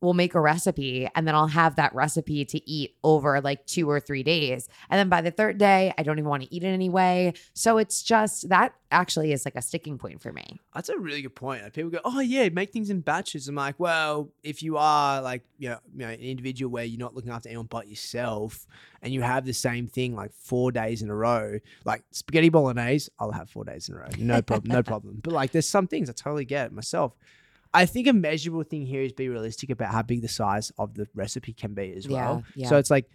will 0.00 0.14
make 0.14 0.34
a 0.34 0.40
recipe 0.40 1.08
and 1.14 1.26
then 1.26 1.34
I'll 1.34 1.46
have 1.46 1.76
that 1.76 1.94
recipe 1.94 2.44
to 2.46 2.70
eat 2.70 2.96
over 3.04 3.40
like 3.40 3.66
two 3.66 3.88
or 3.88 4.00
three 4.00 4.22
days. 4.22 4.68
And 4.88 4.98
then 4.98 5.08
by 5.08 5.20
the 5.20 5.30
third 5.30 5.58
day, 5.58 5.92
I 5.98 6.02
don't 6.02 6.18
even 6.18 6.28
want 6.28 6.42
to 6.42 6.54
eat 6.54 6.64
it 6.64 6.68
anyway. 6.68 7.34
So 7.54 7.78
it's 7.78 8.02
just 8.02 8.48
that 8.48 8.74
actually 8.90 9.32
is 9.32 9.44
like 9.44 9.54
a 9.56 9.62
sticking 9.62 9.98
point 9.98 10.20
for 10.20 10.32
me. 10.32 10.58
That's 10.74 10.88
a 10.88 10.98
really 10.98 11.22
good 11.22 11.34
point. 11.34 11.62
Like, 11.62 11.74
People 11.74 11.90
go, 11.90 12.00
"Oh 12.04 12.20
yeah, 12.20 12.48
make 12.48 12.72
things 12.72 12.90
in 12.90 13.00
batches." 13.00 13.48
I'm 13.48 13.54
like, 13.54 13.78
well, 13.78 14.30
if 14.42 14.62
you 14.62 14.76
are 14.76 15.20
like, 15.22 15.42
you 15.58 15.70
know, 15.70 15.78
you 15.92 16.06
know, 16.06 16.08
an 16.08 16.20
individual 16.20 16.72
where 16.72 16.84
you're 16.84 16.98
not 16.98 17.14
looking 17.14 17.30
after 17.30 17.48
anyone 17.48 17.66
but 17.66 17.88
yourself, 17.88 18.66
and 19.02 19.12
you 19.12 19.22
have 19.22 19.44
the 19.44 19.52
same 19.52 19.86
thing 19.86 20.14
like 20.14 20.32
four 20.32 20.72
days 20.72 21.02
in 21.02 21.10
a 21.10 21.14
row, 21.14 21.58
like 21.84 22.02
spaghetti 22.10 22.48
bolognese, 22.48 23.10
I'll 23.18 23.32
have 23.32 23.50
four 23.50 23.64
days 23.64 23.88
in 23.88 23.94
a 23.94 23.98
row, 23.98 24.08
no 24.18 24.42
problem, 24.42 24.72
no 24.72 24.82
problem. 24.92 25.20
But 25.22 25.32
like, 25.32 25.52
there's 25.52 25.68
some 25.68 25.86
things 25.86 26.08
I 26.10 26.12
totally 26.12 26.44
get 26.44 26.72
myself. 26.72 27.14
I 27.72 27.86
think 27.86 28.06
a 28.08 28.12
measurable 28.12 28.64
thing 28.64 28.84
here 28.84 29.02
is 29.02 29.12
be 29.12 29.28
realistic 29.28 29.70
about 29.70 29.92
how 29.92 30.02
big 30.02 30.22
the 30.22 30.28
size 30.28 30.72
of 30.78 30.94
the 30.94 31.06
recipe 31.14 31.52
can 31.52 31.74
be 31.74 31.92
as 31.92 32.08
well. 32.08 32.42
Yeah, 32.54 32.68
So 32.68 32.76
it's 32.78 32.90
like, 32.90 33.08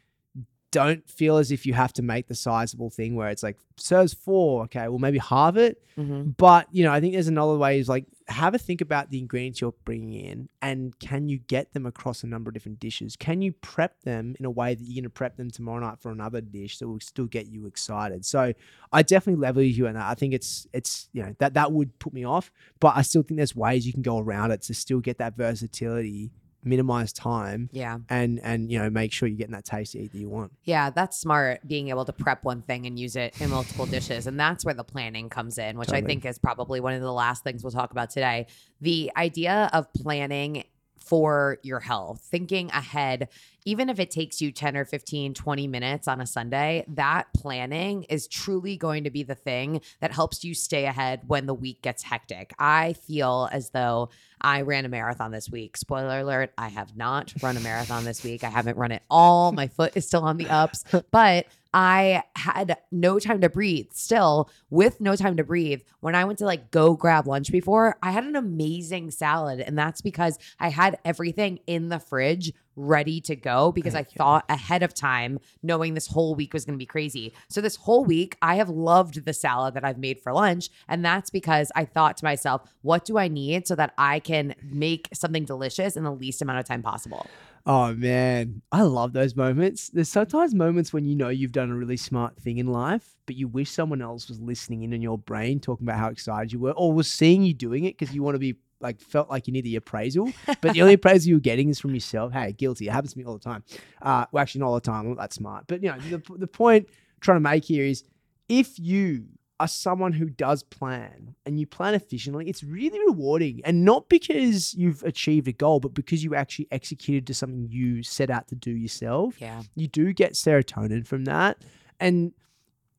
don't 0.75 1.09
feel 1.09 1.37
as 1.37 1.53
if 1.53 1.65
you 1.65 1.73
have 1.73 1.93
to 1.93 2.01
make 2.01 2.27
the 2.27 2.35
sizable 2.35 2.89
thing 2.89 3.15
where 3.15 3.29
it's 3.29 3.43
like 3.43 3.57
serves 3.77 4.13
four. 4.13 4.63
Okay, 4.63 4.89
well 4.89 4.99
maybe 4.99 5.17
halve 5.17 5.55
it. 5.55 5.81
Mm-hmm. 5.97 6.31
But 6.31 6.67
you 6.69 6.83
know, 6.83 6.91
I 6.91 6.99
think 6.99 7.13
there's 7.13 7.29
another 7.29 7.57
way 7.57 7.79
is 7.79 7.87
like 7.87 8.05
have 8.27 8.53
a 8.53 8.57
think 8.57 8.81
about 8.81 9.09
the 9.09 9.17
ingredients 9.17 9.61
you're 9.61 9.73
bringing 9.85 10.13
in, 10.13 10.49
and 10.61 10.99
can 10.99 11.29
you 11.29 11.37
get 11.37 11.71
them 11.71 11.85
across 11.85 12.23
a 12.23 12.27
number 12.27 12.49
of 12.49 12.53
different 12.55 12.81
dishes? 12.81 13.15
Can 13.15 13.41
you 13.41 13.53
prep 13.53 14.01
them 14.01 14.35
in 14.37 14.45
a 14.45 14.49
way 14.49 14.75
that 14.75 14.83
you're 14.83 15.01
going 15.01 15.05
to 15.05 15.09
prep 15.09 15.37
them 15.37 15.49
tomorrow 15.49 15.79
night 15.79 15.99
for 16.01 16.11
another 16.11 16.41
dish 16.41 16.79
that 16.79 16.89
will 16.89 16.99
still 16.99 17.27
get 17.27 17.47
you 17.47 17.67
excited? 17.67 18.25
So 18.25 18.51
I 18.91 19.01
definitely 19.01 19.41
level 19.41 19.63
you 19.63 19.87
on 19.87 19.93
that. 19.93 20.09
I 20.09 20.15
think 20.15 20.33
it's 20.33 20.67
it's 20.73 21.07
you 21.13 21.23
know 21.23 21.33
that 21.39 21.53
that 21.53 21.71
would 21.71 21.97
put 21.99 22.11
me 22.11 22.25
off, 22.25 22.51
but 22.81 22.97
I 22.97 23.01
still 23.01 23.23
think 23.23 23.37
there's 23.37 23.55
ways 23.55 23.87
you 23.87 23.93
can 23.93 24.01
go 24.01 24.19
around 24.19 24.51
it 24.51 24.63
to 24.63 24.73
still 24.73 24.99
get 24.99 25.19
that 25.19 25.37
versatility, 25.37 26.31
minimize 26.65 27.13
time, 27.13 27.69
Yeah. 27.71 27.99
and 28.09 28.39
and 28.43 28.71
you 28.71 28.79
know 28.79 28.89
make 28.89 29.13
sure 29.13 29.27
you're 29.27 29.37
getting 29.37 29.53
that 29.53 29.65
tasty 29.65 29.99
eat 29.99 30.11
that 30.11 30.17
you 30.17 30.29
want. 30.29 30.51
Yeah, 30.63 30.89
that's 30.89 31.17
smart 31.17 31.65
being 31.67 31.89
able 31.89 32.03
to 32.05 32.13
prep 32.13 32.43
one 32.43 32.61
thing 32.63 32.85
and 32.85 32.99
use 32.99 33.15
it 33.15 33.39
in 33.39 33.49
multiple 33.51 33.85
dishes. 33.85 34.27
And 34.27 34.39
that's 34.39 34.65
where 34.65 34.73
the 34.73 34.83
planning 34.83 35.29
comes 35.29 35.57
in, 35.57 35.77
which 35.77 35.91
I 35.91 36.01
think 36.01 36.25
is 36.25 36.37
probably 36.39 36.79
one 36.79 36.93
of 36.93 37.01
the 37.01 37.13
last 37.13 37.43
things 37.43 37.63
we'll 37.63 37.71
talk 37.71 37.91
about 37.91 38.09
today. 38.09 38.47
The 38.81 39.11
idea 39.15 39.69
of 39.73 39.91
planning 39.93 40.63
for 41.05 41.59
your 41.63 41.79
health, 41.79 42.21
thinking 42.29 42.69
ahead, 42.71 43.29
even 43.65 43.89
if 43.89 43.99
it 43.99 44.11
takes 44.11 44.41
you 44.41 44.51
10 44.51 44.77
or 44.77 44.85
15, 44.85 45.33
20 45.33 45.67
minutes 45.67 46.07
on 46.07 46.21
a 46.21 46.25
Sunday, 46.25 46.85
that 46.87 47.27
planning 47.35 48.03
is 48.03 48.27
truly 48.27 48.77
going 48.77 49.03
to 49.03 49.09
be 49.09 49.23
the 49.23 49.35
thing 49.35 49.81
that 50.01 50.11
helps 50.11 50.43
you 50.43 50.53
stay 50.53 50.85
ahead 50.85 51.21
when 51.27 51.45
the 51.45 51.53
week 51.53 51.81
gets 51.81 52.03
hectic. 52.03 52.53
I 52.59 52.93
feel 52.93 53.49
as 53.51 53.71
though 53.71 54.09
I 54.41 54.61
ran 54.61 54.85
a 54.85 54.89
marathon 54.89 55.31
this 55.31 55.49
week. 55.49 55.77
Spoiler 55.77 56.19
alert, 56.19 56.51
I 56.57 56.67
have 56.69 56.95
not 56.95 57.33
run 57.41 57.57
a 57.57 57.61
marathon 57.61 58.03
this 58.03 58.23
week. 58.23 58.43
I 58.43 58.49
haven't 58.49 58.77
run 58.77 58.91
it 58.91 59.01
all. 59.09 59.51
My 59.51 59.67
foot 59.67 59.93
is 59.95 60.05
still 60.05 60.23
on 60.23 60.37
the 60.37 60.49
ups, 60.49 60.83
but 61.11 61.47
I 61.75 62.23
had 62.37 62.77
no 62.89 63.19
time 63.19 63.41
to 63.41 63.49
breathe. 63.49 63.87
Still, 63.91 64.49
with 64.69 65.01
no 65.01 65.17
time 65.17 65.35
to 65.35 65.43
breathe, 65.43 65.81
when 65.99 66.15
I 66.15 66.23
went 66.23 66.39
to 66.39 66.45
like 66.45 66.71
go 66.71 66.95
grab 66.95 67.27
lunch 67.27 67.51
before, 67.51 67.97
I 68.01 68.11
had 68.11 68.23
an 68.23 68.37
amazing 68.37 69.11
salad. 69.11 69.59
And 69.59 69.77
that's 69.77 69.99
because 69.99 70.39
I 70.57 70.69
had 70.69 70.97
everything 71.03 71.59
in 71.67 71.89
the 71.89 71.99
fridge 71.99 72.53
ready 72.75 73.21
to 73.21 73.35
go 73.35 73.71
because 73.71 73.95
I 73.95 74.01
Okay. 74.01 74.15
thought 74.17 74.45
ahead 74.49 74.83
of 74.83 74.93
time, 74.93 75.39
knowing 75.63 75.93
this 75.93 76.07
whole 76.07 76.35
week 76.35 76.53
was 76.53 76.65
going 76.65 76.77
to 76.77 76.81
be 76.81 76.85
crazy. 76.85 77.33
So 77.49 77.61
this 77.61 77.75
whole 77.75 78.05
week, 78.05 78.37
I 78.41 78.55
have 78.55 78.69
loved 78.69 79.25
the 79.25 79.33
salad 79.33 79.73
that 79.73 79.83
I've 79.83 79.97
made 79.97 80.19
for 80.19 80.33
lunch. 80.33 80.69
And 80.87 81.03
that's 81.03 81.29
because 81.29 81.71
I 81.75 81.85
thought 81.85 82.17
to 82.17 82.25
myself, 82.25 82.61
what 82.81 83.05
do 83.05 83.17
I 83.17 83.27
need 83.27 83.67
so 83.67 83.75
that 83.75 83.93
I 83.97 84.19
can 84.19 84.55
make 84.61 85.09
something 85.13 85.45
delicious 85.45 85.95
in 85.95 86.03
the 86.03 86.11
least 86.11 86.41
amount 86.41 86.59
of 86.59 86.65
time 86.65 86.81
possible? 86.81 87.33
Oh 87.67 87.95
man, 87.95 88.61
I 88.71 88.83
love 88.83 89.13
those 89.13 89.35
moments. 89.35 89.89
There's 89.89 90.09
sometimes 90.09 90.53
moments 90.53 90.93
when 90.93 91.05
you 91.05 91.15
know 91.15 91.29
you've 91.29 91.51
done 91.51 91.71
a 91.71 91.75
really 91.75 91.97
smart 91.97 92.37
thing 92.39 92.59
in 92.59 92.67
life, 92.67 93.15
but 93.25 93.35
you 93.35 93.47
wish 93.47 93.71
someone 93.71 94.03
else 94.03 94.29
was 94.29 94.39
listening 94.39 94.83
in 94.83 94.93
in 94.93 95.01
your 95.01 95.17
brain 95.17 95.59
talking 95.59 95.87
about 95.87 95.97
how 95.97 96.09
excited 96.09 96.53
you 96.53 96.59
were 96.59 96.73
or 96.73 96.93
was 96.93 97.09
seeing 97.09 97.41
you 97.41 97.55
doing 97.55 97.85
it 97.85 97.97
because 97.97 98.13
you 98.13 98.21
want 98.21 98.35
to 98.35 98.39
be 98.39 98.55
like 98.85 99.01
felt 99.01 99.29
like 99.29 99.47
you 99.47 99.53
need 99.53 99.65
the 99.65 99.75
appraisal. 99.75 100.31
But 100.61 100.73
the 100.73 100.81
only 100.81 100.93
appraisal 100.99 101.29
you're 101.29 101.39
getting 101.39 101.69
is 101.69 101.79
from 101.79 101.93
yourself. 101.93 102.31
Hey, 102.31 102.51
guilty. 102.51 102.87
It 102.87 102.91
happens 102.91 103.13
to 103.13 103.19
me 103.19 103.25
all 103.25 103.33
the 103.33 103.39
time. 103.39 103.63
Uh, 104.01 104.25
well, 104.31 104.41
actually, 104.41 104.59
not 104.59 104.67
all 104.67 104.75
the 104.75 104.81
time. 104.81 105.01
I'm 105.01 105.09
not 105.09 105.17
that 105.17 105.33
smart. 105.33 105.65
But 105.67 105.83
you 105.83 105.89
know, 105.89 105.97
the, 105.99 106.21
the 106.37 106.47
point 106.47 106.87
I'm 106.87 107.21
trying 107.21 107.37
to 107.37 107.41
make 107.41 107.65
here 107.65 107.83
is 107.83 108.03
if 108.47 108.79
you 108.79 109.25
are 109.59 109.67
someone 109.67 110.11
who 110.11 110.29
does 110.29 110.63
plan 110.63 111.33
and 111.45 111.59
you 111.59 111.65
plan 111.65 111.93
efficiently, 111.93 112.47
it's 112.47 112.63
really 112.63 112.99
rewarding. 113.07 113.61
And 113.65 113.83
not 113.83 114.09
because 114.09 114.73
you've 114.73 115.01
achieved 115.03 115.47
a 115.47 115.53
goal, 115.53 115.79
but 115.79 115.93
because 115.93 116.23
you 116.23 116.35
actually 116.35 116.67
executed 116.71 117.25
to 117.27 117.33
something 117.33 117.67
you 117.69 118.03
set 118.03 118.29
out 118.29 118.47
to 118.49 118.55
do 118.55 118.71
yourself. 118.71 119.35
Yeah. 119.39 119.63
You 119.75 119.87
do 119.87 120.13
get 120.13 120.33
serotonin 120.33 121.07
from 121.07 121.25
that. 121.25 121.57
And 121.99 122.33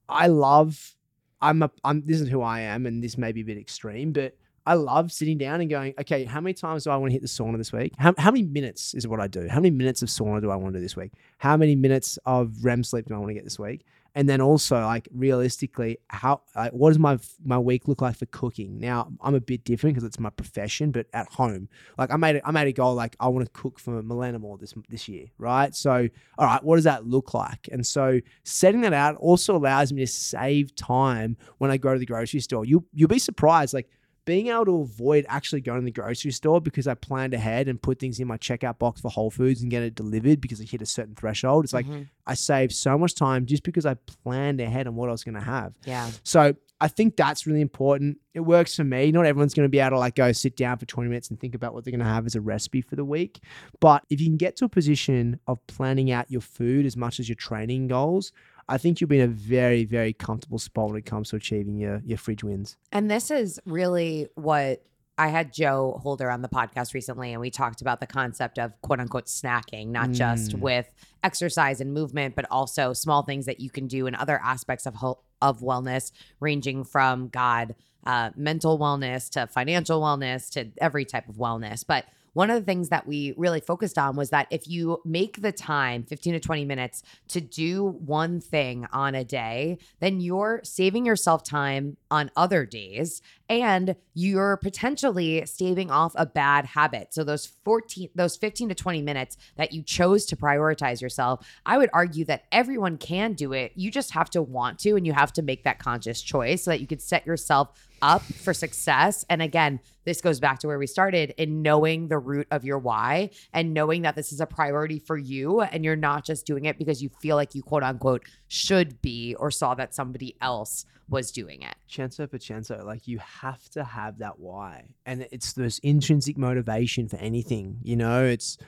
I 0.08 0.28
love 0.28 0.96
I'm 1.40 1.62
a 1.62 1.70
I'm 1.84 2.04
this 2.06 2.20
is 2.20 2.28
who 2.28 2.42
I 2.42 2.60
am, 2.60 2.86
and 2.86 3.02
this 3.02 3.18
may 3.18 3.32
be 3.32 3.42
a 3.42 3.44
bit 3.44 3.58
extreme, 3.58 4.12
but 4.12 4.36
I 4.66 4.74
love 4.74 5.12
sitting 5.12 5.38
down 5.38 5.60
and 5.60 5.70
going, 5.70 5.94
okay, 6.00 6.24
how 6.24 6.40
many 6.40 6.52
times 6.52 6.84
do 6.84 6.90
I 6.90 6.96
want 6.96 7.10
to 7.10 7.12
hit 7.12 7.22
the 7.22 7.28
sauna 7.28 7.56
this 7.56 7.72
week? 7.72 7.92
How, 7.98 8.12
how 8.18 8.32
many 8.32 8.44
minutes 8.44 8.94
is 8.94 9.06
what 9.06 9.20
I 9.20 9.28
do? 9.28 9.46
How 9.48 9.60
many 9.60 9.70
minutes 9.70 10.02
of 10.02 10.08
sauna 10.08 10.40
do 10.40 10.50
I 10.50 10.56
want 10.56 10.74
to 10.74 10.80
do 10.80 10.82
this 10.82 10.96
week? 10.96 11.12
How 11.38 11.56
many 11.56 11.76
minutes 11.76 12.18
of 12.26 12.64
REM 12.64 12.82
sleep 12.82 13.06
do 13.06 13.14
I 13.14 13.18
want 13.18 13.30
to 13.30 13.34
get 13.34 13.44
this 13.44 13.58
week? 13.58 13.84
And 14.16 14.26
then 14.26 14.40
also, 14.40 14.80
like 14.80 15.08
realistically, 15.14 15.98
how 16.08 16.40
like, 16.56 16.72
what 16.72 16.88
does 16.88 16.98
my 16.98 17.18
my 17.44 17.58
week 17.58 17.86
look 17.86 18.00
like 18.00 18.16
for 18.16 18.24
cooking? 18.24 18.80
Now, 18.80 19.12
I'm 19.20 19.34
a 19.34 19.40
bit 19.42 19.62
different 19.62 19.94
because 19.94 20.06
it's 20.06 20.18
my 20.18 20.30
profession, 20.30 20.90
but 20.90 21.06
at 21.12 21.28
home, 21.28 21.68
like 21.98 22.10
I 22.10 22.16
made 22.16 22.36
a, 22.36 22.48
I 22.48 22.50
made 22.50 22.66
a 22.66 22.72
goal 22.72 22.94
like 22.94 23.14
I 23.20 23.28
want 23.28 23.44
to 23.44 23.52
cook 23.52 23.78
for 23.78 23.98
a 23.98 24.02
Millennium 24.02 24.40
More 24.40 24.56
this 24.56 24.72
this 24.88 25.06
year, 25.06 25.26
right? 25.36 25.74
So, 25.74 26.08
all 26.38 26.46
right, 26.46 26.64
what 26.64 26.76
does 26.76 26.84
that 26.84 27.06
look 27.06 27.34
like? 27.34 27.68
And 27.70 27.86
so, 27.86 28.18
setting 28.42 28.80
that 28.80 28.94
out 28.94 29.16
also 29.16 29.54
allows 29.54 29.92
me 29.92 30.00
to 30.00 30.06
save 30.06 30.74
time 30.74 31.36
when 31.58 31.70
I 31.70 31.76
go 31.76 31.92
to 31.92 31.98
the 31.98 32.06
grocery 32.06 32.40
store. 32.40 32.64
You 32.64 32.86
you'll 32.94 33.08
be 33.08 33.18
surprised, 33.18 33.74
like 33.74 33.90
being 34.26 34.48
able 34.48 34.66
to 34.66 34.80
avoid 34.82 35.24
actually 35.28 35.62
going 35.62 35.80
to 35.80 35.84
the 35.86 35.90
grocery 35.90 36.32
store 36.32 36.60
because 36.60 36.86
I 36.86 36.92
planned 36.94 37.32
ahead 37.32 37.68
and 37.68 37.80
put 37.80 37.98
things 37.98 38.20
in 38.20 38.26
my 38.28 38.36
checkout 38.36 38.78
box 38.78 39.00
for 39.00 39.10
Whole 39.10 39.30
Foods 39.30 39.62
and 39.62 39.70
get 39.70 39.82
it 39.82 39.94
delivered 39.94 40.40
because 40.42 40.60
I 40.60 40.64
hit 40.64 40.82
a 40.82 40.86
certain 40.86 41.14
threshold. 41.14 41.64
It's 41.64 41.72
like 41.72 41.86
Mhm. 41.86 42.08
I 42.26 42.34
saved 42.34 42.72
so 42.72 42.98
much 42.98 43.14
time 43.14 43.46
just 43.46 43.62
because 43.62 43.86
I 43.86 43.94
planned 43.94 44.60
ahead 44.60 44.86
on 44.86 44.96
what 44.96 45.08
I 45.08 45.12
was 45.12 45.24
going 45.24 45.36
to 45.36 45.40
have. 45.40 45.72
yeah. 45.86 46.10
So 46.24 46.54
I 46.78 46.88
think 46.88 47.16
that's 47.16 47.46
really 47.46 47.62
important. 47.62 48.18
It 48.34 48.40
works 48.40 48.76
for 48.76 48.84
me. 48.84 49.10
Not 49.10 49.24
everyone's 49.24 49.54
going 49.54 49.64
to 49.64 49.70
be 49.70 49.78
able 49.78 49.92
to 49.92 49.98
like 49.98 50.14
go 50.14 50.30
sit 50.32 50.56
down 50.58 50.76
for 50.76 50.84
20 50.84 51.08
minutes 51.08 51.30
and 51.30 51.40
think 51.40 51.54
about 51.54 51.72
what 51.72 51.84
they're 51.84 51.90
going 51.92 52.00
to 52.00 52.04
have 52.04 52.26
as 52.26 52.34
a 52.34 52.40
recipe 52.42 52.82
for 52.82 52.96
the 52.96 53.04
week. 53.04 53.40
But 53.80 54.04
if 54.10 54.20
you 54.20 54.26
can 54.26 54.36
get 54.36 54.56
to 54.56 54.66
a 54.66 54.68
position 54.68 55.40
of 55.46 55.66
planning 55.68 56.10
out 56.10 56.30
your 56.30 56.42
food 56.42 56.84
as 56.84 56.94
much 56.94 57.18
as 57.18 57.30
your 57.30 57.36
training 57.36 57.86
goals, 57.88 58.30
I 58.68 58.78
think 58.78 59.00
you'll 59.00 59.08
be 59.08 59.20
in 59.20 59.24
a 59.30 59.32
very, 59.32 59.84
very 59.84 60.12
comfortable 60.12 60.58
spot 60.58 60.88
when 60.88 60.96
it 60.96 61.06
comes 61.06 61.30
to 61.30 61.36
achieving 61.36 61.76
your, 61.76 62.02
your 62.04 62.18
fridge 62.18 62.42
wins. 62.42 62.76
And 62.92 63.10
this 63.10 63.30
is 63.30 63.60
really 63.64 64.28
what 64.34 64.82
I 65.18 65.28
had 65.28 65.52
Joe 65.52 65.98
Holder 66.02 66.30
on 66.30 66.42
the 66.42 66.48
podcast 66.48 66.92
recently, 66.92 67.32
and 67.32 67.40
we 67.40 67.50
talked 67.50 67.80
about 67.80 68.00
the 68.00 68.06
concept 68.06 68.58
of 68.58 68.72
quote 68.82 69.00
unquote 69.00 69.26
snacking, 69.26 69.88
not 69.88 70.10
just 70.10 70.50
Mm. 70.52 70.60
with 70.60 70.90
exercise 71.24 71.80
and 71.80 71.94
movement, 71.94 72.34
but 72.34 72.44
also 72.50 72.92
small 72.92 73.22
things 73.22 73.46
that 73.46 73.58
you 73.60 73.70
can 73.70 73.86
do 73.86 74.06
in 74.06 74.14
other 74.14 74.40
aspects 74.44 74.84
of 74.84 74.96
ho- 74.96 75.20
of 75.40 75.60
wellness, 75.60 76.12
ranging 76.40 76.84
from 76.84 77.28
God, 77.28 77.74
uh, 78.04 78.30
mental 78.36 78.78
wellness 78.78 79.30
to 79.30 79.46
financial 79.46 80.00
wellness 80.02 80.50
to 80.50 80.70
every 80.78 81.04
type 81.04 81.28
of 81.28 81.36
wellness. 81.36 81.84
But 81.86 82.04
one 82.36 82.50
of 82.50 82.60
the 82.60 82.66
things 82.66 82.90
that 82.90 83.06
we 83.06 83.32
really 83.38 83.60
focused 83.60 83.96
on 83.96 84.14
was 84.14 84.28
that 84.28 84.46
if 84.50 84.68
you 84.68 85.00
make 85.06 85.40
the 85.40 85.52
time 85.52 86.02
15 86.02 86.34
to 86.34 86.38
20 86.38 86.66
minutes 86.66 87.02
to 87.28 87.40
do 87.40 87.86
one 87.86 88.42
thing 88.42 88.86
on 88.92 89.14
a 89.14 89.24
day, 89.24 89.78
then 90.00 90.20
you're 90.20 90.60
saving 90.62 91.06
yourself 91.06 91.42
time 91.42 91.96
on 92.10 92.30
other 92.36 92.66
days 92.66 93.22
and 93.48 93.96
you're 94.12 94.58
potentially 94.58 95.46
staving 95.46 95.90
off 95.90 96.12
a 96.14 96.26
bad 96.26 96.66
habit. 96.66 97.14
So 97.14 97.24
those 97.24 97.46
14 97.64 98.10
those 98.14 98.36
15 98.36 98.68
to 98.68 98.74
20 98.74 99.00
minutes 99.00 99.38
that 99.56 99.72
you 99.72 99.82
chose 99.82 100.26
to 100.26 100.36
prioritize 100.36 101.00
yourself, 101.00 101.46
I 101.64 101.78
would 101.78 101.88
argue 101.94 102.26
that 102.26 102.44
everyone 102.52 102.98
can 102.98 103.32
do 103.32 103.54
it. 103.54 103.72
You 103.76 103.90
just 103.90 104.10
have 104.10 104.28
to 104.30 104.42
want 104.42 104.78
to 104.80 104.94
and 104.94 105.06
you 105.06 105.14
have 105.14 105.32
to 105.34 105.42
make 105.42 105.64
that 105.64 105.78
conscious 105.78 106.20
choice 106.20 106.64
so 106.64 106.70
that 106.70 106.82
you 106.82 106.86
could 106.86 107.00
set 107.00 107.24
yourself 107.24 107.70
up 108.02 108.22
for 108.22 108.54
success. 108.54 109.24
And 109.28 109.42
again, 109.42 109.80
this 110.04 110.20
goes 110.20 110.40
back 110.40 110.58
to 110.60 110.66
where 110.66 110.78
we 110.78 110.86
started 110.86 111.34
in 111.36 111.62
knowing 111.62 112.08
the 112.08 112.18
root 112.18 112.46
of 112.50 112.64
your 112.64 112.78
why 112.78 113.30
and 113.52 113.74
knowing 113.74 114.02
that 114.02 114.14
this 114.14 114.32
is 114.32 114.40
a 114.40 114.46
priority 114.46 114.98
for 114.98 115.16
you 115.16 115.60
and 115.60 115.84
you're 115.84 115.96
not 115.96 116.24
just 116.24 116.46
doing 116.46 116.64
it 116.64 116.78
because 116.78 117.02
you 117.02 117.10
feel 117.20 117.36
like 117.36 117.54
you 117.54 117.62
quote 117.62 117.82
unquote 117.82 118.24
should 118.48 119.00
be 119.02 119.34
or 119.38 119.50
saw 119.50 119.74
that 119.74 119.94
somebody 119.94 120.36
else 120.40 120.84
was 121.08 121.30
doing 121.30 121.62
it. 121.62 121.74
Censo 121.88 122.30
per 122.30 122.38
censo, 122.38 122.84
like 122.84 123.06
you 123.06 123.18
have 123.18 123.68
to 123.70 123.84
have 123.84 124.18
that 124.18 124.38
why, 124.38 124.84
and 125.04 125.26
it's 125.30 125.52
this 125.52 125.78
intrinsic 125.80 126.36
motivation 126.36 127.08
for 127.08 127.16
anything. 127.16 127.78
You 127.82 127.96
know, 127.96 128.24
it's 128.24 128.58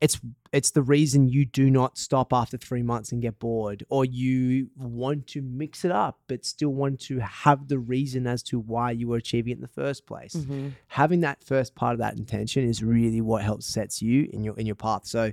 it's 0.00 0.20
it's 0.52 0.70
the 0.70 0.82
reason 0.82 1.28
you 1.28 1.44
do 1.44 1.70
not 1.70 1.98
stop 1.98 2.32
after 2.32 2.56
three 2.56 2.82
months 2.82 3.12
and 3.12 3.20
get 3.20 3.38
bored, 3.38 3.84
or 3.88 4.04
you 4.04 4.70
want 4.76 5.26
to 5.28 5.42
mix 5.42 5.84
it 5.84 5.90
up, 5.90 6.20
but 6.26 6.44
still 6.44 6.70
want 6.70 7.00
to 7.00 7.18
have 7.18 7.68
the 7.68 7.78
reason 7.78 8.26
as 8.26 8.42
to 8.44 8.58
why 8.58 8.90
you 8.90 9.08
were 9.08 9.16
achieving 9.16 9.52
it 9.52 9.56
in 9.56 9.60
the 9.60 9.68
first 9.68 10.06
place. 10.06 10.34
Mm-hmm. 10.34 10.68
Having 10.88 11.20
that 11.20 11.42
first 11.42 11.74
part 11.74 11.92
of 11.92 11.98
that 11.98 12.16
intention 12.16 12.64
is 12.68 12.82
really 12.82 13.20
what 13.20 13.42
helps 13.42 13.66
sets 13.66 14.00
you 14.00 14.28
in 14.32 14.44
your 14.44 14.58
in 14.58 14.66
your 14.66 14.76
path. 14.76 15.06
So 15.06 15.32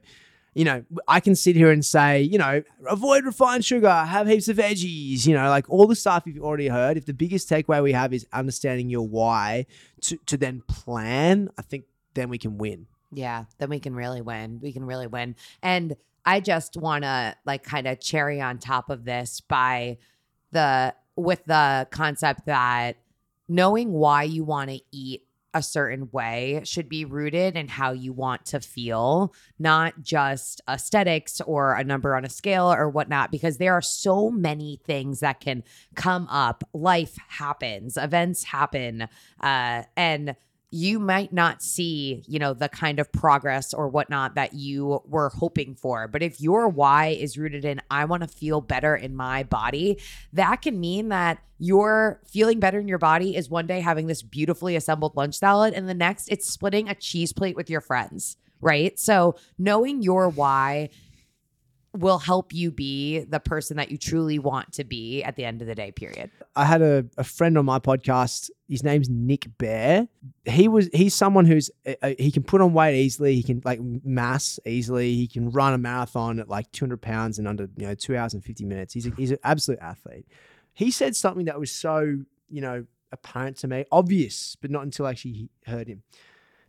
you 0.55 0.63
know, 0.63 0.83
I 1.05 1.19
can 1.19 1.35
sit 1.35 1.57
here 1.57 1.69
and 1.69 1.85
say, 1.85 2.21
you 2.21 2.37
know, 2.37 2.63
avoid 2.87 3.25
refined 3.25 3.65
sugar, 3.65 3.91
have 3.91 4.25
heaps 4.25 4.47
of 4.47 4.55
veggies, 4.55 5.27
you 5.27 5.35
know, 5.35 5.49
like 5.49 5.69
all 5.69 5.85
the 5.85 5.97
stuff 5.97 6.23
you've 6.25 6.41
already 6.41 6.69
heard. 6.69 6.95
If 6.95 7.05
the 7.05 7.13
biggest 7.13 7.49
takeaway 7.49 7.83
we 7.83 7.91
have 7.91 8.13
is 8.13 8.25
understanding 8.31 8.89
your 8.89 9.05
why 9.05 9.65
to, 10.03 10.17
to 10.27 10.37
then 10.37 10.63
plan, 10.65 11.49
I 11.57 11.61
think 11.61 11.83
then 12.13 12.29
we 12.29 12.37
can 12.37 12.57
win. 12.57 12.87
Yeah, 13.15 13.45
then 13.57 13.69
we 13.69 13.79
can 13.79 13.95
really 13.95 14.21
win. 14.21 14.59
We 14.61 14.73
can 14.73 14.85
really 14.85 15.07
win. 15.07 15.35
And 15.63 15.95
I 16.25 16.39
just 16.39 16.75
want 16.75 17.03
to 17.03 17.35
like 17.45 17.63
kind 17.63 17.87
of 17.87 17.99
cherry 17.99 18.41
on 18.41 18.57
top 18.57 18.89
of 18.89 19.05
this 19.05 19.41
by 19.41 19.97
the 20.51 20.93
with 21.15 21.45
the 21.45 21.87
concept 21.91 22.45
that 22.45 22.97
knowing 23.47 23.91
why 23.91 24.23
you 24.23 24.43
want 24.43 24.69
to 24.69 24.79
eat 24.91 25.21
a 25.53 25.61
certain 25.61 26.09
way 26.11 26.59
should 26.65 26.89
be 26.89 27.05
rooted 27.05 27.55
in 27.55 27.69
how 27.69 27.93
you 27.93 28.11
want 28.11 28.45
to 28.45 28.59
feel, 28.59 29.33
not 29.57 30.01
just 30.01 30.59
aesthetics 30.69 31.39
or 31.39 31.75
a 31.75 31.83
number 31.83 32.13
on 32.13 32.25
a 32.25 32.29
scale 32.29 32.69
or 32.69 32.89
whatnot, 32.89 33.31
because 33.31 33.57
there 33.57 33.73
are 33.73 33.81
so 33.81 34.29
many 34.29 34.81
things 34.83 35.21
that 35.21 35.39
can 35.39 35.63
come 35.95 36.27
up. 36.29 36.65
Life 36.73 37.15
happens, 37.29 37.95
events 37.95 38.43
happen, 38.43 39.07
uh, 39.39 39.83
and 39.95 40.35
you 40.75 40.99
might 40.99 41.31
not 41.31 41.63
see, 41.63 42.21
you 42.27 42.37
know, 42.37 42.53
the 42.53 42.67
kind 42.67 42.99
of 42.99 43.09
progress 43.13 43.73
or 43.73 43.87
whatnot 43.87 44.35
that 44.35 44.53
you 44.53 45.01
were 45.05 45.29
hoping 45.29 45.73
for. 45.73 46.09
But 46.09 46.21
if 46.21 46.41
your 46.41 46.67
why 46.67 47.07
is 47.07 47.37
rooted 47.37 47.63
in, 47.63 47.81
I 47.89 48.03
want 48.03 48.23
to 48.23 48.27
feel 48.27 48.59
better 48.59 48.93
in 48.93 49.15
my 49.15 49.43
body, 49.43 50.01
that 50.33 50.61
can 50.61 50.77
mean 50.77 51.09
that 51.09 51.39
you're 51.59 52.19
feeling 52.25 52.59
better 52.59 52.77
in 52.77 52.89
your 52.89 52.97
body 52.97 53.37
is 53.37 53.49
one 53.49 53.67
day 53.67 53.79
having 53.79 54.07
this 54.07 54.21
beautifully 54.21 54.75
assembled 54.75 55.15
lunch 55.15 55.39
salad, 55.39 55.73
and 55.73 55.87
the 55.87 55.93
next 55.93 56.27
it's 56.27 56.51
splitting 56.51 56.89
a 56.89 56.95
cheese 56.95 57.31
plate 57.31 57.55
with 57.55 57.69
your 57.69 57.79
friends, 57.79 58.35
right? 58.59 58.99
So 58.99 59.35
knowing 59.57 60.01
your 60.01 60.27
why 60.27 60.89
will 61.99 62.19
help 62.19 62.53
you 62.53 62.71
be 62.71 63.19
the 63.21 63.39
person 63.39 63.77
that 63.77 63.91
you 63.91 63.97
truly 63.97 64.39
want 64.39 64.73
to 64.73 64.83
be 64.83 65.23
at 65.23 65.35
the 65.35 65.45
end 65.45 65.61
of 65.61 65.67
the 65.67 65.75
day, 65.75 65.91
period. 65.91 66.31
I 66.55 66.65
had 66.65 66.81
a, 66.81 67.05
a 67.17 67.23
friend 67.23 67.57
on 67.57 67.65
my 67.65 67.79
podcast. 67.79 68.49
His 68.67 68.83
name's 68.83 69.09
Nick 69.09 69.47
Bare. 69.57 70.07
He 70.45 70.67
was 70.67 70.89
he's 70.93 71.13
someone 71.15 71.45
who's 71.45 71.69
uh, 71.85 71.93
uh, 72.01 72.13
he 72.17 72.31
can 72.31 72.43
put 72.43 72.61
on 72.61 72.73
weight 72.73 72.95
easily. 72.95 73.35
He 73.35 73.43
can 73.43 73.61
like 73.63 73.79
mass 73.81 74.59
easily. 74.65 75.15
He 75.15 75.27
can 75.27 75.49
run 75.49 75.73
a 75.73 75.77
marathon 75.77 76.39
at 76.39 76.49
like 76.49 76.71
200 76.71 77.01
pounds 77.01 77.39
in 77.39 77.47
under 77.47 77.67
you 77.77 77.87
know 77.87 77.95
two 77.95 78.15
hours 78.15 78.33
and 78.33 78.43
50 78.43 78.65
minutes. 78.65 78.93
He's 78.93 79.07
a, 79.07 79.11
he's 79.11 79.31
an 79.31 79.39
absolute 79.43 79.79
athlete. 79.81 80.27
He 80.73 80.91
said 80.91 81.15
something 81.15 81.45
that 81.45 81.59
was 81.59 81.71
so 81.71 82.17
you 82.49 82.61
know 82.61 82.85
apparent 83.11 83.57
to 83.57 83.67
me, 83.67 83.85
obvious, 83.91 84.55
but 84.61 84.71
not 84.71 84.83
until 84.83 85.05
I 85.05 85.11
actually 85.11 85.49
heard 85.65 85.87
him. 85.87 86.03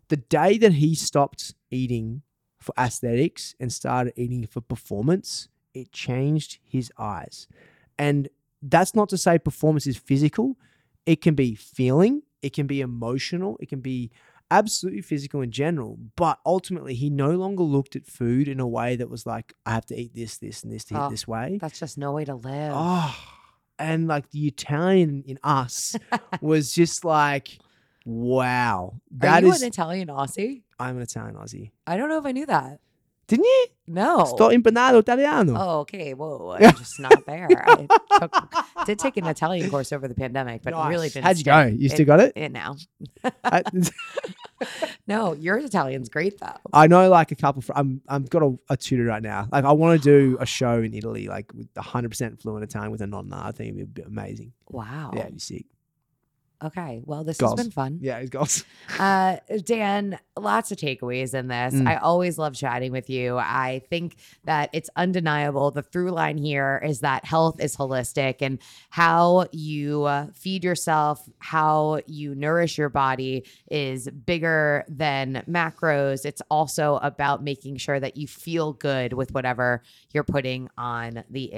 The 0.09 0.17
day 0.17 0.59
that 0.59 0.75
he 0.75 0.95
stopped 0.95 1.55
eating 1.71 2.23
for 2.67 2.75
aesthetics 2.79 3.55
and 3.61 3.73
started 3.73 4.13
eating 4.17 4.47
for 4.47 4.61
performance, 4.61 5.49
it 5.73 5.93
changed 5.93 6.59
his 6.65 6.91
eyes. 6.99 7.47
And 7.99 8.29
that's 8.61 8.95
not 8.95 9.09
to 9.11 9.19
say 9.19 9.39
performance 9.39 9.87
is 9.87 9.97
physical. 9.97 10.57
It 11.07 11.23
can 11.23 11.35
be 11.35 11.55
feeling, 11.55 12.23
it 12.43 12.53
can 12.53 12.67
be 12.67 12.81
emotional, 12.81 13.57
it 13.61 13.69
can 13.69 13.81
be 13.81 14.11
absolutely 14.51 15.03
physical 15.03 15.41
in 15.41 15.51
general, 15.51 15.99
but 16.17 16.39
ultimately 16.45 16.95
he 16.95 17.11
no 17.11 17.31
longer 17.31 17.63
looked 17.63 17.95
at 17.97 18.07
food 18.07 18.49
in 18.49 18.61
a 18.61 18.67
way 18.67 18.97
that 18.97 19.09
was 19.09 19.27
like, 19.27 19.53
I 19.65 19.73
have 19.73 19.87
to 19.87 19.97
eat 19.97 20.15
this, 20.15 20.39
this, 20.39 20.63
and 20.63 20.73
this 20.73 20.85
to 20.87 20.95
Oh, 20.95 20.99
eat 20.99 21.01
ah, 21.03 21.09
this 21.09 21.29
way. 21.29 21.59
That's 21.61 21.79
just 21.79 21.97
no 21.99 22.13
way 22.13 22.25
to 22.25 22.35
live. 22.35 22.73
Oh, 22.75 23.17
and 23.79 24.09
like 24.09 24.31
the 24.31 24.47
Italian 24.47 25.23
in 25.27 25.39
us 25.43 25.97
was 26.41 26.73
just 26.73 27.05
like, 27.05 27.59
wow, 28.07 28.95
Are 28.95 29.01
that 29.19 29.43
you 29.43 29.51
is. 29.53 29.61
an 29.61 29.69
Italian 29.69 30.09
Aussie? 30.09 30.63
I'm 30.79 30.97
an 30.97 31.03
Italian 31.03 31.35
Aussie. 31.37 31.73
I 31.87 31.97
don't 31.99 32.09
know 32.09 32.19
if 32.19 32.25
I 32.25 32.33
knew 32.33 32.47
that. 32.47 32.81
Didn't 33.29 33.45
you? 33.45 33.67
No. 33.89 34.25
Sto 34.25 34.51
impanado 34.51 35.01
italiano. 35.01 35.57
Oh, 35.59 35.81
okay. 35.81 36.15
Whoa. 36.15 36.57
I'm 36.61 36.77
just 36.77 37.01
not 37.01 37.27
there. 37.27 37.49
I 37.51 37.87
took, 38.21 38.87
did 38.87 38.99
take 39.01 39.17
an 39.17 39.27
Italian 39.27 39.69
course 39.69 39.93
over 39.93 40.07
the 40.07 40.15
pandemic, 40.15 40.63
but 40.63 40.75
really 40.89 41.09
didn't. 41.09 41.25
How'd 41.25 41.37
you 41.37 41.41
stick 41.41 41.53
go? 41.53 41.67
You 41.67 41.89
still 41.89 42.07
got 42.07 42.21
it? 42.21 42.33
it 42.37 42.53
now. 42.53 42.77
I, 43.43 43.65
No, 45.09 45.35
your 45.35 45.59
Italian's 45.59 46.09
great 46.09 46.39
though. 46.39 46.57
I 46.73 46.87
know 46.87 47.09
like 47.09 47.33
a 47.33 47.37
couple. 47.37 47.63
Fr- 47.63 47.73
I'm 47.75 48.01
I've 48.09 48.31
got 48.31 48.43
a, 48.43 48.57
a 48.71 48.77
tutor 48.77 49.05
right 49.05 49.23
now. 49.23 49.49
Like 49.51 49.65
I 49.65 49.73
want 49.73 50.01
to 50.01 50.05
do 50.05 50.37
a 50.41 50.47
show 50.47 50.81
in 50.83 50.95
Italy, 50.95 51.27
like 51.29 51.53
with 51.53 51.69
100 51.75 52.09
percent 52.09 52.41
fluent 52.41 52.65
Italian 52.65 52.93
with 52.93 53.01
a 53.01 53.07
nonna. 53.07 53.43
I 53.45 53.53
think 53.53 53.77
it'd 53.77 53.95
be 53.95 54.03
amazing. 54.03 54.53
Wow. 54.69 55.13
Yeah, 55.15 55.23
it'd 55.23 55.35
be 55.35 55.41
sick. 55.41 55.67
Okay. 56.65 57.03
Well, 57.05 57.23
this 57.23 57.37
Goals. 57.37 57.59
has 57.59 57.67
been 57.67 57.73
fun. 57.73 57.99
Yeah, 58.01 58.19
it's 58.19 58.31
goals. 58.31 58.65
Uh, 58.99 59.37
Dan, 59.65 60.19
lots 60.39 60.73
of 60.73 60.79
takeaways 60.79 61.35
in 61.35 61.49
this. 61.49 61.75
Mm. 61.75 61.87
I 61.87 61.97
always 61.97 62.39
love 62.39 62.55
chatting 62.55 62.93
with 62.93 63.11
you. 63.11 63.37
I 63.37 63.83
think 63.91 64.17
that 64.45 64.71
it's 64.73 64.89
undeniable. 64.97 65.71
The 65.71 65.83
through 65.83 66.13
line 66.13 66.39
here 66.39 66.81
is 66.83 67.01
that 67.01 67.25
health 67.25 67.61
is 67.61 67.77
holistic 67.77 68.37
and 68.41 68.59
how 68.89 69.47
you 69.53 70.05
uh, 70.05 70.29
feed 70.35 70.65
yourself, 70.65 71.29
how 71.41 72.01
you 72.07 72.35
nourish 72.35 72.79
your 72.79 72.89
body 72.89 73.45
is 73.71 74.09
bigger 74.09 74.85
than 74.89 75.45
macros. 75.49 76.25
It's 76.25 76.43
also 76.51 76.99
about 77.03 77.43
making 77.43 77.77
sure 77.77 78.01
that 78.01 78.17
you 78.17 78.27
feel 78.27 78.73
good 78.73 79.13
with 79.13 79.33
whatever 79.33 79.83
you're 80.15 80.25
putting 80.25 80.71
on 80.79 81.25
the 81.29 81.53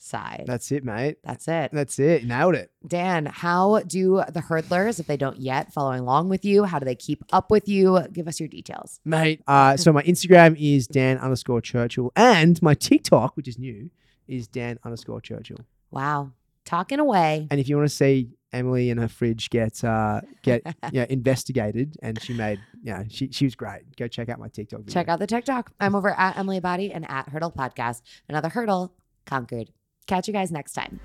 inside. 0.00 0.44
That's 0.46 0.72
it, 0.72 0.84
mate. 0.84 1.18
That's 1.22 1.46
it. 1.46 1.70
That's 1.72 1.98
it. 1.98 2.24
Nailed 2.24 2.54
it. 2.54 2.70
Dan, 2.86 3.26
how 3.26 3.80
do 3.80 4.22
the 4.28 4.40
hurdlers, 4.40 4.98
if 4.98 5.06
they 5.06 5.16
don't 5.16 5.38
yet, 5.38 5.72
following 5.72 6.00
along 6.00 6.30
with 6.30 6.44
you? 6.44 6.64
How 6.64 6.78
do 6.78 6.86
they 6.86 6.94
keep 6.94 7.22
up 7.32 7.50
with 7.50 7.68
you? 7.68 8.00
Give 8.12 8.26
us 8.26 8.40
your 8.40 8.48
details. 8.48 9.00
mate. 9.04 9.42
Uh, 9.46 9.76
so 9.76 9.92
my 9.92 10.02
Instagram 10.02 10.56
is 10.58 10.86
Dan 10.86 11.18
underscore 11.18 11.60
Churchill, 11.60 12.12
and 12.16 12.60
my 12.62 12.74
TikTok, 12.74 13.36
which 13.36 13.46
is 13.46 13.58
new, 13.58 13.90
is 14.26 14.48
Dan 14.48 14.78
underscore 14.84 15.20
Churchill. 15.20 15.58
Wow. 15.90 16.32
Talking 16.64 16.98
away. 16.98 17.46
And 17.50 17.60
if 17.60 17.68
you 17.68 17.76
want 17.76 17.88
to 17.88 17.94
see 17.94 18.30
Emily 18.52 18.90
and 18.90 18.98
her 19.00 19.08
fridge 19.08 19.50
get 19.50 19.82
uh, 19.84 20.20
get 20.42 20.62
yeah 20.92 21.06
investigated, 21.08 21.96
and 22.02 22.20
she 22.22 22.32
made 22.32 22.60
yeah 22.82 23.04
she 23.08 23.30
she 23.30 23.44
was 23.44 23.54
great. 23.54 23.96
Go 23.96 24.08
check 24.08 24.28
out 24.28 24.38
my 24.38 24.48
TikTok. 24.48 24.80
Video. 24.80 24.92
Check 24.92 25.08
out 25.08 25.18
the 25.18 25.26
TikTok. 25.26 25.72
I'm 25.80 25.94
over 25.94 26.10
at 26.10 26.36
Emily 26.36 26.60
Abbate 26.60 26.90
and 26.94 27.10
at 27.10 27.28
Hurdle 27.28 27.52
Podcast. 27.52 28.02
Another 28.28 28.48
hurdle 28.48 28.94
conquered. 29.26 29.70
Catch 30.06 30.26
you 30.28 30.32
guys 30.32 30.50
next 30.50 30.72
time. 30.72 31.00